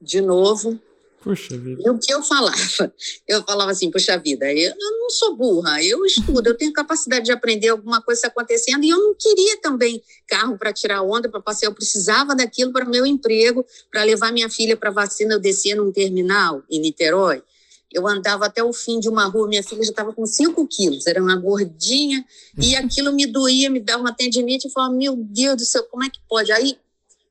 De 0.00 0.20
novo, 0.20 0.80
Puxa 1.20 1.58
vida. 1.58 1.82
E 1.84 1.90
o 1.90 1.98
que 1.98 2.12
eu 2.12 2.22
falava? 2.22 2.56
Eu 3.26 3.42
falava 3.42 3.70
assim, 3.70 3.90
puxa 3.90 4.16
vida, 4.16 4.50
eu, 4.50 4.74
não 4.78 5.10
sou 5.10 5.36
burra, 5.36 5.82
eu 5.82 6.04
estudo, 6.06 6.46
eu 6.48 6.56
tenho 6.56 6.72
capacidade 6.72 7.26
de 7.26 7.32
aprender 7.32 7.68
alguma 7.68 8.00
coisa 8.00 8.26
acontecendo 8.28 8.84
e 8.84 8.88
eu 8.88 8.96
não 8.96 9.14
queria 9.14 9.60
também 9.60 10.02
carro 10.26 10.56
para 10.56 10.72
tirar 10.72 11.02
onda, 11.02 11.28
para 11.28 11.40
passear, 11.40 11.68
eu 11.68 11.74
precisava 11.74 12.34
daquilo 12.34 12.72
para 12.72 12.86
meu 12.86 13.04
emprego, 13.04 13.66
para 13.90 14.02
levar 14.04 14.32
minha 14.32 14.48
filha 14.48 14.76
para 14.76 14.90
vacina, 14.90 15.34
eu 15.34 15.38
descia 15.38 15.76
num 15.76 15.92
terminal 15.92 16.62
em 16.70 16.80
Niterói, 16.80 17.42
eu 17.92 18.06
andava 18.06 18.46
até 18.46 18.62
o 18.62 18.72
fim 18.72 19.00
de 19.00 19.08
uma 19.08 19.24
rua, 19.24 19.48
minha 19.48 19.62
filha 19.62 19.82
já 19.82 19.90
estava 19.90 20.12
com 20.12 20.26
5 20.26 20.66
quilos, 20.66 21.06
era 21.06 21.22
uma 21.22 21.36
gordinha, 21.36 22.24
e 22.58 22.76
aquilo 22.76 23.12
me 23.12 23.26
doía, 23.26 23.70
me 23.70 23.80
dava 23.80 24.00
uma 24.00 24.14
tendinite, 24.14 24.66
eu 24.66 24.70
falava, 24.70 24.94
meu 24.94 25.16
Deus 25.16 25.56
do 25.56 25.64
céu, 25.64 25.84
como 25.84 26.04
é 26.04 26.10
que 26.10 26.20
pode? 26.28 26.52
Aí 26.52 26.78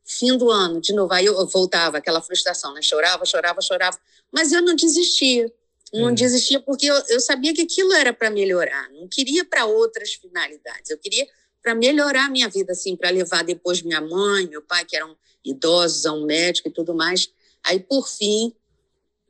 fim 0.07 0.37
do 0.37 0.49
ano, 0.49 0.79
de 0.79 0.93
novo, 0.93 1.13
aí 1.13 1.25
eu 1.25 1.45
voltava, 1.47 1.97
aquela 1.97 2.21
frustração, 2.21 2.73
né? 2.73 2.81
Chorava, 2.81 3.25
chorava, 3.25 3.61
chorava, 3.61 3.99
mas 4.31 4.53
eu 4.53 4.61
não 4.61 4.73
desistia. 4.73 5.51
Não 5.93 6.09
é. 6.09 6.13
desistia 6.13 6.59
porque 6.59 6.85
eu, 6.85 6.95
eu 7.09 7.19
sabia 7.19 7.53
que 7.53 7.61
aquilo 7.61 7.93
era 7.93 8.13
para 8.13 8.29
melhorar, 8.29 8.89
não 8.91 9.07
queria 9.07 9.45
para 9.45 9.65
outras 9.65 10.13
finalidades, 10.13 10.89
eu 10.89 10.97
queria 10.97 11.27
para 11.61 11.75
melhorar 11.75 12.25
a 12.25 12.29
minha 12.29 12.47
vida, 12.49 12.71
assim, 12.71 12.95
para 12.95 13.09
levar 13.09 13.43
depois 13.43 13.81
minha 13.81 13.99
mãe, 13.99 14.47
meu 14.47 14.61
pai, 14.61 14.85
que 14.85 14.95
eram 14.95 15.15
idosos, 15.43 16.05
a 16.05 16.13
um 16.13 16.25
médico 16.25 16.69
e 16.69 16.71
tudo 16.71 16.95
mais. 16.95 17.29
Aí, 17.65 17.79
por 17.79 18.07
fim, 18.07 18.53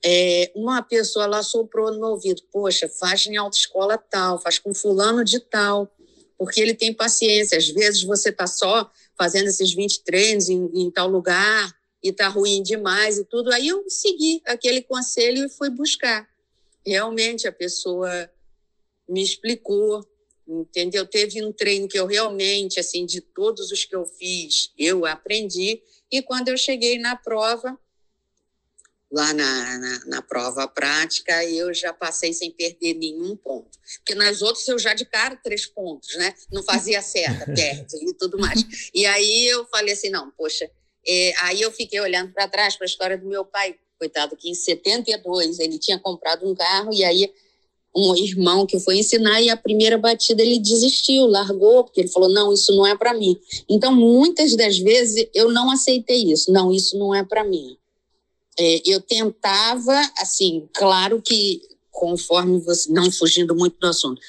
é, 0.04 0.52
uma 0.56 0.82
pessoa 0.82 1.26
lá 1.26 1.42
soprou 1.42 1.92
no 1.92 2.00
meu 2.00 2.10
ouvido: 2.10 2.42
Poxa, 2.52 2.88
faz 2.88 3.26
em 3.28 3.38
autoescola 3.38 3.98
tal, 3.98 4.40
faz 4.40 4.60
com 4.60 4.74
fulano 4.74 5.24
de 5.24 5.40
tal, 5.40 5.92
porque 6.38 6.62
ele 6.62 6.74
tem 6.74 6.94
paciência. 6.94 7.58
Às 7.58 7.68
vezes 7.70 8.04
você 8.04 8.30
está 8.30 8.48
só 8.48 8.90
fazendo 9.18 9.48
esses 9.48 9.74
20 9.74 10.04
treinos 10.04 10.50
em, 10.50 10.70
em 10.74 10.92
tal 10.92 11.08
lugar 11.08 11.76
e 12.04 12.14
tá 12.14 12.28
ruim 12.28 12.62
demais 12.62 13.18
e 13.18 13.26
tudo. 13.26 13.52
Aí 13.52 13.68
eu 13.68 13.84
segui 13.90 14.42
aquele 14.46 14.82
conselho 14.82 15.46
e 15.46 15.50
fui 15.50 15.70
buscar. 15.70 16.28
Realmente 16.86 17.48
a 17.48 17.52
pessoa 17.52 18.30
me 19.10 19.24
explicou, 19.24 20.08
entendeu? 20.48 21.06
Teve 21.06 21.44
um 21.44 21.52
treino 21.52 21.88
que 21.88 22.00
eu 22.00 22.06
realmente, 22.06 22.80
assim, 22.80 23.06
de 23.06 23.20
todos 23.20 23.72
os 23.72 23.84
que 23.84 23.96
eu 23.96 24.06
fiz, 24.06 24.72
eu 24.78 25.06
aprendi. 25.06 25.82
E 26.12 26.22
quando 26.22 26.50
eu 26.50 26.58
cheguei 26.58 27.00
na 27.00 27.16
prova, 27.16 27.78
lá 29.12 29.34
na, 29.34 29.78
na, 29.78 30.06
na, 30.06 30.22
prova 30.22 30.68
prática, 30.68 31.44
eu 31.46 31.74
já 31.74 31.94
passei 31.94 32.34
sem 32.34 32.52
perder 32.52 32.94
nenhum 32.96 33.36
ponto. 33.38 33.80
Porque 34.00 34.14
nas 34.14 34.42
outras 34.42 34.68
eu 34.68 34.78
já 34.78 34.94
de 34.94 35.06
cara 35.06 35.36
três 35.38 35.66
pontos, 35.66 36.16
né? 36.16 36.34
Não 36.52 36.62
fazia 36.62 37.02
certa, 37.02 37.46
perde 37.54 37.96
e 38.02 38.14
tudo 38.14 38.38
mais. 38.38 38.64
E 38.94 39.06
aí 39.06 39.48
eu 39.48 39.66
falei 39.68 39.94
assim, 39.94 40.10
não, 40.10 40.30
poxa, 40.32 40.70
é, 41.08 41.34
aí 41.38 41.62
eu 41.62 41.72
fiquei 41.72 42.00
olhando 42.02 42.34
para 42.34 42.48
trás 42.50 42.76
para 42.76 42.86
a 42.86 42.88
história 42.90 43.18
do 43.18 43.26
meu 43.26 43.46
pai, 43.46 43.76
coitado, 43.98 44.36
que 44.36 44.50
em 44.50 44.54
72 44.54 45.60
ele 45.60 45.80
tinha 45.80 45.98
comprado 45.98 46.48
um 46.48 46.54
carro 46.54 46.94
e 46.94 47.04
aí 47.04 47.32
um 47.96 48.16
irmão 48.16 48.68
que 48.68 48.80
foi 48.80 48.98
ensinar 48.98 49.42
e 49.42 49.50
a 49.50 49.58
primeira 49.58 49.98
batida 49.98 50.44
ele 50.44 50.60
desistiu, 50.60 51.26
largou, 51.26 51.84
porque 51.84 52.02
ele 52.02 52.10
falou: 52.10 52.30
"Não, 52.30 52.54
isso 52.54 52.76
não 52.76 52.86
é 52.86 52.96
para 52.96 53.14
mim". 53.14 53.40
Então, 53.68 53.92
muitas 53.96 54.56
das 54.56 54.78
vezes 54.78 55.28
eu 55.34 55.50
não 55.50 55.72
aceitei 55.72 56.32
isso. 56.32 56.52
Não, 56.52 56.72
isso 56.72 56.96
não 57.00 57.16
é 57.16 57.24
para 57.24 57.44
mim 57.44 57.76
é, 58.60 58.82
eu 58.86 59.00
tentava, 59.02 59.94
assim, 60.18 60.68
claro 60.74 61.22
que 61.22 61.62
conforme 61.92 62.60
você, 62.60 62.92
não 62.92 63.12
fugindo 63.12 63.56
muito 63.56 63.80
do 63.80 63.88
assunto, 63.88 64.22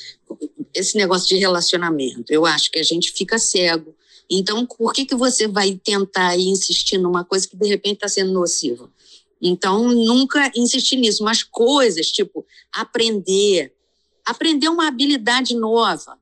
esse 0.74 0.96
negócio 0.96 1.28
de 1.28 1.36
relacionamento, 1.36 2.32
eu 2.32 2.46
acho 2.46 2.70
que 2.70 2.78
a 2.78 2.82
gente 2.82 3.12
fica 3.12 3.38
cego. 3.38 3.94
Então, 4.30 4.64
por 4.66 4.92
que, 4.92 5.04
que 5.06 5.14
você 5.14 5.48
vai 5.48 5.74
tentar 5.82 6.36
insistir 6.38 6.98
numa 6.98 7.24
coisa 7.24 7.48
que 7.48 7.56
de 7.56 7.68
repente 7.68 7.94
está 7.94 8.08
sendo 8.08 8.32
nociva? 8.32 8.90
Então, 9.40 9.88
nunca 9.88 10.50
insistir 10.56 10.96
nisso, 10.96 11.22
mas 11.22 11.42
coisas 11.42 12.10
tipo 12.10 12.44
aprender, 12.72 13.72
aprender 14.24 14.68
uma 14.68 14.88
habilidade 14.88 15.54
nova, 15.54 16.18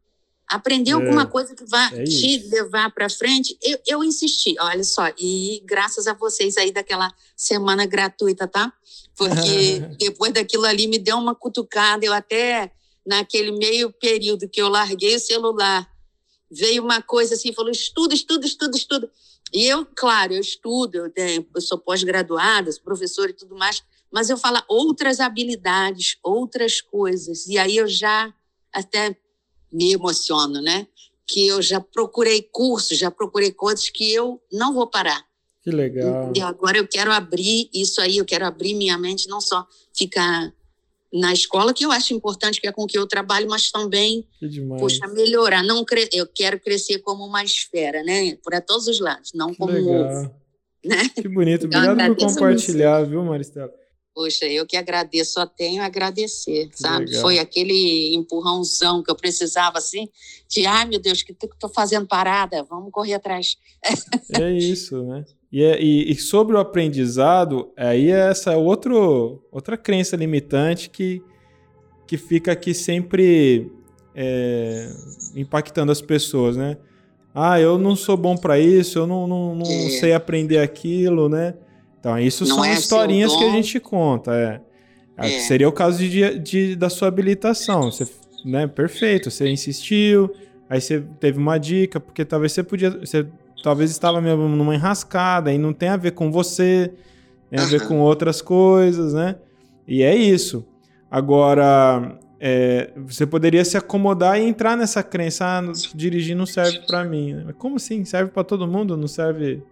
aprender 0.49 0.93
é, 0.93 0.95
alguma 0.95 1.27
coisa 1.27 1.55
que 1.55 1.65
vai 1.65 2.01
é 2.01 2.05
te 2.05 2.39
levar 2.49 2.91
para 2.93 3.09
frente, 3.11 3.57
eu, 3.63 3.79
eu 3.87 4.05
insisti, 4.05 4.55
olha 4.61 4.85
só, 4.85 5.13
e 5.19 5.63
graças 5.65 6.07
a 6.07 6.15
vocês 6.15 6.57
aí 6.57 6.73
daquela 6.73 7.13
semana 7.37 7.85
gratuita, 7.85 8.47
tá? 8.47 8.73
Porque 9.17 9.81
depois 9.99 10.33
daquilo 10.33 10.65
ali 10.65 10.87
me 10.87 10.99
deu 10.99 11.17
uma 11.17 11.35
cutucada, 11.35 12.05
eu 12.05 12.13
até 12.13 12.73
naquele 13.05 13.53
meio 13.53 13.93
período 13.93 14.49
que 14.49 14.61
eu 14.61 14.69
larguei 14.69 15.17
o 15.17 15.21
celular, 15.21 15.89
veio 16.51 16.83
uma 16.83 17.03
coisa 17.03 17.35
assim, 17.35 17.53
falou 17.53 17.71
estuda, 17.71 18.15
estuda, 18.15 18.47
estuda, 18.47 18.77
estuda. 18.77 19.11
E 19.53 19.65
eu, 19.65 19.87
claro, 19.97 20.33
eu 20.33 20.41
estudo, 20.41 20.97
eu, 20.97 21.11
tenho, 21.11 21.47
eu 21.55 21.61
sou 21.61 21.79
pós-graduada, 21.79 22.71
sou 22.73 22.83
professora 22.83 23.31
e 23.31 23.35
tudo 23.35 23.57
mais, 23.57 23.83
mas 24.11 24.29
eu 24.29 24.37
falo 24.37 24.63
outras 24.69 25.21
habilidades, 25.21 26.19
outras 26.23 26.81
coisas. 26.81 27.47
E 27.47 27.59
aí 27.59 27.77
eu 27.77 27.87
já 27.87 28.33
até 28.73 29.17
me 29.77 29.93
emociono, 29.93 30.63
né? 30.63 30.87
Que 31.27 31.47
eu 31.47 31.61
já 31.61 31.81
procurei 31.81 32.43
cursos, 32.43 32.99
já 32.99 33.11
procurei 33.11 33.53
coisas 33.53 33.91
que 33.91 34.13
eu 34.13 34.41
não 34.51 34.73
vou 34.73 34.87
parar. 34.87 35.25
Que 35.63 35.71
legal. 35.71 36.33
E 36.35 36.41
agora 36.41 36.79
eu 36.79 36.87
quero 36.87 37.13
abrir 37.13 37.69
isso 37.75 38.01
aí, 38.01 38.19
eu 38.19 38.25
quero 38.25 38.47
abrir 38.47 38.75
minha 38.75 38.97
mente, 38.97 39.29
não 39.29 39.41
só 39.41 39.67
ficar 39.93 40.53
na 41.13 41.33
escola, 41.33 41.75
que 41.75 41.85
eu 41.85 41.93
acho 41.93 42.15
importante, 42.15 42.61
que 42.61 42.69
é 42.69 42.73
com 42.73 42.87
que 42.87 42.99
eu 42.99 43.07
trabalho, 43.07 43.49
mas 43.49 43.71
também, 43.71 44.27
puxa, 44.79 45.07
melhorar. 45.09 45.63
Não 45.63 45.85
cre... 45.85 46.09
Eu 46.13 46.27
quero 46.27 46.59
crescer 46.61 47.01
como 47.01 47.25
uma 47.25 47.43
esfera, 47.43 48.03
né? 48.03 48.37
Por 48.37 48.59
todos 48.63 48.87
os 48.87 49.01
lados, 49.01 49.33
não 49.35 49.51
que 49.51 49.57
como 49.57 49.73
legal. 49.73 49.93
um 49.93 50.21
ovo. 50.21 50.35
Né? 50.85 51.09
Que 51.09 51.29
bonito. 51.29 51.67
Obrigado 51.67 52.15
por 52.15 52.27
compartilhar, 52.29 53.03
viu, 53.05 53.25
Maristela? 53.25 53.73
Poxa, 54.17 54.47
eu 54.47 54.65
que 54.65 54.79
agradeço, 54.79 55.35
só 55.35 55.45
tenho 55.45 55.83
a 55.83 55.85
agradecer, 55.85 56.71
sabe? 56.73 57.05
Legal. 57.05 57.21
Foi 57.21 57.39
aquele 57.39 58.15
empurrãozão 58.15 59.03
que 59.03 59.11
eu 59.11 59.15
precisava, 59.15 59.77
assim, 59.77 60.09
de, 60.49 60.65
ai 60.65 60.87
meu 60.87 60.99
Deus, 60.99 61.23
que 61.23 61.33
estou 61.33 61.69
fazendo 61.69 62.07
parada, 62.07 62.63
vamos 62.63 62.91
correr 62.91 63.13
atrás. 63.13 63.59
É 64.41 64.51
isso, 64.51 65.03
né? 65.03 65.23
E, 65.53 65.63
é, 65.63 65.79
e, 65.79 66.11
e, 66.11 66.15
sobre 66.17 66.57
o 66.57 66.59
aprendizado, 66.59 67.71
aí 67.77 68.11
é 68.11 68.31
essa 68.31 68.57
outro, 68.57 69.45
outra 69.53 69.77
crença 69.77 70.17
limitante 70.17 70.89
que, 70.89 71.23
que 72.07 72.17
fica 72.17 72.53
aqui 72.53 72.73
sempre 72.73 73.71
é, 74.15 74.89
impactando 75.35 75.93
as 75.93 76.01
pessoas, 76.01 76.57
né? 76.57 76.79
Ah, 77.35 77.61
eu 77.61 77.77
não 77.77 77.95
sou 77.95 78.17
bom 78.17 78.35
para 78.35 78.59
isso, 78.59 78.99
eu 78.99 79.07
não, 79.07 79.27
não, 79.27 79.55
não 79.57 79.67
é. 79.67 79.91
sei 79.91 80.15
aprender 80.15 80.57
aquilo, 80.57 81.29
né? 81.29 81.53
Então, 81.99 82.19
isso 82.19 82.47
não 82.47 82.57
são 82.57 82.65
é 82.65 82.75
historinhas 82.75 83.35
que 83.35 83.45
a 83.45 83.51
gente 83.51 83.81
conta. 83.81 84.35
É. 84.35 84.61
é. 85.17 85.41
Seria 85.41 85.69
o 85.69 85.73
caso 85.73 85.99
de, 85.99 86.39
de, 86.39 86.77
da 86.77 86.89
sua 86.89 87.09
habilitação. 87.09 87.91
Você, 87.91 88.07
né, 88.45 88.67
perfeito, 88.67 89.31
você 89.31 89.49
insistiu, 89.49 90.33
aí 90.69 90.81
você 90.81 91.03
teve 91.21 91.39
uma 91.39 91.59
dica, 91.59 91.99
porque 91.99 92.25
talvez 92.25 92.53
você 92.53 92.63
podia. 92.63 92.91
Você 92.91 93.27
talvez 93.63 93.91
estava 93.91 94.21
mesmo 94.21 94.49
numa 94.49 94.75
enrascada 94.75 95.53
e 95.53 95.59
não 95.59 95.73
tem 95.73 95.89
a 95.89 95.97
ver 95.97 96.13
com 96.13 96.31
você, 96.31 96.93
tem 97.51 97.59
a 97.59 97.65
ver 97.65 97.87
com 97.89 97.99
outras 97.99 98.41
coisas, 98.41 99.13
né? 99.13 99.37
E 99.89 100.03
é 100.03 100.15
isso. 100.15 100.65
Agora, 101.11 102.19
é, 102.39 102.91
você 102.97 103.27
poderia 103.27 103.65
se 103.65 103.77
acomodar 103.77 104.39
e 104.39 104.45
entrar 104.45 104.77
nessa 104.77 105.03
crença, 105.03 105.45
ah, 105.45 105.73
dirigir 105.95 106.37
não 106.37 106.47
serve 106.47 106.81
para 106.87 107.05
mim. 107.05 107.47
Como 107.59 107.77
assim? 107.77 108.05
Serve 108.05 108.31
para 108.31 108.45
todo 108.45 108.67
mundo? 108.67 108.97
Não 108.97 109.09
serve 109.09 109.63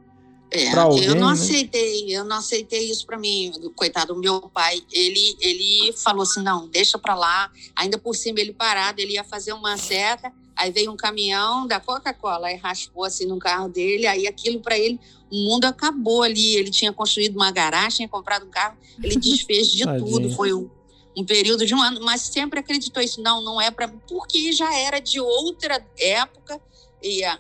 É, 0.51 0.71
alguém, 0.77 1.05
eu 1.05 1.15
não 1.17 1.29
né? 1.29 1.33
aceitei, 1.33 2.17
eu 2.17 2.25
não 2.25 2.37
aceitei 2.37 2.91
isso 2.91 3.05
para 3.07 3.19
mim. 3.19 3.53
Coitado, 3.75 4.15
meu 4.17 4.41
pai, 4.43 4.81
ele, 4.93 5.37
ele 5.41 5.93
falou 5.97 6.23
assim: 6.23 6.43
não, 6.43 6.69
deixa 6.69 6.99
para 6.99 7.15
lá. 7.15 7.51
Ainda 7.75 7.99
por 7.99 8.15
cima, 8.15 8.41
ele 8.41 8.53
parado, 8.53 9.01
ele 9.01 9.15
ia 9.15 9.25
fazer 9.25 9.53
uma 9.53 9.77
seta. 9.77 10.33
Aí 10.57 10.71
veio 10.71 10.93
um 10.93 10.97
caminhão 10.97 11.67
da 11.67 11.81
Coca-Cola 11.81 12.53
e 12.53 12.57
raspou 12.57 13.05
assim 13.05 13.27
no 13.27 13.39
carro 13.39 13.69
dele. 13.69 14.07
Aí 14.07 14.27
aquilo 14.27 14.61
para 14.61 14.79
ele, 14.79 15.01
o 15.31 15.37
mundo 15.37 15.65
acabou 15.65 16.23
ali. 16.23 16.55
Ele 16.55 16.71
tinha 16.71 16.93
construído 16.93 17.35
uma 17.35 17.51
garagem, 17.51 17.97
tinha 17.97 18.09
comprado 18.09 18.47
um 18.47 18.51
carro, 18.51 18.77
ele 19.03 19.17
desfez 19.19 19.69
de 19.69 19.85
tudo. 19.99 20.31
Foi 20.31 20.55
um, 20.55 20.71
um 21.17 21.25
período 21.25 21.67
de 21.67 21.75
um 21.75 21.83
ano, 21.83 22.01
mas 22.05 22.21
sempre 22.21 22.61
acreditou 22.61 23.03
isso. 23.03 23.21
Não, 23.21 23.43
não 23.43 23.61
é 23.61 23.73
para. 23.73 23.89
Porque 23.89 24.53
já 24.53 24.73
era 24.79 25.01
de 25.01 25.21
outra 25.21 25.85
época 25.99 26.61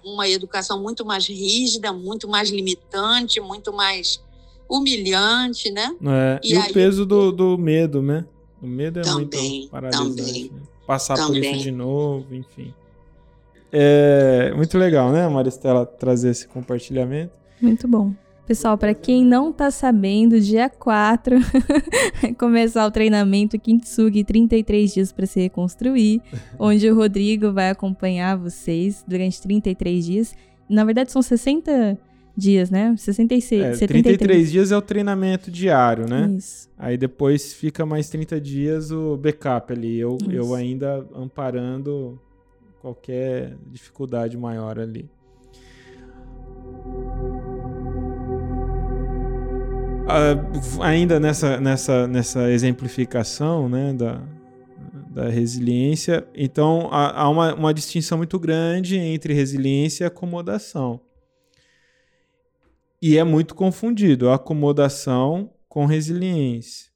uma 0.05 0.29
educação 0.29 0.83
muito 0.83 1.05
mais 1.05 1.27
rígida, 1.27 1.93
muito 1.93 2.29
mais 2.29 2.51
limitante, 2.51 3.41
muito 3.41 3.73
mais 3.73 4.21
humilhante, 4.69 5.71
né? 5.71 5.95
É, 6.05 6.41
e 6.43 6.53
E 6.55 6.59
o 6.59 6.63
aí- 6.63 6.73
peso 6.73 7.05
do, 7.07 7.31
do 7.33 7.59
medo, 7.59 8.03
né? 8.03 8.25
O 8.63 8.67
medo 8.67 8.99
é 9.01 9.03
Também, 9.03 9.59
muito 9.61 9.71
paralisante. 9.71 10.17
também, 10.17 10.45
né? 10.53 10.61
Passar 10.87 11.17
por 11.17 11.27
também. 11.35 11.53
isso 11.55 11.63
de 11.63 11.71
novo, 11.71 12.35
enfim. 12.35 12.73
É 13.73 14.53
muito 14.55 14.79
legal, 14.79 15.11
né, 15.11 15.27
Maristela, 15.29 15.85
trazer 15.85 16.31
esse 16.31 16.47
compartilhamento. 16.47 17.33
Muito 17.61 17.89
bom. 17.89 18.13
Pessoal, 18.47 18.77
para 18.77 18.93
quem 18.93 19.25
não 19.25 19.51
tá 19.51 19.71
sabendo, 19.71 20.39
dia 20.39 20.69
4 20.69 21.37
vai 22.21 22.35
começar 22.39 22.87
o 22.87 22.91
treinamento 22.91 23.59
Kintsugi 23.59 24.23
33 24.23 24.93
dias 24.93 25.13
para 25.13 25.25
se 25.25 25.41
reconstruir, 25.41 26.21
onde 26.59 26.91
o 26.91 26.95
Rodrigo 26.95 27.53
vai 27.53 27.71
acompanhar 27.71 28.37
vocês 28.37 29.03
durante 29.09 29.41
33 29.41 30.05
dias. 30.05 30.35
Na 30.69 30.85
verdade 30.85 31.11
são 31.11 31.23
60 31.23 31.99
dias, 32.37 32.71
né? 32.71 32.95
66, 32.99 33.63
É, 33.63 33.75
73. 33.75 34.19
33 34.19 34.53
dias 34.53 34.73
é 34.73 34.77
o 34.77 34.83
treinamento 34.83 35.51
diário, 35.51 36.07
né? 36.07 36.31
Isso. 36.37 36.69
Aí 36.77 36.99
depois 36.99 37.55
fica 37.55 37.87
mais 37.87 38.11
30 38.11 38.39
dias 38.41 38.91
o 38.91 39.17
backup 39.17 39.73
ali. 39.73 39.99
Eu, 39.99 40.19
Isso. 40.21 40.31
eu 40.31 40.55
ainda 40.55 41.07
amparando 41.15 42.21
qualquer 42.83 43.57
dificuldade 43.71 44.37
maior 44.37 44.79
ali. 44.79 45.09
Ah, 50.07 50.85
ainda 50.85 51.19
nessa, 51.19 51.59
nessa, 51.59 52.07
nessa 52.07 52.51
exemplificação 52.51 53.69
né, 53.69 53.95
da, 53.95 54.21
da 55.11 55.29
resiliência, 55.29 56.27
então 56.35 56.89
há, 56.93 57.23
há 57.23 57.29
uma, 57.29 57.55
uma 57.55 57.75
distinção 57.75 58.19
muito 58.19 58.39
grande 58.39 58.99
entre 58.99 59.33
resiliência 59.33 60.05
e 60.05 60.07
acomodação. 60.07 61.01
E 63.01 63.17
é 63.17 63.25
muito 63.25 63.55
confundido 63.55 64.29
a 64.29 64.35
acomodação 64.35 65.51
com 65.69 65.87
resiliência. 65.87 66.93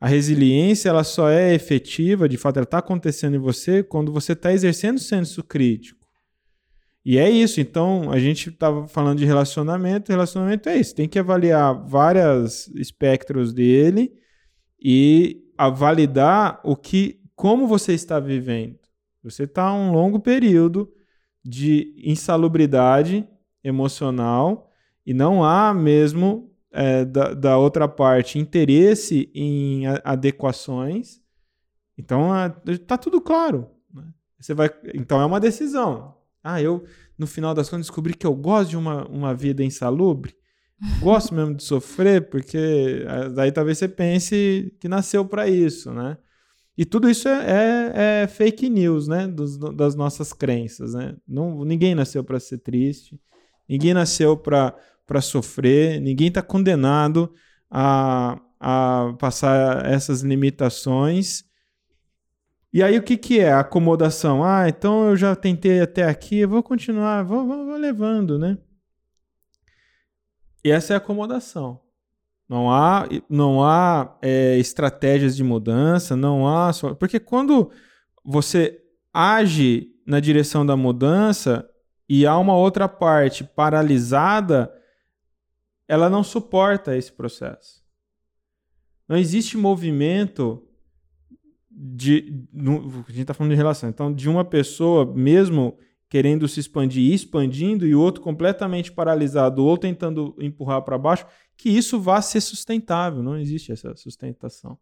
A 0.00 0.06
resiliência 0.06 0.88
ela 0.88 1.02
só 1.02 1.28
é 1.28 1.52
efetiva, 1.52 2.28
de 2.28 2.36
fato, 2.36 2.58
ela 2.58 2.64
está 2.64 2.78
acontecendo 2.78 3.34
em 3.34 3.40
você 3.40 3.82
quando 3.82 4.12
você 4.12 4.32
está 4.32 4.52
exercendo 4.52 5.00
senso 5.00 5.42
crítico. 5.42 6.05
E 7.08 7.18
é 7.18 7.30
isso. 7.30 7.60
Então, 7.60 8.10
a 8.10 8.18
gente 8.18 8.48
estava 8.48 8.88
falando 8.88 9.18
de 9.18 9.24
relacionamento. 9.24 10.10
Relacionamento 10.10 10.68
é 10.68 10.76
isso. 10.76 10.92
Tem 10.92 11.08
que 11.08 11.20
avaliar 11.20 11.72
vários 11.86 12.66
espectros 12.74 13.52
dele 13.52 14.12
e 14.82 15.44
a 15.56 15.70
validar 15.70 16.60
o 16.64 16.74
que, 16.74 17.20
como 17.36 17.68
você 17.68 17.92
está 17.92 18.18
vivendo. 18.18 18.80
Você 19.22 19.44
está 19.44 19.72
um 19.72 19.92
longo 19.92 20.18
período 20.18 20.92
de 21.44 21.94
insalubridade 22.04 23.24
emocional 23.62 24.72
e 25.06 25.14
não 25.14 25.44
há 25.44 25.72
mesmo 25.72 26.52
é, 26.72 27.04
da, 27.04 27.34
da 27.34 27.56
outra 27.56 27.86
parte 27.86 28.36
interesse 28.36 29.30
em 29.32 29.86
adequações. 30.02 31.20
Então 31.96 32.32
está 32.66 32.98
tudo 32.98 33.20
claro. 33.20 33.70
né? 33.94 34.08
Você 34.40 34.54
vai, 34.54 34.68
então 34.92 35.20
é 35.20 35.24
uma 35.24 35.38
decisão. 35.38 36.15
Ah, 36.46 36.62
eu 36.62 36.84
no 37.18 37.26
final 37.26 37.54
das 37.54 37.68
contas 37.68 37.86
descobri 37.86 38.14
que 38.14 38.26
eu 38.26 38.34
gosto 38.34 38.70
de 38.70 38.76
uma, 38.76 39.06
uma 39.08 39.34
vida 39.34 39.64
insalubre. 39.64 40.34
Gosto 41.00 41.34
mesmo 41.34 41.54
de 41.54 41.62
sofrer, 41.64 42.28
porque 42.28 43.04
ah, 43.08 43.28
daí 43.28 43.50
talvez 43.50 43.78
você 43.78 43.88
pense 43.88 44.74
que 44.78 44.88
nasceu 44.88 45.24
para 45.24 45.48
isso, 45.48 45.90
né? 45.92 46.18
E 46.76 46.84
tudo 46.84 47.08
isso 47.08 47.26
é, 47.28 47.92
é- 47.92 48.22
é 48.24 48.26
fake 48.28 48.68
news, 48.68 49.08
né? 49.08 49.26
Dos- 49.26 49.56
das 49.58 49.94
nossas 49.94 50.32
crenças, 50.34 50.92
né? 50.94 51.16
Não, 51.26 51.64
ninguém 51.64 51.94
nasceu 51.94 52.22
para 52.22 52.38
ser 52.38 52.58
triste, 52.58 53.18
ninguém 53.68 53.94
nasceu 53.94 54.36
para 54.36 54.74
sofrer, 55.22 56.00
ninguém 56.00 56.28
está 56.28 56.42
condenado 56.42 57.32
a, 57.70 58.38
a 58.60 59.14
passar 59.18 59.86
essas 59.86 60.20
limitações. 60.20 61.44
E 62.76 62.82
aí 62.82 62.98
o 62.98 63.02
que, 63.02 63.16
que 63.16 63.40
é? 63.40 63.54
Acomodação. 63.54 64.44
Ah, 64.44 64.68
então 64.68 65.08
eu 65.08 65.16
já 65.16 65.34
tentei 65.34 65.80
até 65.80 66.04
aqui, 66.04 66.40
eu 66.40 66.48
vou 66.50 66.62
continuar, 66.62 67.22
vou, 67.22 67.46
vou, 67.46 67.64
vou 67.64 67.76
levando, 67.78 68.38
né? 68.38 68.58
E 70.62 70.70
essa 70.70 70.92
é 70.92 70.96
acomodação. 70.98 71.80
Não 72.46 72.70
há, 72.70 73.08
não 73.30 73.64
há 73.64 74.18
é, 74.20 74.58
estratégias 74.58 75.34
de 75.34 75.42
mudança, 75.42 76.14
não 76.14 76.46
há. 76.46 76.70
Porque 77.00 77.18
quando 77.18 77.70
você 78.22 78.78
age 79.10 79.88
na 80.06 80.20
direção 80.20 80.66
da 80.66 80.76
mudança 80.76 81.66
e 82.06 82.26
há 82.26 82.36
uma 82.36 82.54
outra 82.54 82.86
parte 82.86 83.42
paralisada, 83.42 84.70
ela 85.88 86.10
não 86.10 86.22
suporta 86.22 86.94
esse 86.94 87.10
processo. 87.10 87.82
Não 89.08 89.16
existe 89.16 89.56
movimento 89.56 90.65
de. 91.76 92.46
no- 92.52 93.04
a 93.06 93.12
gente 93.12 93.22
está 93.22 93.34
falando 93.34 93.52
de 93.52 93.56
relação. 93.56 93.88
Então, 93.90 94.12
de 94.12 94.28
uma 94.28 94.44
pessoa, 94.44 95.04
mesmo 95.04 95.76
querendo 96.08 96.48
se 96.48 96.60
expandir 96.60 97.12
expandindo, 97.12 97.86
e 97.86 97.94
o 97.94 98.00
outro 98.00 98.22
completamente 98.22 98.92
paralisado, 98.92 99.64
ou 99.64 99.76
tentando 99.76 100.34
empurrar 100.40 100.80
para 100.82 100.96
baixo, 100.96 101.26
que 101.56 101.68
isso 101.68 102.00
vá 102.00 102.22
ser 102.22 102.40
sustentável. 102.40 103.22
Não 103.22 103.36
existe 103.36 103.72
essa 103.72 103.94
sustentação. 103.96 104.78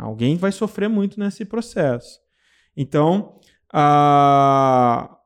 Alguém 0.00 0.36
vai 0.36 0.50
sofrer 0.50 0.88
muito 0.88 1.18
nesse 1.20 1.44
processo. 1.44 2.20
Então, 2.76 3.38
a... 3.72 5.16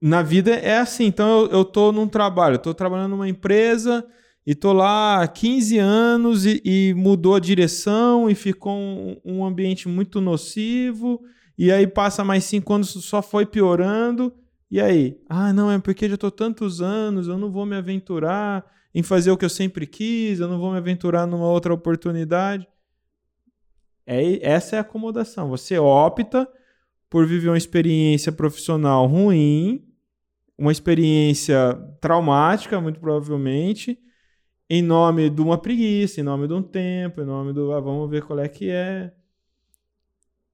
na 0.00 0.22
vida 0.22 0.50
é 0.50 0.78
assim. 0.78 1.04
Então, 1.06 1.46
eu, 1.46 1.64
tô 1.64 1.90
num 1.92 2.08
trabalho, 2.08 2.58
tô 2.58 2.74
trabalhando 2.74 3.12
numa 3.12 3.28
empresa 3.28 4.06
e 4.48 4.54
tô 4.54 4.72
lá 4.72 5.22
há 5.22 5.28
15 5.28 5.76
anos 5.76 6.46
e, 6.46 6.62
e 6.64 6.94
mudou 6.94 7.34
a 7.34 7.38
direção 7.38 8.30
e 8.30 8.34
ficou 8.34 8.72
um, 8.72 9.20
um 9.22 9.44
ambiente 9.44 9.86
muito 9.86 10.22
nocivo. 10.22 11.22
E 11.58 11.70
aí 11.70 11.86
passa 11.86 12.24
mais 12.24 12.44
cinco 12.44 12.72
anos, 12.72 12.88
só 13.04 13.20
foi 13.20 13.44
piorando. 13.44 14.32
E 14.70 14.80
aí? 14.80 15.20
Ah, 15.28 15.52
não, 15.52 15.70
é 15.70 15.78
porque 15.78 16.08
já 16.08 16.16
tô 16.16 16.30
tantos 16.30 16.80
anos, 16.80 17.28
eu 17.28 17.36
não 17.36 17.52
vou 17.52 17.66
me 17.66 17.76
aventurar 17.76 18.64
em 18.94 19.02
fazer 19.02 19.30
o 19.30 19.36
que 19.36 19.44
eu 19.44 19.50
sempre 19.50 19.86
quis, 19.86 20.40
eu 20.40 20.48
não 20.48 20.58
vou 20.58 20.72
me 20.72 20.78
aventurar 20.78 21.26
numa 21.26 21.46
outra 21.46 21.74
oportunidade. 21.74 22.66
É, 24.06 24.38
essa 24.42 24.76
é 24.76 24.78
a 24.78 24.80
acomodação. 24.80 25.50
Você 25.50 25.78
opta 25.78 26.48
por 27.10 27.26
viver 27.26 27.50
uma 27.50 27.58
experiência 27.58 28.32
profissional 28.32 29.06
ruim, 29.06 29.86
uma 30.56 30.72
experiência 30.72 31.74
traumática, 32.00 32.80
muito 32.80 32.98
provavelmente, 32.98 33.98
em 34.68 34.82
nome 34.82 35.30
de 35.30 35.40
uma 35.40 35.58
preguiça, 35.58 36.20
em 36.20 36.24
nome 36.24 36.46
de 36.46 36.54
um 36.54 36.62
tempo, 36.62 37.20
em 37.20 37.24
nome 37.24 37.52
do 37.52 37.72
ah, 37.72 37.80
vamos 37.80 38.08
ver 38.10 38.22
qual 38.22 38.38
é 38.38 38.48
que 38.48 38.70
é. 38.70 39.12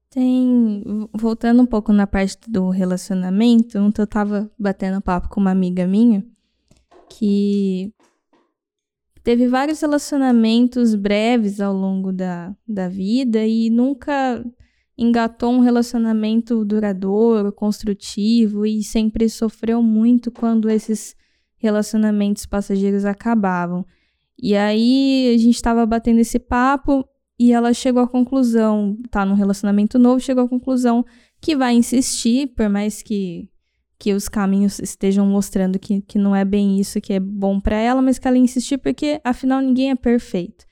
Tem. 0.09 0.83
Voltando 1.13 1.61
um 1.61 1.65
pouco 1.65 1.91
na 1.91 2.07
parte 2.07 2.49
do 2.49 2.69
relacionamento, 2.69 3.77
ontem 3.77 4.01
eu 4.01 4.07
tava 4.07 4.49
batendo 4.57 5.01
papo 5.01 5.27
com 5.27 5.41
uma 5.41 5.51
amiga 5.51 5.85
minha 5.85 6.25
que 7.09 7.93
teve 9.23 9.47
vários 9.47 9.81
relacionamentos 9.81 10.95
breves 10.95 11.59
ao 11.59 11.73
longo 11.73 12.13
da, 12.13 12.55
da 12.67 12.87
vida 12.87 13.45
e 13.45 13.69
nunca 13.69 14.43
engatou 14.97 15.51
um 15.51 15.59
relacionamento 15.59 16.63
duradouro, 16.63 17.51
construtivo 17.51 18.65
e 18.65 18.81
sempre 18.83 19.27
sofreu 19.27 19.81
muito 19.81 20.31
quando 20.31 20.69
esses 20.69 21.15
relacionamentos 21.57 22.45
passageiros 22.45 23.03
acabavam. 23.03 23.85
E 24.41 24.55
aí 24.55 25.33
a 25.33 25.37
gente 25.37 25.61
tava 25.61 25.85
batendo 25.85 26.19
esse 26.19 26.39
papo 26.39 27.07
e 27.39 27.51
ela 27.51 27.73
chegou 27.73 28.01
à 28.01 28.07
conclusão, 28.07 28.97
tá 29.09 29.25
num 29.25 29.33
relacionamento 29.33 29.99
novo, 29.99 30.19
chegou 30.19 30.43
à 30.43 30.47
conclusão 30.47 31.05
que 31.41 31.55
vai 31.55 31.73
insistir, 31.75 32.47
por 32.55 32.69
mais 32.69 33.01
que, 33.01 33.49
que 33.99 34.13
os 34.13 34.27
caminhos 34.27 34.79
estejam 34.79 35.25
mostrando 35.25 35.77
que, 35.77 36.01
que 36.01 36.17
não 36.17 36.35
é 36.35 36.45
bem 36.45 36.79
isso 36.79 37.01
que 37.01 37.13
é 37.13 37.19
bom 37.19 37.59
para 37.59 37.77
ela, 37.77 38.01
mas 38.01 38.17
que 38.17 38.27
ela 38.27 38.37
insistir 38.37 38.77
porque 38.77 39.19
afinal 39.23 39.61
ninguém 39.61 39.91
é 39.91 39.95
perfeito. 39.95 40.65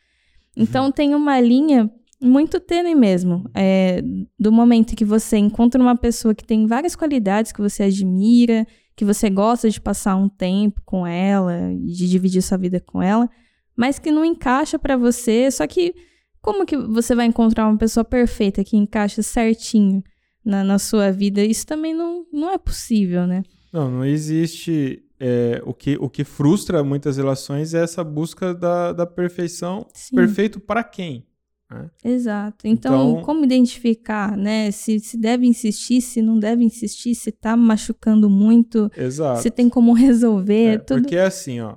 Então 0.55 0.91
tem 0.91 1.15
uma 1.15 1.39
linha 1.39 1.91
muito 2.21 2.59
tênue 2.59 2.95
mesmo, 2.95 3.49
é, 3.53 4.01
do 4.39 4.51
momento 4.51 4.95
que 4.95 5.03
você 5.03 5.37
encontra 5.37 5.81
uma 5.81 5.97
pessoa 5.97 6.33
que 6.33 6.45
tem 6.45 6.65
várias 6.65 6.95
qualidades 6.95 7.51
que 7.51 7.61
você 7.61 7.83
admira, 7.83 8.65
que 8.95 9.03
você 9.03 9.29
gosta 9.29 9.69
de 9.69 9.81
passar 9.81 10.15
um 10.15 10.29
tempo 10.29 10.81
com 10.85 11.05
ela, 11.05 11.75
de 11.83 12.07
dividir 12.07 12.41
sua 12.41 12.57
vida 12.57 12.79
com 12.79 13.01
ela, 13.01 13.29
mas 13.75 13.99
que 13.99 14.11
não 14.11 14.23
encaixa 14.23 14.77
para 14.77 14.97
você. 14.97 15.49
Só 15.51 15.65
que 15.67 15.93
como 16.41 16.65
que 16.65 16.77
você 16.77 17.15
vai 17.15 17.25
encontrar 17.25 17.67
uma 17.67 17.77
pessoa 17.77 18.03
perfeita 18.03 18.63
que 18.63 18.75
encaixa 18.75 19.21
certinho 19.21 20.03
na, 20.43 20.63
na 20.63 20.77
sua 20.77 21.11
vida? 21.11 21.43
Isso 21.43 21.65
também 21.65 21.93
não, 21.93 22.25
não 22.31 22.49
é 22.49 22.57
possível, 22.57 23.25
né? 23.25 23.43
Não, 23.71 23.89
não 23.89 24.05
existe. 24.05 25.03
É, 25.19 25.61
o, 25.65 25.73
que, 25.73 25.97
o 26.01 26.09
que 26.09 26.25
frustra 26.25 26.83
muitas 26.83 27.15
relações 27.15 27.73
é 27.73 27.81
essa 27.81 28.03
busca 28.03 28.53
da, 28.53 28.91
da 28.91 29.05
perfeição. 29.05 29.87
Sim. 29.93 30.15
Perfeito 30.17 30.59
para 30.59 30.83
quem? 30.83 31.25
Né? 31.71 31.89
Exato. 32.03 32.67
Então, 32.67 33.11
então, 33.11 33.23
como 33.23 33.43
identificar, 33.43 34.37
né? 34.37 34.69
Se, 34.71 34.99
se 34.99 35.17
deve 35.17 35.47
insistir, 35.47 36.01
se 36.01 36.21
não 36.21 36.37
deve 36.37 36.63
insistir, 36.63 37.15
se 37.15 37.31
tá 37.31 37.55
machucando 37.55 38.29
muito, 38.29 38.91
Exato. 38.95 39.41
se 39.41 39.49
tem 39.49 39.69
como 39.69 39.93
resolver. 39.93 40.75
É, 40.75 40.77
tudo... 40.77 41.01
Porque 41.01 41.15
é 41.15 41.25
assim, 41.25 41.59
ó. 41.61 41.75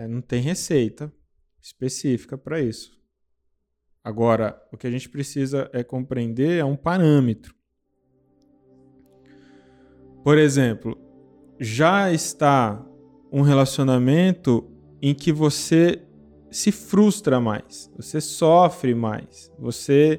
É, 0.00 0.08
não 0.08 0.22
tem 0.22 0.40
receita 0.40 1.12
específica 1.60 2.38
para 2.38 2.58
isso. 2.58 2.98
Agora, 4.02 4.58
o 4.72 4.78
que 4.78 4.86
a 4.86 4.90
gente 4.90 5.10
precisa 5.10 5.68
é 5.74 5.84
compreender 5.84 6.58
é 6.58 6.64
um 6.64 6.74
parâmetro. 6.74 7.54
Por 10.24 10.38
exemplo, 10.38 10.98
já 11.58 12.10
está 12.10 12.82
um 13.30 13.42
relacionamento 13.42 14.70
em 15.02 15.14
que 15.14 15.30
você 15.30 16.02
se 16.50 16.72
frustra 16.72 17.38
mais, 17.38 17.92
você 17.94 18.22
sofre 18.22 18.94
mais, 18.94 19.52
você 19.58 20.18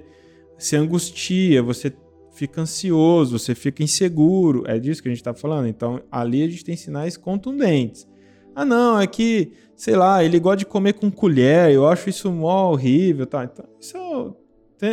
se 0.59 0.75
angustia, 0.75 1.63
você 1.63 1.91
fica 2.33 2.61
ansioso, 2.61 3.39
você 3.39 3.55
fica 3.55 3.81
inseguro. 3.81 4.63
É 4.67 4.77
disso 4.77 5.01
que 5.01 5.07
a 5.07 5.11
gente 5.11 5.21
está 5.21 5.33
falando. 5.33 5.67
Então, 5.67 6.03
ali 6.11 6.43
a 6.43 6.47
gente 6.47 6.63
tem 6.63 6.75
sinais 6.75 7.17
contundentes. 7.17 8.10
Ah, 8.55 8.65
não, 8.65 8.99
é 8.99 9.07
que, 9.07 9.53
sei 9.75 9.95
lá, 9.95 10.23
ele 10.23 10.39
gosta 10.39 10.57
de 10.57 10.65
comer 10.65 10.93
com 10.93 11.09
colher, 11.09 11.71
eu 11.71 11.87
acho 11.87 12.09
isso 12.09 12.31
mó 12.31 12.71
horrível, 12.71 13.25
tá? 13.25 13.43
Então, 13.43 13.65
isso 13.79 14.35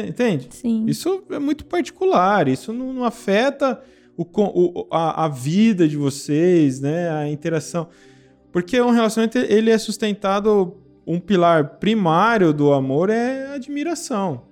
entende? 0.07 0.49
Sim. 0.51 0.85
Isso 0.87 1.25
é 1.31 1.39
muito 1.39 1.65
particular, 1.65 2.49
isso 2.49 2.73
não, 2.73 2.93
não 2.93 3.05
afeta 3.05 3.81
o, 4.17 4.25
o 4.25 4.87
a, 4.91 5.25
a, 5.25 5.29
vida 5.29 5.89
de 5.89 5.97
vocês, 5.97 6.81
né? 6.81 7.11
A 7.11 7.29
interação. 7.29 7.89
Porque 8.53 8.81
um 8.81 8.91
relacionamento 8.91 9.39
ele 9.39 9.71
é 9.71 9.79
sustentado, 9.79 10.77
um 11.07 11.21
pilar 11.21 11.79
primário 11.79 12.53
do 12.53 12.73
amor 12.73 13.11
é 13.11 13.47
a 13.47 13.53
admiração. 13.55 14.43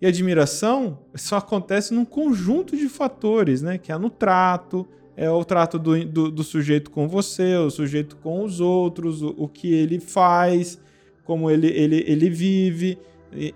E 0.00 0.06
admiração 0.06 0.98
só 1.14 1.36
acontece 1.36 1.92
num 1.92 2.04
conjunto 2.04 2.76
de 2.76 2.88
fatores, 2.88 3.62
né? 3.62 3.78
Que 3.78 3.92
é 3.92 3.98
no 3.98 4.10
trato, 4.10 4.86
é 5.16 5.30
o 5.30 5.44
trato 5.44 5.78
do, 5.78 6.04
do, 6.04 6.30
do, 6.30 6.42
sujeito 6.42 6.90
com 6.90 7.08
você, 7.08 7.56
o 7.56 7.70
sujeito 7.70 8.16
com 8.16 8.44
os 8.44 8.60
outros, 8.60 9.22
o, 9.22 9.34
o 9.36 9.48
que 9.48 9.72
ele 9.72 10.00
faz, 10.00 10.80
como 11.24 11.50
ele, 11.50 11.68
ele, 11.68 12.04
ele 12.06 12.28
vive. 12.30 12.98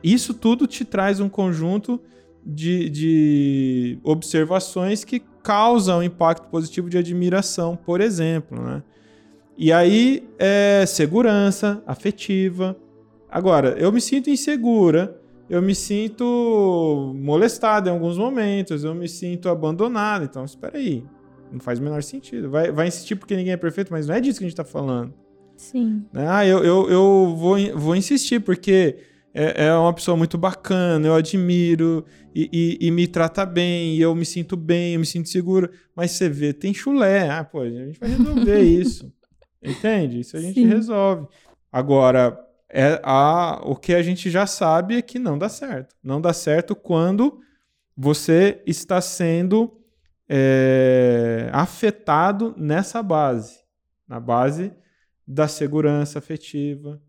Isso 0.03 0.35
tudo 0.35 0.67
te 0.67 0.85
traz 0.85 1.21
um 1.21 1.29
conjunto 1.29 2.01
de, 2.45 2.89
de 2.89 3.99
observações 4.03 5.05
que 5.05 5.23
causam 5.43 6.03
impacto 6.03 6.49
positivo 6.49 6.89
de 6.89 6.99
admiração, 6.99 7.77
por 7.77 8.01
exemplo. 8.01 8.61
Né? 8.61 8.83
E 9.57 9.73
aí, 9.73 10.29
é 10.39 10.85
segurança 10.87 11.83
afetiva. 11.87 12.77
Agora, 13.31 13.77
eu 13.79 13.93
me 13.93 14.01
sinto 14.01 14.31
insegura, 14.31 15.21
eu 15.51 15.61
me 15.61 15.75
sinto 15.75 17.13
molestado 17.17 17.89
em 17.89 17.93
alguns 17.93 18.17
momentos, 18.17 18.85
eu 18.85 18.95
me 18.95 19.09
sinto 19.09 19.49
abandonado. 19.49 20.25
Então, 20.25 20.45
espera 20.45 20.79
aí, 20.79 21.05
não 21.51 21.61
faz 21.61 21.79
o 21.79 21.83
menor 21.83 22.03
sentido. 22.03 22.51
Vai, 22.51 22.71
vai 22.71 22.89
insistir 22.89 23.17
porque 23.17 23.37
ninguém 23.37 23.53
é 23.53 23.57
perfeito, 23.57 23.93
mas 23.93 24.07
não 24.07 24.15
é 24.15 24.21
disso 24.21 24.39
que 24.39 24.45
a 24.45 24.49
gente 24.49 24.57
tá 24.57 24.65
falando. 24.65 25.13
Sim. 25.57 26.05
Né? 26.13 26.27
Ah, 26.29 26.47
eu, 26.47 26.65
eu, 26.65 26.89
eu 26.89 27.37
vou, 27.37 27.57
vou 27.77 27.97
insistir 27.97 28.41
porque 28.41 28.97
é, 29.35 29.67
é 29.67 29.75
uma 29.75 29.93
pessoa 29.93 30.17
muito 30.17 30.39
bacana, 30.39 31.07
eu 31.07 31.15
admiro 31.15 32.05
e, 32.35 32.49
e, 32.53 32.87
e, 32.87 32.91
me 32.91 33.07
trata 33.07 33.45
bem, 33.45 33.97
e 33.97 34.01
eu 34.01 34.15
me 34.15 34.25
sinto 34.25 34.57
bem, 34.57 34.95
eu 34.95 35.01
me 35.01 35.07
sinto 35.07 35.29
seguro. 35.29 35.71
Mas 35.95 36.13
você 36.13 36.29
vê, 36.29 36.53
tem 36.53 36.73
chulé. 36.73 37.29
Ah, 37.29 37.45
pô, 37.45 37.61
a 37.61 37.69
gente 37.69 37.99
vai 37.99 38.11
resolver 38.11 38.61
isso. 38.63 39.13
Entende? 39.63 40.21
Isso 40.21 40.37
a 40.37 40.41
gente 40.41 40.61
Sim. 40.61 40.67
resolve. 40.67 41.27
Agora, 41.73 42.39
é 42.71 43.01
a, 43.03 43.61
o 43.65 43.75
que 43.75 43.95
a 43.95 44.03
gente 44.03 44.31
já 44.31 44.47
sabe 44.47 44.97
é 44.97 45.03
que 45.03 45.19
não 45.19 45.37
dá 45.37 45.49
certo. 45.49 45.95
Não 46.03 46.21
dá 46.21 46.33
certo 46.33 46.77
quando 46.77 47.41
você 47.97 48.63
está 48.67 49.01
sendo 49.01 49.78
é, 50.29 51.49
afetado 51.53 52.55
nessa 52.57 53.03
base, 53.03 53.61
na 54.07 54.21
base 54.21 54.73
da 55.27 55.49
segurança 55.49 56.19
afetiva, 56.19 57.01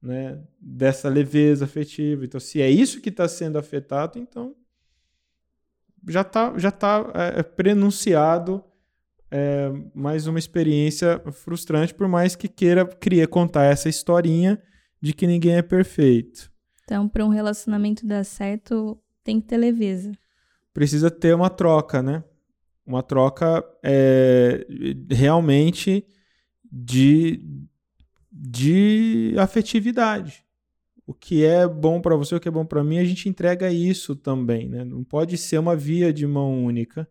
né, 0.00 0.42
dessa 0.60 1.08
leveza 1.08 1.64
afetiva. 1.64 2.24
Então, 2.24 2.40
se 2.40 2.60
é 2.60 2.70
isso 2.70 3.00
que 3.00 3.08
está 3.08 3.28
sendo 3.28 3.58
afetado, 3.58 4.18
então 4.18 4.54
já 6.08 6.22
está 6.22 6.58
já 6.58 6.70
tá, 6.70 7.10
é, 7.14 7.42
prenunciado 7.42 8.64
é, 9.30 9.70
mais 9.94 10.26
uma 10.26 10.38
experiência 10.38 11.22
frustrante, 11.32 11.94
por 11.94 12.08
mais 12.08 12.34
que 12.34 12.48
queira 12.48 12.84
queria 12.84 13.26
contar 13.26 13.64
essa 13.64 13.88
historinha 13.88 14.60
de 15.00 15.12
que 15.12 15.26
ninguém 15.26 15.56
é 15.56 15.62
perfeito. 15.62 16.50
Então, 16.84 17.08
para 17.08 17.24
um 17.24 17.28
relacionamento 17.28 18.06
dar 18.06 18.24
certo, 18.24 19.00
tem 19.24 19.40
que 19.40 19.46
ter 19.46 19.56
leveza. 19.56 20.12
Precisa 20.74 21.10
ter 21.10 21.34
uma 21.34 21.48
troca, 21.48 22.02
né? 22.02 22.22
Uma 22.86 23.02
troca 23.02 23.64
é, 23.82 24.66
realmente 25.10 26.04
de, 26.70 27.42
de 28.30 29.34
afetividade. 29.38 30.44
O 31.06 31.12
que 31.12 31.44
é 31.44 31.66
bom 31.66 32.00
para 32.00 32.16
você, 32.16 32.34
o 32.34 32.40
que 32.40 32.48
é 32.48 32.50
bom 32.50 32.64
para 32.64 32.82
mim, 32.84 32.98
a 32.98 33.04
gente 33.04 33.28
entrega 33.28 33.70
isso 33.70 34.14
também. 34.14 34.68
Né? 34.68 34.84
Não 34.84 35.02
pode 35.04 35.36
ser 35.36 35.58
uma 35.58 35.76
via 35.76 36.12
de 36.12 36.26
mão 36.26 36.64
única. 36.64 37.08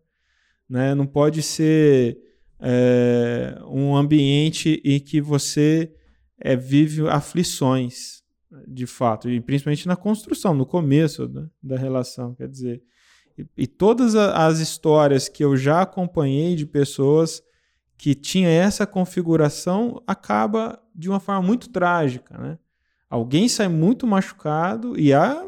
Né? 0.68 0.96
Não 0.96 1.06
pode 1.06 1.42
ser 1.42 2.18
é, 2.60 3.60
um 3.68 3.96
ambiente 3.96 4.82
em 4.86 5.00
que 5.00 5.20
você 5.20 5.94
é, 6.40 6.56
vive 6.56 7.08
aflições, 7.08 8.22
de 8.68 8.86
fato, 8.86 9.30
e 9.30 9.40
principalmente 9.40 9.88
na 9.88 9.96
construção, 9.96 10.54
no 10.54 10.66
começo 10.66 11.28
né, 11.28 11.48
da 11.62 11.78
relação. 11.78 12.34
Quer 12.36 12.48
dizer, 12.48 12.84
e, 13.58 13.68
todas 13.68 14.16
as 14.16 14.60
histórias 14.60 15.30
que 15.30 15.44
eu 15.44 15.56
já 15.56 15.82
acompanhei 15.82 16.56
de 16.56 16.66
pessoas 16.66 17.42
que 17.98 18.16
tinha 18.16 18.50
essa 18.50 18.88
configuração 18.88 20.02
acaba 20.08 20.82
de 20.96 21.10
uma 21.10 21.20
forma 21.20 21.42
muito 21.42 21.70
trágica, 21.70 22.38
né? 22.38 22.58
Alguém 23.10 23.48
sai 23.50 23.68
muito 23.68 24.08
machucado 24.08 24.98
e 24.98 25.14
há 25.14 25.46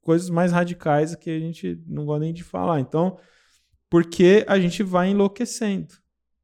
coisas 0.00 0.30
mais 0.30 0.52
radicais 0.52 1.14
que 1.14 1.30
a 1.30 1.38
gente 1.38 1.80
não 1.86 2.06
gosta 2.06 2.20
nem 2.20 2.32
de 2.32 2.42
falar. 2.42 2.80
Então, 2.80 3.18
porque 3.90 4.44
a 4.48 4.58
gente 4.58 4.82
vai 4.82 5.10
enlouquecendo, 5.10 5.94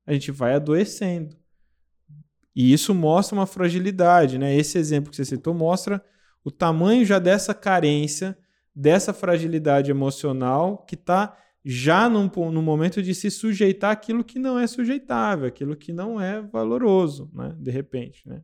a 0.06 0.12
gente 0.12 0.30
vai 0.30 0.54
adoecendo. 0.54 1.36
E 2.54 2.72
isso 2.72 2.94
mostra 2.94 3.34
uma 3.34 3.46
fragilidade, 3.46 4.38
né? 4.38 4.54
Esse 4.54 4.78
exemplo 4.78 5.10
que 5.10 5.16
você 5.16 5.24
citou 5.24 5.54
mostra 5.54 6.04
o 6.44 6.50
tamanho 6.50 7.04
já 7.04 7.18
dessa 7.18 7.54
carência 7.54 8.38
dessa 8.74 9.12
fragilidade 9.12 9.90
emocional 9.90 10.78
que 10.78 10.94
está 10.94 11.36
já 11.64 12.08
no, 12.08 12.30
no 12.50 12.62
momento 12.62 13.02
de 13.02 13.14
se 13.14 13.30
sujeitar 13.30 13.90
aquilo 13.90 14.22
que 14.22 14.38
não 14.38 14.58
é 14.58 14.66
sujeitável, 14.66 15.46
aquilo 15.46 15.74
que 15.74 15.92
não 15.92 16.20
é 16.20 16.42
valoroso, 16.42 17.30
né? 17.32 17.54
De 17.58 17.70
repente, 17.70 18.28
né? 18.28 18.42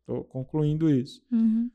Estou 0.00 0.24
concluindo 0.24 0.90
isso. 0.90 1.20
Uhum. 1.30 1.70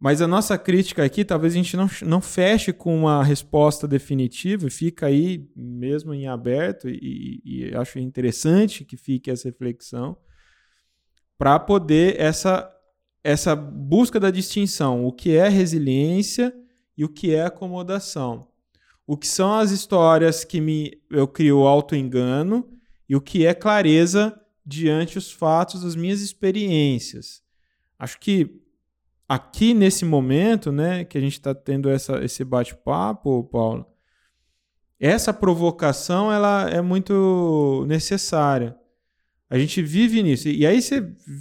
Mas 0.00 0.22
a 0.22 0.26
nossa 0.26 0.56
crítica 0.56 1.04
aqui, 1.04 1.26
talvez 1.26 1.52
a 1.52 1.56
gente 1.56 1.76
não, 1.76 1.88
não 2.06 2.20
feche 2.22 2.72
com 2.72 2.96
uma 2.96 3.22
resposta 3.22 3.86
definitiva 3.86 4.66
e 4.66 4.70
fica 4.70 5.06
aí 5.06 5.46
mesmo 5.54 6.14
em 6.14 6.26
aberto 6.26 6.88
e, 6.88 7.42
e 7.44 7.74
acho 7.76 7.98
interessante 7.98 8.82
que 8.82 8.96
fique 8.96 9.30
essa 9.30 9.48
reflexão 9.48 10.16
para 11.36 11.58
poder 11.58 12.18
essa, 12.18 12.70
essa 13.22 13.54
busca 13.54 14.18
da 14.18 14.30
distinção, 14.30 15.04
o 15.04 15.12
que 15.12 15.36
é 15.36 15.48
resiliência 15.48 16.54
e 17.00 17.04
o 17.04 17.08
que 17.08 17.34
é 17.34 17.46
acomodação. 17.46 18.46
O 19.06 19.16
que 19.16 19.26
são 19.26 19.54
as 19.54 19.70
histórias 19.70 20.44
que 20.44 20.60
me 20.60 21.00
eu 21.10 21.26
crio 21.26 21.66
auto-engano 21.66 22.68
e 23.08 23.16
o 23.16 23.22
que 23.22 23.46
é 23.46 23.54
clareza 23.54 24.38
diante 24.66 25.16
os 25.16 25.32
fatos 25.32 25.82
das 25.82 25.96
minhas 25.96 26.20
experiências. 26.20 27.42
Acho 27.98 28.20
que 28.20 28.60
aqui 29.26 29.72
nesse 29.72 30.04
momento, 30.04 30.70
né, 30.70 31.02
que 31.02 31.16
a 31.16 31.20
gente 31.22 31.32
está 31.32 31.54
tendo 31.54 31.88
essa, 31.88 32.22
esse 32.22 32.44
bate-papo, 32.44 33.44
Paulo, 33.44 33.86
essa 34.98 35.32
provocação 35.32 36.30
ela 36.30 36.68
é 36.68 36.82
muito 36.82 37.86
necessária. 37.88 38.76
A 39.48 39.58
gente 39.58 39.80
vive 39.80 40.22
nisso. 40.22 40.50
E 40.50 40.66
aí 40.66 40.82
você, 40.82 40.96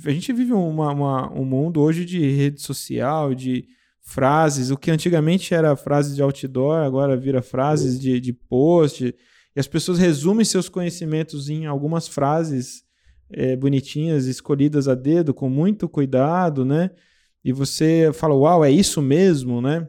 a 0.05 0.11
gente 0.11 0.31
vive 0.31 0.53
uma, 0.53 0.93
uma, 0.93 1.33
um 1.33 1.43
mundo 1.43 1.81
hoje 1.81 2.05
de 2.05 2.31
rede 2.31 2.61
social, 2.61 3.35
de 3.35 3.67
frases, 4.09 4.71
o 4.71 4.77
que 4.77 4.89
antigamente 4.89 5.53
era 5.53 5.75
frases 5.75 6.15
de 6.15 6.23
outdoor, 6.23 6.77
agora 6.77 7.15
vira 7.15 7.43
frases 7.43 7.99
de, 7.99 8.19
de 8.19 8.33
post. 8.33 9.15
e 9.55 9.59
as 9.59 9.67
pessoas 9.67 9.99
resumem 9.99 10.43
seus 10.43 10.67
conhecimentos 10.67 11.47
em 11.47 11.67
algumas 11.67 12.07
frases 12.07 12.83
é, 13.29 13.55
bonitinhas, 13.55 14.25
escolhidas 14.25 14.87
a 14.87 14.95
dedo, 14.95 15.31
com 15.31 15.47
muito 15.47 15.87
cuidado, 15.87 16.65
né? 16.65 16.89
E 17.45 17.53
você 17.53 18.09
fala, 18.11 18.33
uau, 18.33 18.65
é 18.65 18.71
isso 18.71 18.99
mesmo, 18.99 19.61
né? 19.61 19.87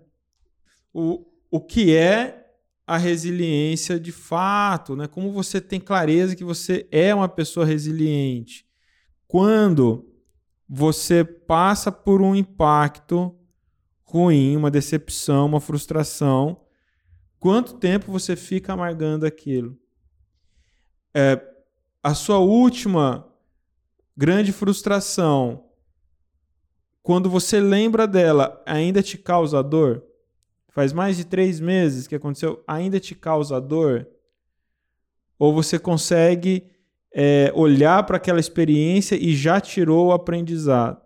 O, 0.93 1.25
o 1.51 1.59
que 1.59 1.97
é 1.97 2.45
a 2.87 2.99
resiliência 2.99 3.99
de 3.99 4.13
fato, 4.13 4.95
né? 4.95 5.07
Como 5.07 5.33
você 5.33 5.63
tem 5.63 5.81
clareza 5.81 6.37
que 6.37 6.45
você 6.45 6.87
é 6.93 7.15
uma 7.15 7.29
pessoa 7.29 7.65
resiliente? 7.65 8.67
Quando 9.27 10.07
você 10.69 11.25
passa 11.25 11.91
por 11.91 12.21
um 12.21 12.37
impacto 12.37 13.35
ruim, 14.11 14.57
uma 14.57 14.71
decepção, 14.71 15.47
uma 15.47 15.61
frustração, 15.61 16.61
quanto 17.39 17.75
tempo 17.75 18.11
você 18.11 18.35
fica 18.35 18.73
amargando 18.73 19.25
aquilo? 19.25 19.79
É, 21.15 21.41
a 22.03 22.13
sua 22.13 22.39
última 22.39 23.27
grande 24.17 24.53
frustração, 24.53 25.65
quando 27.03 27.31
você 27.31 27.61
lembra 27.61 28.07
dela, 28.07 28.61
ainda 28.67 29.01
te 29.03 29.17
causa 29.17 29.63
dor? 29.63 30.05
Faz 30.71 30.93
mais 30.93 31.17
de 31.17 31.25
três 31.25 31.61
meses 31.61 32.07
que 32.07 32.15
aconteceu, 32.15 32.63
ainda 32.67 32.99
te 32.99 33.15
causa 33.15 33.61
dor? 33.61 34.09
Ou 35.39 35.55
você 35.55 35.79
consegue 35.79 36.69
é, 37.15 37.53
olhar 37.55 38.05
para 38.05 38.17
aquela 38.17 38.41
experiência 38.41 39.15
e 39.15 39.35
já 39.35 39.61
tirou 39.61 40.09
o 40.09 40.13
aprendizado. 40.13 41.01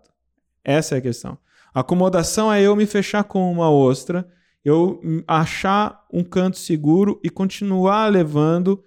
Essa 0.63 0.95
é 0.95 0.97
a 0.97 1.01
questão. 1.01 1.37
Acomodação 1.75 2.51
é 2.51 2.61
eu 2.61 2.73
me 2.73 2.85
fechar 2.85 3.25
com 3.25 3.51
uma 3.51 3.69
ostra, 3.69 4.25
eu 4.63 5.01
achar 5.27 6.05
um 6.11 6.23
canto 6.23 6.57
seguro 6.57 7.19
e 7.21 7.29
continuar 7.29 8.07
levando 8.07 8.81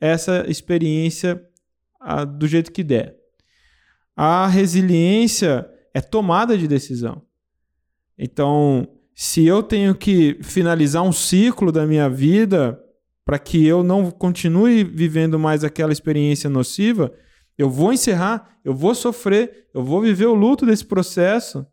essa 0.00 0.44
experiência 0.48 1.40
a, 2.00 2.24
do 2.24 2.48
jeito 2.48 2.72
que 2.72 2.82
der. 2.82 3.14
A 4.16 4.48
resiliência 4.48 5.70
é 5.94 6.00
tomada 6.00 6.58
de 6.58 6.66
decisão. 6.66 7.22
Então, 8.18 8.88
se 9.14 9.46
eu 9.46 9.62
tenho 9.62 9.94
que 9.94 10.36
finalizar 10.42 11.04
um 11.04 11.12
ciclo 11.12 11.70
da 11.70 11.86
minha 11.86 12.10
vida, 12.10 12.82
para 13.24 13.38
que 13.38 13.64
eu 13.64 13.84
não 13.84 14.10
continue 14.10 14.82
vivendo 14.82 15.38
mais 15.38 15.62
aquela 15.62 15.92
experiência 15.92 16.50
nociva, 16.50 17.12
eu 17.56 17.70
vou 17.70 17.92
encerrar, 17.92 18.58
eu 18.64 18.74
vou 18.74 18.96
sofrer, 18.96 19.68
eu 19.72 19.84
vou 19.84 20.00
viver 20.00 20.26
o 20.26 20.34
luto 20.34 20.66
desse 20.66 20.84
processo. 20.84 21.64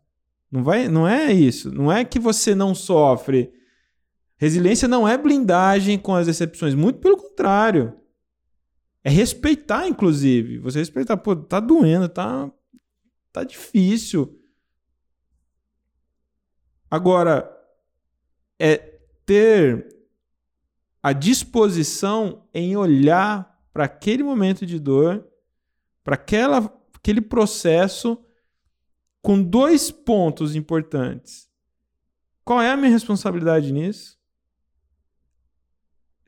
Não 0.50 0.64
vai, 0.64 0.88
não 0.88 1.06
é 1.06 1.32
isso. 1.32 1.70
Não 1.70 1.90
é 1.90 2.04
que 2.04 2.18
você 2.18 2.54
não 2.54 2.74
sofre. 2.74 3.52
Resiliência 4.36 4.88
não 4.88 5.06
é 5.06 5.16
blindagem 5.16 5.98
com 5.98 6.14
as 6.14 6.26
decepções, 6.26 6.74
muito 6.74 6.98
pelo 6.98 7.16
contrário. 7.16 7.94
É 9.04 9.10
respeitar, 9.10 9.86
inclusive. 9.86 10.58
Você 10.58 10.78
respeitar, 10.78 11.16
pô, 11.16 11.36
tá 11.36 11.60
doendo, 11.60 12.08
tá, 12.08 12.50
tá 13.32 13.44
difícil. 13.44 14.38
Agora, 16.90 17.48
é 18.58 18.76
ter 19.24 19.86
a 21.02 21.12
disposição 21.12 22.46
em 22.52 22.76
olhar 22.76 23.50
para 23.72 23.84
aquele 23.84 24.22
momento 24.22 24.66
de 24.66 24.78
dor, 24.78 25.26
para 26.02 26.16
aquele 26.16 27.20
processo, 27.20 28.22
com 29.22 29.42
dois 29.42 29.90
pontos 29.90 30.54
importantes. 30.54 31.48
Qual 32.44 32.60
é 32.60 32.70
a 32.70 32.76
minha 32.76 32.90
responsabilidade 32.90 33.72
nisso? 33.72 34.18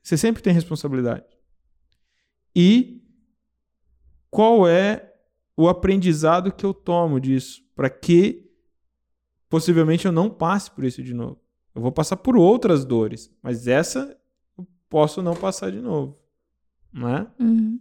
Você 0.02 0.16
sempre 0.16 0.42
tem 0.42 0.52
responsabilidade. 0.52 1.24
E 2.54 3.02
qual 4.30 4.68
é 4.68 5.14
o 5.56 5.68
aprendizado 5.68 6.52
que 6.52 6.64
eu 6.64 6.74
tomo 6.74 7.20
disso 7.20 7.62
para 7.74 7.88
que 7.88 8.50
possivelmente 9.48 10.06
eu 10.06 10.12
não 10.12 10.30
passe 10.30 10.70
por 10.70 10.82
isso 10.82 11.02
de 11.02 11.12
novo. 11.12 11.38
Eu 11.74 11.82
vou 11.82 11.92
passar 11.92 12.16
por 12.16 12.36
outras 12.36 12.84
dores, 12.84 13.30
mas 13.42 13.68
essa 13.68 14.18
posso 14.88 15.22
não 15.22 15.34
passar 15.34 15.70
de 15.70 15.80
novo. 15.80 16.18
Né? 16.92 17.26
Uhum. 17.38 17.80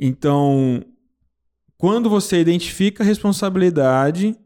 Então, 0.00 0.84
quando 1.78 2.10
você 2.10 2.40
identifica 2.40 3.02
a 3.02 3.06
responsabilidade, 3.06 4.36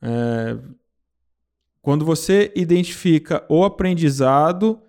é, 0.00 0.56
quando 1.82 2.04
você 2.04 2.52
identifica 2.56 3.44
o 3.48 3.64
aprendizado, 3.64 4.80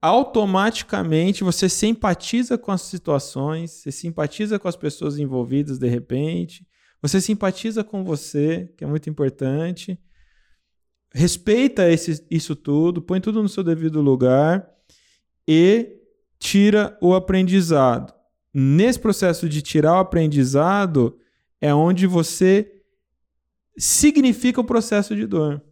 automaticamente 0.00 1.42
você 1.42 1.68
simpatiza 1.68 2.56
com 2.56 2.70
as 2.70 2.82
situações, 2.82 3.72
você 3.72 3.90
simpatiza 3.90 4.58
com 4.58 4.68
as 4.68 4.76
pessoas 4.76 5.18
envolvidas 5.18 5.78
de 5.78 5.88
repente, 5.88 6.64
você 7.02 7.20
simpatiza 7.20 7.82
com 7.82 8.04
você, 8.04 8.72
que 8.76 8.84
é 8.84 8.86
muito 8.86 9.10
importante 9.10 9.98
respeita 11.12 11.88
esse, 11.88 12.24
isso 12.30 12.54
tudo, 12.54 13.02
põe 13.02 13.20
tudo 13.20 13.42
no 13.42 13.48
seu 13.48 13.62
devido 13.62 14.00
lugar 14.00 14.68
e 15.46 15.96
tira 16.38 16.96
o 17.00 17.14
aprendizado. 17.14 18.14
Nesse 18.52 18.98
processo 18.98 19.48
de 19.48 19.62
tirar 19.62 19.94
o 19.94 20.00
aprendizado 20.00 21.18
é 21.60 21.74
onde 21.74 22.06
você 22.06 22.72
significa 23.76 24.60
o 24.60 24.64
processo 24.64 25.14
de 25.14 25.26
dor. 25.26 25.62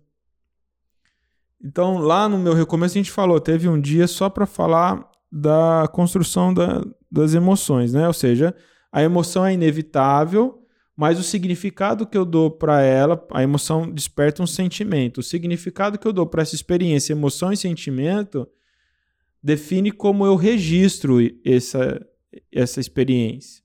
Então, 1.62 1.98
lá 1.98 2.28
no 2.28 2.38
meu 2.38 2.54
recomeço, 2.54 2.94
a 2.94 3.00
gente 3.00 3.10
falou, 3.10 3.40
teve 3.40 3.68
um 3.68 3.80
dia 3.80 4.06
só 4.06 4.30
para 4.30 4.46
falar 4.46 5.10
da 5.30 5.88
construção 5.92 6.54
da, 6.54 6.84
das 7.10 7.34
emoções, 7.34 7.92
né? 7.92 8.06
Ou 8.06 8.12
seja, 8.12 8.54
a 8.92 9.02
emoção 9.02 9.44
é 9.44 9.52
inevitável, 9.52 10.62
mas 10.96 11.18
o 11.18 11.22
significado 11.22 12.06
que 12.06 12.16
eu 12.16 12.24
dou 12.24 12.50
para 12.50 12.82
ela, 12.82 13.26
a 13.32 13.42
emoção 13.42 13.90
desperta 13.90 14.42
um 14.42 14.46
sentimento. 14.46 15.18
O 15.18 15.22
significado 15.22 15.98
que 15.98 16.06
eu 16.06 16.12
dou 16.12 16.26
para 16.26 16.42
essa 16.42 16.54
experiência, 16.54 17.12
emoção 17.12 17.52
e 17.52 17.56
sentimento, 17.56 18.48
define 19.42 19.90
como 19.90 20.24
eu 20.24 20.36
registro 20.36 21.18
essa, 21.44 22.04
essa 22.52 22.80
experiência. 22.80 23.62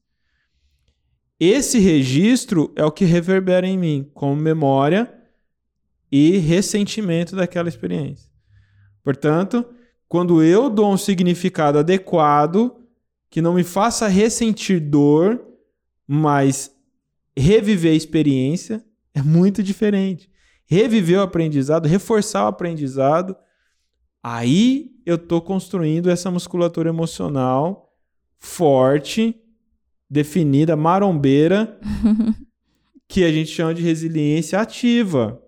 Esse 1.40 1.80
registro 1.80 2.72
é 2.76 2.86
o 2.86 2.92
que 2.92 3.06
reverbera 3.06 3.68
em 3.68 3.78
mim 3.78 4.10
como 4.14 4.36
memória 4.36 5.14
e 6.12 6.38
ressentimento 6.38 7.36
daquela 7.36 7.68
experiência. 7.68 8.32
Portanto, 9.04 9.66
quando 10.08 10.44
eu 10.44 10.70
dou 10.70 10.94
um 10.94 10.98
significado 10.98 11.80
adequado 11.80 12.76
que 13.30 13.42
não 13.42 13.56
me 13.56 13.64
faça 13.64 14.08
ressentir 14.08 14.80
dor, 14.80 15.44
mas 16.08 16.72
reviver 17.36 17.92
a 17.92 17.96
experiência 17.96 18.86
é 19.14 19.22
muito 19.22 19.64
diferente. 19.64 20.30
Reviver 20.66 21.20
o 21.20 21.24
aprendizado, 21.24 21.88
reforçar 21.88 22.46
o 22.46 22.48
aprendizado, 22.48 23.36
aí 24.22 24.92
eu 25.06 25.16
estou 25.16 25.42
construindo 25.42 26.10
essa 26.10 26.32
musculatura 26.32 26.90
emocional 26.90 27.93
forte, 28.44 29.36
definida, 30.10 30.76
marombeira, 30.76 31.80
que 33.08 33.24
a 33.24 33.32
gente 33.32 33.50
chama 33.50 33.74
de 33.74 33.82
resiliência 33.82 34.60
ativa. 34.60 35.42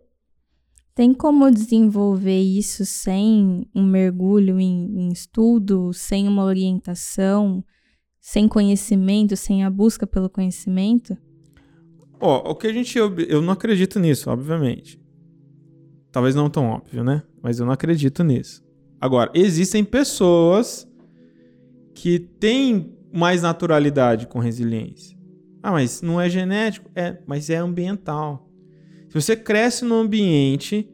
Tem 0.96 1.14
como 1.14 1.52
desenvolver 1.52 2.40
isso 2.40 2.86
sem 2.86 3.68
um 3.76 3.84
mergulho 3.84 4.60
em, 4.60 4.98
em 4.98 5.10
estudo, 5.10 5.92
sem 5.94 6.26
uma 6.26 6.46
orientação, 6.46 7.64
sem 8.22 8.48
conhecimento, 8.48 9.36
sem 9.36 9.66
a 9.66 9.70
busca 9.70 10.08
pelo 10.08 10.30
conhecimento? 10.30 11.18
Ó, 12.20 12.50
o 12.52 12.56
que 12.56 12.68
a 12.68 12.74
gente. 12.74 12.98
Eu 12.98 13.42
não 13.42 13.52
acredito 13.52 14.00
nisso, 14.00 14.30
obviamente. 14.30 14.98
Talvez 16.14 16.34
não 16.34 16.50
tão 16.50 16.70
óbvio, 16.70 17.04
né? 17.04 17.24
Mas 17.44 17.60
eu 17.60 17.66
não 17.66 17.74
acredito 17.74 18.24
nisso. 18.24 18.64
Agora, 19.02 19.30
existem 19.34 19.84
pessoas 19.84 20.88
que 21.96 22.20
têm 22.20 22.94
mais 23.12 23.42
naturalidade 23.42 24.28
com 24.28 24.38
resiliência. 24.38 25.18
Ah, 25.64 25.72
mas 25.72 26.04
não 26.04 26.22
é 26.22 26.30
genético? 26.30 26.92
É, 26.94 27.18
mas 27.26 27.50
é 27.50 27.56
ambiental. 27.56 28.48
Se 29.10 29.16
você 29.20 29.36
cresce 29.36 29.84
num 29.84 29.96
ambiente 29.96 30.88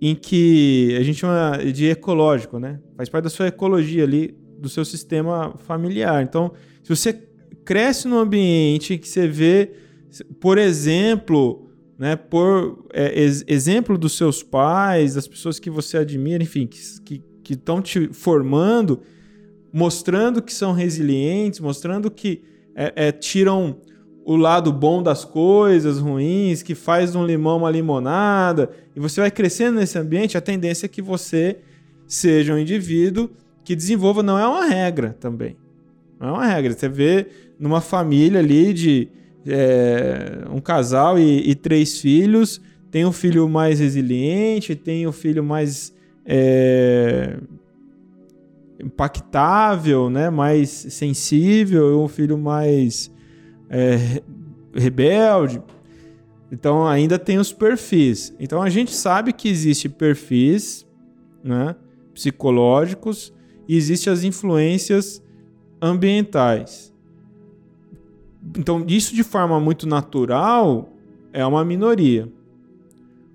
em 0.00 0.14
que 0.14 0.94
a 1.00 1.02
gente 1.02 1.20
chama 1.20 1.56
de 1.72 1.86
ecológico, 1.86 2.58
né? 2.58 2.78
Faz 2.96 3.08
parte 3.08 3.24
da 3.24 3.30
sua 3.30 3.46
ecologia 3.46 4.04
ali, 4.04 4.36
do 4.58 4.68
seu 4.68 4.84
sistema 4.84 5.54
familiar. 5.58 6.22
Então, 6.22 6.52
se 6.82 6.94
você 6.94 7.12
cresce 7.64 8.06
num 8.06 8.18
ambiente 8.18 8.98
que 8.98 9.08
você 9.08 9.26
vê 9.26 9.72
por 10.40 10.58
exemplo, 10.58 11.70
né, 11.98 12.16
por 12.16 12.86
é, 12.92 13.20
ex 13.20 13.44
exemplo 13.46 13.98
dos 13.98 14.16
seus 14.16 14.42
pais, 14.42 15.14
das 15.14 15.28
pessoas 15.28 15.58
que 15.58 15.70
você 15.70 15.98
admira, 15.98 16.42
enfim, 16.42 16.66
que 16.66 17.22
estão 17.48 17.80
te 17.80 18.12
formando, 18.12 19.00
mostrando 19.72 20.42
que 20.42 20.52
são 20.52 20.72
resilientes, 20.72 21.60
mostrando 21.60 22.10
que 22.10 22.42
é, 22.74 23.08
é, 23.08 23.12
tiram 23.12 23.76
o 24.24 24.36
lado 24.36 24.72
bom 24.72 25.02
das 25.02 25.24
coisas 25.24 25.98
ruins, 25.98 26.62
que 26.62 26.74
faz 26.74 27.14
um 27.14 27.24
limão 27.24 27.58
uma 27.58 27.70
limonada, 27.70 28.70
e 28.94 29.00
você 29.00 29.20
vai 29.20 29.30
crescendo 29.30 29.78
nesse 29.78 29.98
ambiente, 29.98 30.36
a 30.36 30.40
tendência 30.40 30.86
é 30.86 30.88
que 30.88 31.00
você 31.00 31.56
seja 32.06 32.52
um 32.52 32.58
indivíduo 32.58 33.30
que 33.64 33.74
desenvolva, 33.74 34.22
não 34.22 34.38
é 34.38 34.46
uma 34.46 34.66
regra 34.66 35.16
também. 35.18 35.56
Não 36.18 36.28
é 36.28 36.32
uma 36.32 36.46
regra. 36.46 36.72
Você 36.72 36.88
vê 36.88 37.26
numa 37.58 37.80
família 37.80 38.40
ali 38.40 38.72
de 38.72 39.08
é, 39.46 40.44
um 40.50 40.60
casal 40.60 41.18
e, 41.18 41.50
e, 41.50 41.54
três 41.54 42.00
filhos, 42.00 42.60
tem 42.90 43.04
um 43.04 43.12
filho 43.12 43.48
mais 43.48 43.80
resiliente, 43.80 44.74
tem 44.74 45.06
o 45.06 45.10
um 45.10 45.12
filho 45.12 45.44
mais 45.44 45.94
é, 46.24 47.36
impactável, 48.80 50.08
né? 50.08 50.30
mais 50.30 50.70
sensível, 50.70 52.00
um 52.00 52.08
filho 52.08 52.38
mais 52.38 53.10
é, 53.68 54.22
rebelde. 54.74 55.62
Então 56.50 56.86
ainda 56.86 57.18
tem 57.18 57.38
os 57.38 57.52
perfis. 57.52 58.34
Então 58.38 58.62
a 58.62 58.70
gente 58.70 58.94
sabe 58.94 59.32
que 59.32 59.48
existe 59.48 59.88
perfis 59.88 60.86
né, 61.42 61.74
psicológicos 62.14 63.32
e 63.68 63.76
existem 63.76 64.12
as 64.12 64.24
influências 64.24 65.22
ambientais. 65.80 66.92
Então, 68.56 68.84
isso 68.88 69.14
de 69.14 69.22
forma 69.22 69.60
muito 69.60 69.86
natural 69.86 70.92
é 71.32 71.44
uma 71.44 71.64
minoria. 71.64 72.32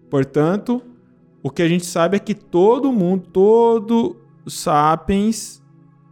Portanto, 0.09 0.81
o 1.41 1.49
que 1.49 1.61
a 1.61 1.67
gente 1.67 1.85
sabe 1.85 2.17
é 2.17 2.19
que 2.19 2.33
todo 2.33 2.91
mundo, 2.91 3.27
todo 3.31 4.17
sapiens 4.47 5.61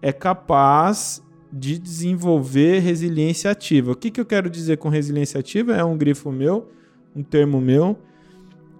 é 0.01 0.11
capaz 0.11 1.23
de 1.51 1.77
desenvolver 1.77 2.79
resiliência 2.79 3.51
ativa. 3.51 3.91
O 3.91 3.95
que, 3.95 4.09
que 4.09 4.21
eu 4.21 4.25
quero 4.25 4.49
dizer 4.49 4.77
com 4.77 4.89
resiliência 4.89 5.39
ativa? 5.39 5.75
É 5.75 5.83
um 5.83 5.97
grifo 5.97 6.31
meu, 6.31 6.69
um 7.15 7.21
termo 7.21 7.59
meu. 7.59 7.97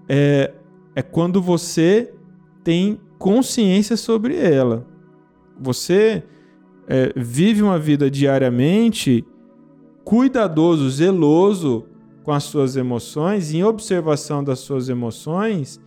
É, 0.07 0.53
é 0.95 1.01
quando 1.01 1.41
você 1.41 2.13
tem 2.63 2.99
consciência 3.17 3.97
sobre 3.97 4.37
ela. 4.37 4.87
Você 5.59 6.23
é, 6.87 7.11
vive 7.15 7.61
uma 7.61 7.77
vida 7.77 8.09
diariamente 8.09 9.25
cuidadoso, 10.03 10.89
zeloso 10.89 11.85
com 12.23 12.31
as 12.31 12.43
suas 12.43 12.75
emoções, 12.75 13.53
em 13.53 13.63
observação 13.63 14.43
das 14.43 14.59
suas 14.59 14.89
emoções, 14.89 15.79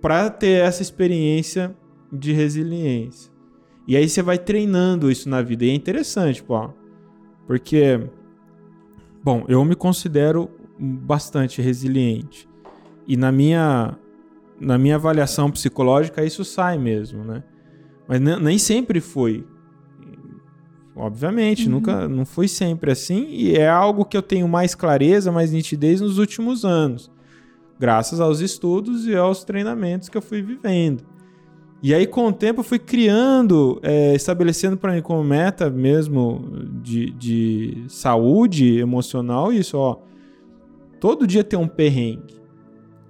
para 0.00 0.30
ter 0.30 0.62
essa 0.64 0.82
experiência 0.82 1.76
de 2.12 2.32
resiliência. 2.32 3.32
E 3.86 3.96
aí 3.96 4.08
você 4.08 4.22
vai 4.22 4.38
treinando 4.38 5.10
isso 5.10 5.28
na 5.28 5.42
vida. 5.42 5.64
E 5.64 5.70
é 5.70 5.74
interessante, 5.74 6.42
pô, 6.42 6.70
porque, 7.46 8.00
bom, 9.24 9.44
eu 9.48 9.64
me 9.64 9.74
considero 9.74 10.50
bastante 10.78 11.60
resiliente. 11.60 12.48
E 13.06 13.16
na 13.16 13.32
minha, 13.32 13.98
na 14.60 14.78
minha 14.78 14.96
avaliação 14.96 15.50
psicológica, 15.50 16.24
isso 16.24 16.44
sai 16.44 16.78
mesmo, 16.78 17.24
né? 17.24 17.42
Mas 18.06 18.20
nem 18.20 18.58
sempre 18.58 19.00
foi. 19.00 19.44
Obviamente, 20.94 21.66
uhum. 21.66 21.72
nunca 21.72 22.06
não 22.06 22.26
foi 22.26 22.46
sempre 22.46 22.90
assim 22.90 23.26
e 23.30 23.56
é 23.56 23.68
algo 23.68 24.04
que 24.04 24.16
eu 24.16 24.22
tenho 24.22 24.46
mais 24.46 24.74
clareza, 24.74 25.32
mais 25.32 25.50
nitidez 25.50 26.02
nos 26.02 26.18
últimos 26.18 26.66
anos, 26.66 27.10
graças 27.80 28.20
aos 28.20 28.40
estudos 28.40 29.06
e 29.06 29.16
aos 29.16 29.42
treinamentos 29.42 30.10
que 30.10 30.18
eu 30.18 30.22
fui 30.22 30.42
vivendo. 30.42 31.02
E 31.82 31.92
aí, 31.92 32.06
com 32.06 32.28
o 32.28 32.32
tempo, 32.32 32.60
eu 32.60 32.64
fui 32.64 32.78
criando, 32.78 33.80
é, 33.82 34.14
estabelecendo 34.14 34.76
para 34.76 34.92
mim 34.92 35.02
como 35.02 35.24
meta 35.24 35.68
mesmo 35.68 36.48
de, 36.80 37.10
de 37.10 37.84
saúde 37.88 38.78
emocional 38.78 39.52
isso, 39.52 39.76
ó. 39.76 39.98
Todo 41.00 41.26
dia 41.26 41.42
tem 41.42 41.58
um 41.58 41.66
perrengue. 41.66 42.40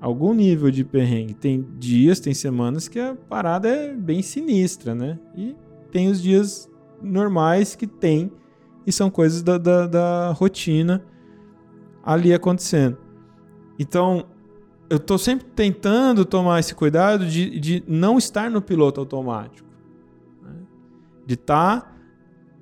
Algum 0.00 0.32
nível 0.32 0.70
de 0.70 0.84
perrengue. 0.84 1.34
Tem 1.34 1.62
dias, 1.78 2.18
tem 2.18 2.32
semanas 2.32 2.88
que 2.88 2.98
a 2.98 3.14
parada 3.14 3.68
é 3.68 3.94
bem 3.94 4.22
sinistra, 4.22 4.94
né? 4.94 5.18
E 5.36 5.54
tem 5.90 6.08
os 6.08 6.22
dias 6.22 6.66
normais 7.02 7.74
que 7.74 7.86
tem 7.86 8.32
e 8.86 8.90
são 8.90 9.10
coisas 9.10 9.42
da, 9.42 9.58
da, 9.58 9.86
da 9.86 10.32
rotina 10.32 11.04
ali 12.02 12.32
acontecendo. 12.32 12.96
Então, 13.78 14.24
eu 14.92 14.98
estou 14.98 15.16
sempre 15.16 15.46
tentando 15.56 16.22
tomar 16.22 16.60
esse 16.60 16.74
cuidado 16.74 17.24
de, 17.24 17.58
de 17.58 17.82
não 17.88 18.18
estar 18.18 18.50
no 18.50 18.60
piloto 18.60 19.00
automático, 19.00 19.66
né? 20.42 20.52
de 21.26 21.32
estar 21.32 21.80
tá 21.80 21.92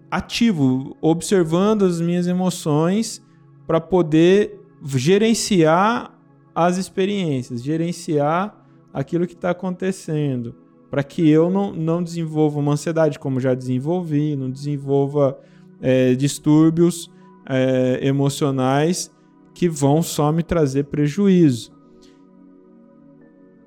ativo, 0.09 0.97
observando 1.01 1.85
as 1.85 2.01
minhas 2.01 2.29
emoções 2.29 3.21
para 3.67 3.81
poder 3.81 4.61
gerenciar 4.95 6.17
as 6.55 6.77
experiências, 6.77 7.65
gerenciar 7.65 8.65
aquilo 8.95 9.27
que 9.27 9.35
está 9.35 9.51
acontecendo 9.51 10.55
para 10.89 11.03
que 11.03 11.29
eu 11.29 11.51
não, 11.51 11.73
não 11.73 12.01
desenvolva 12.01 12.61
uma 12.61 12.75
ansiedade 12.75 13.19
como 13.19 13.41
já 13.41 13.55
desenvolvi, 13.55 14.37
não 14.37 14.49
desenvolva 14.49 15.37
é, 15.83 16.15
distúrbios 16.15 17.11
é, 17.45 17.99
emocionais 18.07 19.11
que 19.53 19.69
vão 19.69 20.01
só 20.01 20.31
me 20.31 20.45
trazer 20.45 20.85
prejuízo. 20.85 21.80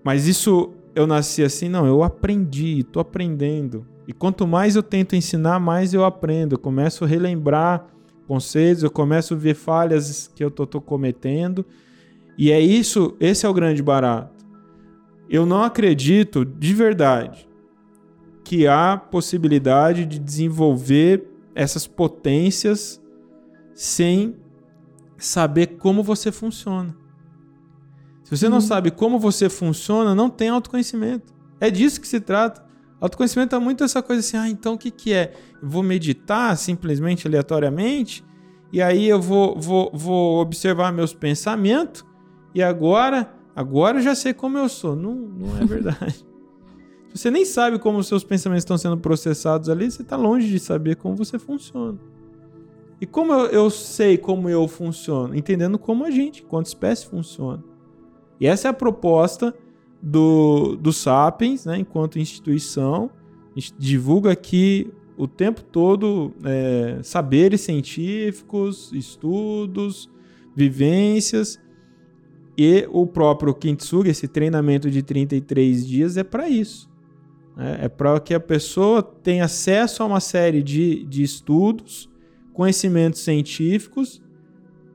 Mas 0.03 0.27
isso 0.27 0.73
eu 0.95 1.07
nasci 1.07 1.43
assim? 1.43 1.69
Não, 1.69 1.85
eu 1.85 2.03
aprendi, 2.03 2.79
estou 2.79 3.01
aprendendo. 3.01 3.85
E 4.07 4.13
quanto 4.13 4.45
mais 4.45 4.75
eu 4.75 4.83
tento 4.83 5.15
ensinar, 5.15 5.59
mais 5.59 5.93
eu 5.93 6.03
aprendo. 6.03 6.55
Eu 6.55 6.59
começo 6.59 7.03
a 7.03 7.07
relembrar 7.07 7.87
conceitos, 8.27 8.83
eu 8.83 8.91
começo 8.91 9.33
a 9.33 9.37
ver 9.37 9.55
falhas 9.55 10.29
que 10.35 10.43
eu 10.43 10.49
estou 10.49 10.81
cometendo. 10.81 11.65
E 12.37 12.51
é 12.51 12.59
isso, 12.59 13.15
esse 13.19 13.45
é 13.45 13.49
o 13.49 13.53
grande 13.53 13.81
barato 13.81 14.33
eu 15.33 15.47
não 15.47 15.63
acredito 15.63 16.45
de 16.45 16.73
verdade 16.75 17.49
que 18.43 18.67
há 18.67 18.95
possibilidade 18.95 20.05
de 20.05 20.19
desenvolver 20.19 21.27
essas 21.55 21.87
potências 21.87 23.01
sem 23.73 24.35
saber 25.17 25.77
como 25.77 26.03
você 26.03 26.31
funciona. 26.31 26.95
Se 28.23 28.35
você 28.35 28.47
não 28.47 28.57
uhum. 28.57 28.61
sabe 28.61 28.91
como 28.91 29.19
você 29.19 29.49
funciona, 29.49 30.15
não 30.15 30.29
tem 30.29 30.49
autoconhecimento. 30.49 31.33
É 31.59 31.69
disso 31.69 31.99
que 31.99 32.07
se 32.07 32.19
trata. 32.19 32.63
Autoconhecimento 32.99 33.55
é 33.55 33.59
muito 33.59 33.83
essa 33.83 34.01
coisa 34.01 34.21
assim, 34.21 34.37
ah, 34.37 34.47
então 34.47 34.73
o 34.73 34.77
que, 34.77 34.89
que 34.89 35.13
é? 35.13 35.33
Eu 35.61 35.67
vou 35.67 35.83
meditar 35.83 36.57
simplesmente 36.57 37.27
aleatoriamente, 37.27 38.23
e 38.71 38.81
aí 38.81 39.07
eu 39.07 39.21
vou, 39.21 39.59
vou, 39.59 39.91
vou 39.93 40.41
observar 40.41 40.91
meus 40.93 41.13
pensamentos, 41.13 42.05
e 42.55 42.63
agora 42.63 43.29
Agora 43.55 43.99
eu 43.99 44.01
já 44.01 44.15
sei 44.15 44.33
como 44.33 44.57
eu 44.57 44.67
sou. 44.67 44.95
Não, 44.95 45.13
não 45.13 45.57
é 45.57 45.65
verdade. 45.65 46.25
Se 47.13 47.21
você 47.21 47.31
nem 47.31 47.45
sabe 47.45 47.77
como 47.77 47.99
os 47.99 48.07
seus 48.07 48.23
pensamentos 48.23 48.63
estão 48.63 48.77
sendo 48.77 48.97
processados 48.97 49.69
ali, 49.69 49.89
você 49.89 50.01
está 50.01 50.15
longe 50.15 50.49
de 50.49 50.59
saber 50.59 50.95
como 50.95 51.15
você 51.15 51.37
funciona. 51.37 51.99
E 52.99 53.05
como 53.05 53.31
eu, 53.31 53.45
eu, 53.47 53.69
sei 53.69 54.17
como 54.17 54.49
eu 54.49 54.67
funciono? 54.67 55.35
Entendendo 55.35 55.77
como 55.77 56.05
a 56.05 56.09
gente, 56.09 56.41
quanto 56.41 56.67
espécie 56.67 57.05
funciona. 57.05 57.63
E 58.43 58.45
essa 58.45 58.67
é 58.67 58.71
a 58.71 58.73
proposta 58.73 59.55
do, 60.01 60.75
do 60.75 60.91
Sapiens, 60.91 61.63
né, 61.63 61.77
enquanto 61.77 62.19
instituição. 62.19 63.09
A 63.55 63.57
gente 63.57 63.73
divulga 63.79 64.33
aqui 64.33 64.91
o 65.15 65.29
tempo 65.29 65.63
todo 65.63 66.33
é, 66.43 66.99
saberes 67.03 67.61
científicos, 67.61 68.91
estudos, 68.91 70.09
vivências 70.53 71.57
e 72.57 72.85
o 72.91 73.07
próprio 73.07 73.55
Kintsugi, 73.55 74.09
esse 74.09 74.27
treinamento 74.27 74.91
de 74.91 75.01
33 75.01 75.87
dias, 75.87 76.17
é 76.17 76.23
para 76.25 76.49
isso. 76.49 76.89
Né? 77.55 77.77
É 77.83 77.87
para 77.87 78.19
que 78.19 78.33
a 78.33 78.41
pessoa 78.41 79.01
tenha 79.01 79.45
acesso 79.45 80.03
a 80.03 80.05
uma 80.05 80.19
série 80.19 80.61
de, 80.61 81.05
de 81.05 81.23
estudos, 81.23 82.09
conhecimentos 82.51 83.21
científicos, 83.21 84.21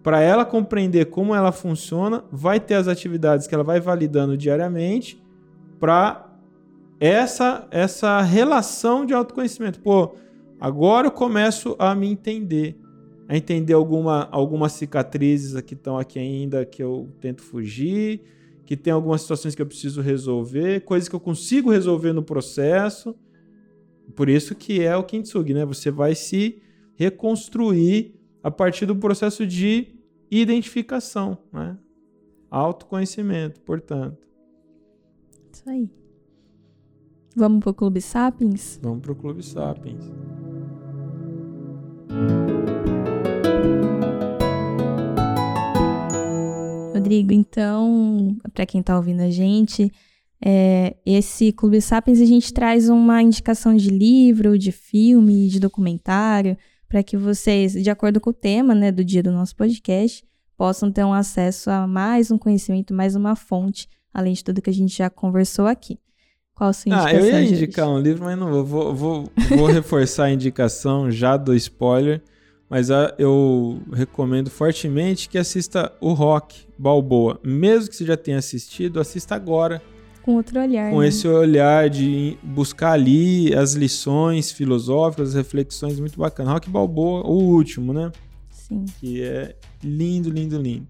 para 0.03 0.21
ela 0.21 0.45
compreender 0.45 1.07
como 1.07 1.35
ela 1.35 1.53
funciona, 1.53 2.25
vai 2.31 2.61
ter 2.61 2.75
as 2.75 2.89
atividades 2.89 3.47
que 3.47 3.55
ela 3.55 3.65
vai 3.65 3.81
validando 3.81 4.37
diariamente 4.37 5.23
para 5.79 6.27
essa 7.01 7.67
essa 7.71 8.21
relação 8.21 9.05
de 9.05 9.15
autoconhecimento. 9.15 9.81
Pô, 9.81 10.15
agora 10.61 11.07
eu 11.07 11.13
começo 11.13 11.77
a 11.79 11.95
me 11.95 12.09
entender 12.09 12.79
a 13.29 13.37
entender 13.37 13.75
alguma, 13.75 14.27
algumas 14.33 14.73
cicatrizes 14.73 15.61
que 15.61 15.75
estão 15.75 15.99
aqui 15.99 16.19
ainda 16.19 16.65
que 16.65 16.83
eu 16.83 17.11
tento 17.21 17.43
fugir, 17.43 18.23
que 18.65 18.75
tem 18.75 18.91
algumas 18.91 19.21
situações 19.21 19.55
que 19.55 19.61
eu 19.61 19.67
preciso 19.67 20.01
resolver, 20.01 20.81
coisas 20.81 21.11
que 21.11 21.15
eu 21.15 21.21
consigo 21.21 21.71
resolver 21.71 22.15
no 22.15 22.23
processo. 22.23 23.15
Por 24.17 24.31
isso 24.31 24.55
que 24.55 24.83
é 24.83 24.97
o 24.97 25.05
kintsugi, 25.05 25.53
né? 25.53 25.67
Você 25.67 25.91
vai 25.91 26.15
se 26.15 26.63
reconstruir 26.97 28.18
a 28.49 28.51
partir 28.51 28.87
do 28.87 28.97
processo 28.97 29.47
de 29.47 29.89
identificação, 30.31 31.37
né? 31.53 31.77
Autoconhecimento, 32.51 33.61
portanto. 33.61 34.27
Isso 35.53 35.69
aí. 35.69 35.91
Vamos 37.37 37.61
pro 37.61 37.75
Clube 37.75 38.01
Sapiens? 38.01 38.81
Vamos 38.83 39.03
pro 39.03 39.15
Clube 39.15 39.43
Sapiens. 39.43 40.03
Rodrigo, 46.95 47.33
então, 47.33 48.37
para 48.55 48.65
quem 48.67 48.81
está 48.81 48.97
ouvindo 48.97 49.21
a 49.21 49.31
gente, 49.31 49.93
É, 50.41 50.97
esse 51.05 51.51
Clube 51.51 51.81
Sapiens 51.81 52.21
a 52.21 52.25
gente 52.25 52.53
traz 52.53 52.89
uma 52.89 53.21
indicação 53.21 53.75
de 53.75 53.91
livro, 53.91 54.57
de 54.57 54.71
filme, 54.71 55.49
de 55.49 55.59
documentário, 55.59 56.57
para 56.89 57.03
que 57.03 57.17
vocês, 57.17 57.73
de 57.73 57.91
acordo 57.91 58.21
com 58.21 58.31
o 58.31 58.35
tema 58.35 58.75
né, 58.75 58.91
do 58.91 59.05
dia 59.05 59.23
do 59.23 59.31
nosso 59.31 59.55
podcast, 59.55 60.25
possam 60.57 60.91
ter 60.91 61.05
um 61.05 61.13
acesso 61.13 61.71
a 61.71 61.87
mais 61.87 62.31
um 62.31 62.39
conhecimento, 62.39 62.95
mais 62.95 63.15
uma 63.15 63.37
fonte, 63.37 63.89
além 64.13 64.33
de 64.33 64.43
tudo 64.43 64.63
que 64.63 64.71
a 64.71 64.75
gente 64.75 64.97
já 64.97 65.11
conversou 65.11 65.67
aqui. 65.67 65.99
Qual 66.55 66.71
a 66.71 66.73
sua 66.73 66.91
indicação? 66.91 67.19
Ah, 67.19 67.23
eu 67.23 67.27
ia 67.27 67.43
indicar 67.43 67.89
um 67.89 68.01
livro, 68.01 68.25
mas 68.25 68.37
não 68.37 68.51
vou. 68.51 68.65
Vou, 68.65 68.95
vou, 68.95 69.33
vou 69.57 69.67
reforçar 69.71 70.25
a 70.25 70.33
indicação 70.33 71.09
já 71.09 71.37
do 71.37 71.55
spoiler. 71.55 72.21
Mas 72.69 72.91
ah, 72.91 73.15
eu 73.17 73.81
recomendo 73.93 74.51
fortemente 74.51 75.29
que 75.29 75.39
assista 75.39 75.93
o 76.01 76.13
Rock 76.13 76.67
Balboa. 76.77 77.39
Mesmo 77.45 77.89
que 77.89 77.97
você 77.97 78.05
já 78.05 78.17
tenha 78.17 78.39
assistido, 78.39 78.99
assista 78.99 79.37
agora. 79.37 79.81
Com 80.29 80.35
outro 80.35 80.61
olhar. 80.61 80.91
Com 80.91 81.01
né? 81.01 81.09
esse 81.09 81.27
olhar 81.27 81.89
de 81.89 82.37
buscar 82.43 82.93
ali 82.93 83.55
as 83.55 83.73
lições 83.73 84.53
filosóficas, 84.53 85.31
as 85.31 85.35
reflexões 85.35 85.99
muito 85.99 86.19
bacanas. 86.19 86.53
Rock 86.53 86.69
Balboa, 86.69 87.27
o 87.27 87.33
último, 87.33 87.95
né? 87.95 88.13
Sim. 88.51 88.85
Que 89.01 89.23
é 89.23 89.57
lindo, 89.83 90.29
lindo, 90.29 90.61
lindo. 90.61 90.87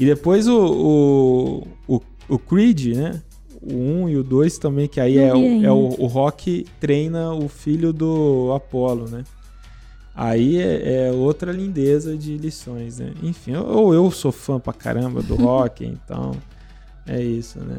E 0.00 0.06
depois 0.06 0.48
o, 0.48 0.56
o, 1.86 1.96
o, 1.96 2.00
o 2.30 2.38
Creed, 2.38 2.96
né? 2.96 3.22
O 3.60 3.74
1 3.74 4.08
e 4.08 4.16
o 4.16 4.24
2 4.24 4.56
também, 4.56 4.88
que 4.88 5.02
aí 5.02 5.18
é, 5.18 5.34
o, 5.34 5.62
é 5.62 5.70
o, 5.70 5.96
o 5.98 6.06
Rock 6.06 6.64
treina 6.80 7.34
o 7.34 7.46
filho 7.46 7.92
do 7.92 8.54
Apollo, 8.56 9.06
né? 9.06 9.22
Aí 10.14 10.58
é, 10.58 11.08
é, 11.08 11.12
outra 11.12 11.52
lindeza 11.52 12.16
de 12.16 12.38
lições, 12.38 13.00
né? 13.00 13.12
Enfim, 13.22 13.54
ou 13.56 13.92
eu, 13.92 14.02
eu 14.06 14.10
sou 14.10 14.32
fã 14.32 14.58
pra 14.58 14.72
caramba 14.72 15.20
do 15.20 15.34
rock, 15.44 15.84
então 15.84 16.32
é 17.06 17.22
isso, 17.22 17.58
né? 17.60 17.76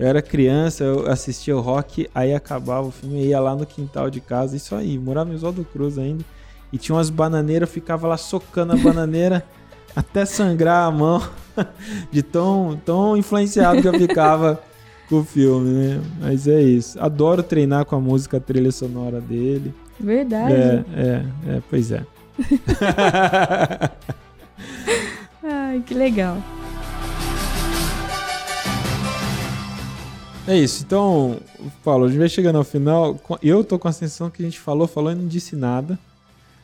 Eu 0.00 0.06
era 0.06 0.22
criança, 0.22 0.82
eu 0.82 1.06
assistia 1.10 1.54
o 1.54 1.60
rock, 1.60 2.08
aí 2.14 2.32
acabava 2.34 2.86
o 2.88 2.90
filme, 2.90 3.22
ia 3.22 3.38
lá 3.38 3.54
no 3.54 3.66
quintal 3.66 4.08
de 4.08 4.18
casa, 4.18 4.56
isso 4.56 4.74
aí, 4.74 4.98
morava 4.98 5.30
em 5.30 5.34
Oswaldo 5.34 5.62
Cruz 5.62 5.98
ainda, 5.98 6.24
e 6.72 6.78
tinha 6.78 6.96
umas 6.96 7.10
bananeiras, 7.10 7.68
eu 7.68 7.72
ficava 7.74 8.08
lá 8.08 8.16
socando 8.16 8.72
a 8.72 8.76
bananeira 8.76 9.44
até 9.94 10.24
sangrar 10.24 10.86
a 10.86 10.90
mão, 10.90 11.22
de 12.10 12.22
tão, 12.22 12.80
tão 12.82 13.14
influenciado 13.14 13.82
que 13.82 13.88
eu 13.88 13.92
ficava 13.92 14.58
com 15.06 15.16
o 15.16 15.24
filme, 15.24 15.68
né? 15.68 16.00
Mas 16.18 16.48
é 16.48 16.62
isso. 16.62 16.98
Adoro 16.98 17.42
treinar 17.42 17.84
com 17.84 17.94
a 17.94 18.00
música 18.00 18.38
a 18.38 18.40
trilha 18.40 18.72
sonora 18.72 19.20
dele. 19.20 19.74
Verdade. 19.98 20.54
É, 20.54 20.84
é, 20.96 21.24
é 21.56 21.62
pois 21.68 21.92
é. 21.92 22.06
Ai, 25.44 25.82
que 25.84 25.92
legal. 25.92 26.38
É 30.50 30.58
isso. 30.58 30.82
Então, 30.84 31.36
Paulo, 31.84 32.06
a 32.06 32.08
gente 32.08 32.18
vai 32.18 32.28
chegando 32.28 32.56
ao 32.56 32.64
final. 32.64 33.20
Eu 33.40 33.62
tô 33.62 33.78
com 33.78 33.86
a 33.86 33.92
sensação 33.92 34.28
que 34.28 34.42
a 34.42 34.44
gente 34.44 34.58
falou, 34.58 34.88
falou 34.88 35.12
e 35.12 35.14
não 35.14 35.28
disse 35.28 35.54
nada. 35.54 35.96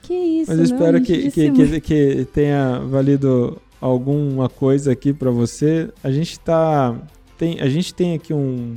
Que 0.02 0.12
isso, 0.12 0.50
Mas 0.50 0.58
eu 0.58 0.64
espero 0.64 1.00
que, 1.00 1.30
que, 1.30 1.52
que, 1.52 1.80
que 1.80 2.24
tenha 2.34 2.80
valido 2.80 3.62
alguma 3.80 4.48
coisa 4.48 4.90
aqui 4.90 5.12
para 5.12 5.30
você. 5.30 5.88
A 6.02 6.10
gente 6.10 6.36
tá. 6.40 6.96
Tem, 7.38 7.60
a 7.60 7.68
gente 7.68 7.94
tem 7.94 8.14
aqui 8.14 8.34
um, 8.34 8.74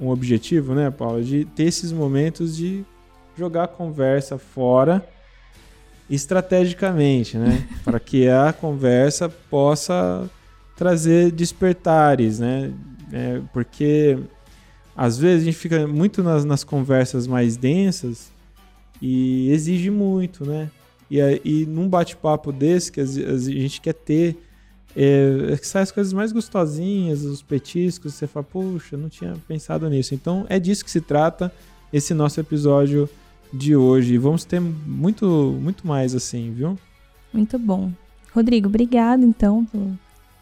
um 0.00 0.08
objetivo, 0.08 0.74
né, 0.74 0.90
Paulo? 0.90 1.22
De 1.22 1.44
ter 1.44 1.64
esses 1.64 1.92
momentos 1.92 2.56
de 2.56 2.84
jogar 3.36 3.64
a 3.64 3.68
conversa 3.68 4.38
fora 4.38 5.08
estrategicamente, 6.10 7.38
né? 7.38 7.64
para 7.84 8.00
que 8.00 8.28
a 8.28 8.52
conversa 8.52 9.28
possa 9.28 10.28
trazer 10.74 11.30
despertares, 11.30 12.40
né? 12.40 12.72
É, 13.12 13.40
porque 13.52 14.18
às 14.96 15.16
vezes 15.16 15.42
a 15.42 15.44
gente 15.44 15.56
fica 15.56 15.86
muito 15.86 16.22
nas, 16.22 16.44
nas 16.44 16.64
conversas 16.64 17.26
mais 17.26 17.56
densas 17.56 18.32
e 19.00 19.50
exige 19.50 19.90
muito, 19.90 20.44
né? 20.44 20.70
E, 21.10 21.18
e 21.44 21.66
num 21.66 21.88
bate-papo 21.88 22.52
desse 22.52 22.92
que 22.92 23.00
a, 23.00 23.04
a, 23.04 23.38
gente 23.38 23.80
quer 23.80 23.94
ter, 23.94 24.36
é, 24.96 25.52
é, 25.52 25.56
que 25.56 25.66
sai 25.66 25.82
as 25.82 25.92
coisas 25.92 26.12
mais 26.12 26.32
gostosinhas, 26.32 27.22
os 27.22 27.42
petiscos, 27.42 28.14
você 28.14 28.26
fala, 28.26 28.44
puxa, 28.44 28.96
não 28.96 29.08
tinha 29.08 29.34
pensado 29.46 29.88
nisso. 29.88 30.14
Então 30.14 30.44
é 30.48 30.58
disso 30.58 30.84
que 30.84 30.90
se 30.90 31.00
trata 31.00 31.52
esse 31.92 32.12
nosso 32.12 32.40
episódio 32.40 33.08
de 33.52 33.76
hoje. 33.76 34.18
Vamos 34.18 34.44
ter 34.44 34.60
muito, 34.60 35.56
muito 35.60 35.86
mais 35.86 36.14
assim, 36.14 36.52
viu? 36.52 36.78
Muito 37.32 37.58
bom. 37.58 37.92
Rodrigo, 38.34 38.68
obrigado 38.68 39.24
então 39.24 39.64
pelo, 39.64 39.98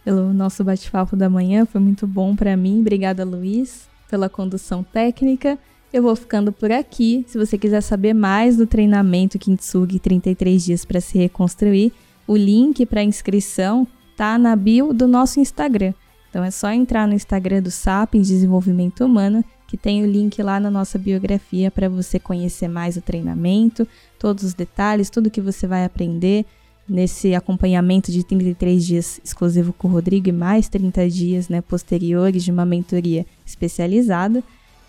pelo 0.07 0.33
nosso 0.33 0.63
bate-papo 0.63 1.17
da 1.17 1.29
manhã. 1.29 1.67
Foi 1.67 1.81
muito 1.81 2.07
bom 2.07 2.37
para 2.37 2.57
mim. 2.57 2.79
Obrigada, 2.79 3.25
Luiz, 3.25 3.89
pela 4.09 4.29
condução 4.29 4.85
técnica. 4.85 5.59
Eu 5.93 6.05
vou 6.05 6.15
ficando 6.15 6.53
por 6.53 6.71
aqui. 6.71 7.25
Se 7.27 7.37
você 7.37 7.59
quiser 7.59 7.81
saber 7.81 8.15
mais 8.15 8.57
do 8.57 8.69
treinamento 8.69 9.37
Kintsugi 9.37 9.99
33 9.99 10.65
dias 10.65 10.85
para 10.85 11.01
se 11.01 11.19
reconstruir, 11.19 11.93
o 12.25 12.37
link 12.37 12.87
para 12.87 13.03
inscrição 13.03 13.85
tá 14.17 14.39
na 14.39 14.55
bio 14.55 14.93
do 14.93 15.09
nosso 15.09 15.41
Instagram. 15.41 15.93
Então 16.31 16.45
é 16.45 16.53
só 16.53 16.71
entrar 16.71 17.09
no 17.09 17.15
Instagram 17.15 17.61
do 17.61 17.73
Sapiens 17.73 18.29
Desenvolvimento 18.29 19.05
Humano 19.05 19.45
que 19.67 19.77
tem 19.77 20.05
o 20.05 20.07
link 20.07 20.41
lá 20.41 20.61
na 20.61 20.71
nossa 20.71 20.97
biografia 20.97 21.69
para 21.69 21.89
você 21.89 22.21
conhecer 22.21 22.69
mais 22.69 22.97
o 22.97 23.03
treinamento, 23.03 23.89
todos 24.21 24.45
os 24.45 24.55
detalhes, 24.55 25.11
tudo 25.11 25.31
que 25.31 25.41
você 25.41 25.67
vai 25.67 25.85
aprender 25.85 26.47
nesse 26.89 27.34
acompanhamento 27.34 28.12
de 28.12 28.24
33 28.24 28.84
dias 28.84 29.20
exclusivo 29.24 29.72
com 29.72 29.89
o 29.89 29.91
Rodrigo 29.91 30.28
e 30.28 30.32
mais 30.32 30.68
30 30.68 31.09
dias 31.09 31.49
né, 31.49 31.61
posteriores 31.61 32.45
de 32.45 32.51
uma 32.51 32.64
mentoria 32.64 33.26
especializada. 33.45 34.43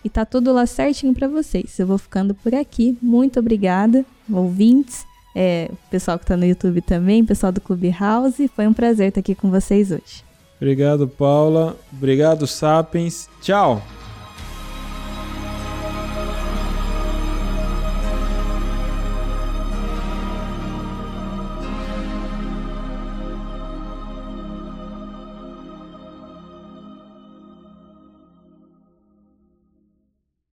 E 0.03 0.09
tá 0.09 0.25
tudo 0.25 0.53
lá 0.53 0.65
certinho 0.65 1.13
para 1.13 1.27
vocês. 1.27 1.77
Eu 1.79 1.87
vou 1.87 1.97
ficando 1.97 2.33
por 2.33 2.53
aqui. 2.53 2.97
Muito 3.01 3.39
obrigada, 3.39 4.05
ouvintes, 4.31 5.05
é, 5.35 5.69
pessoal 5.89 6.17
que 6.17 6.23
está 6.23 6.37
no 6.37 6.45
YouTube 6.45 6.81
também, 6.81 7.25
pessoal 7.25 7.51
do 7.51 7.59
Clubhouse. 7.59 8.47
Foi 8.55 8.67
um 8.67 8.73
prazer 8.73 9.09
estar 9.09 9.19
aqui 9.19 9.35
com 9.35 9.49
vocês 9.49 9.91
hoje. 9.91 10.23
Obrigado, 10.55 11.07
Paula. 11.07 11.77
Obrigado, 11.91 12.47
Sapiens. 12.47 13.29
Tchau! 13.41 13.81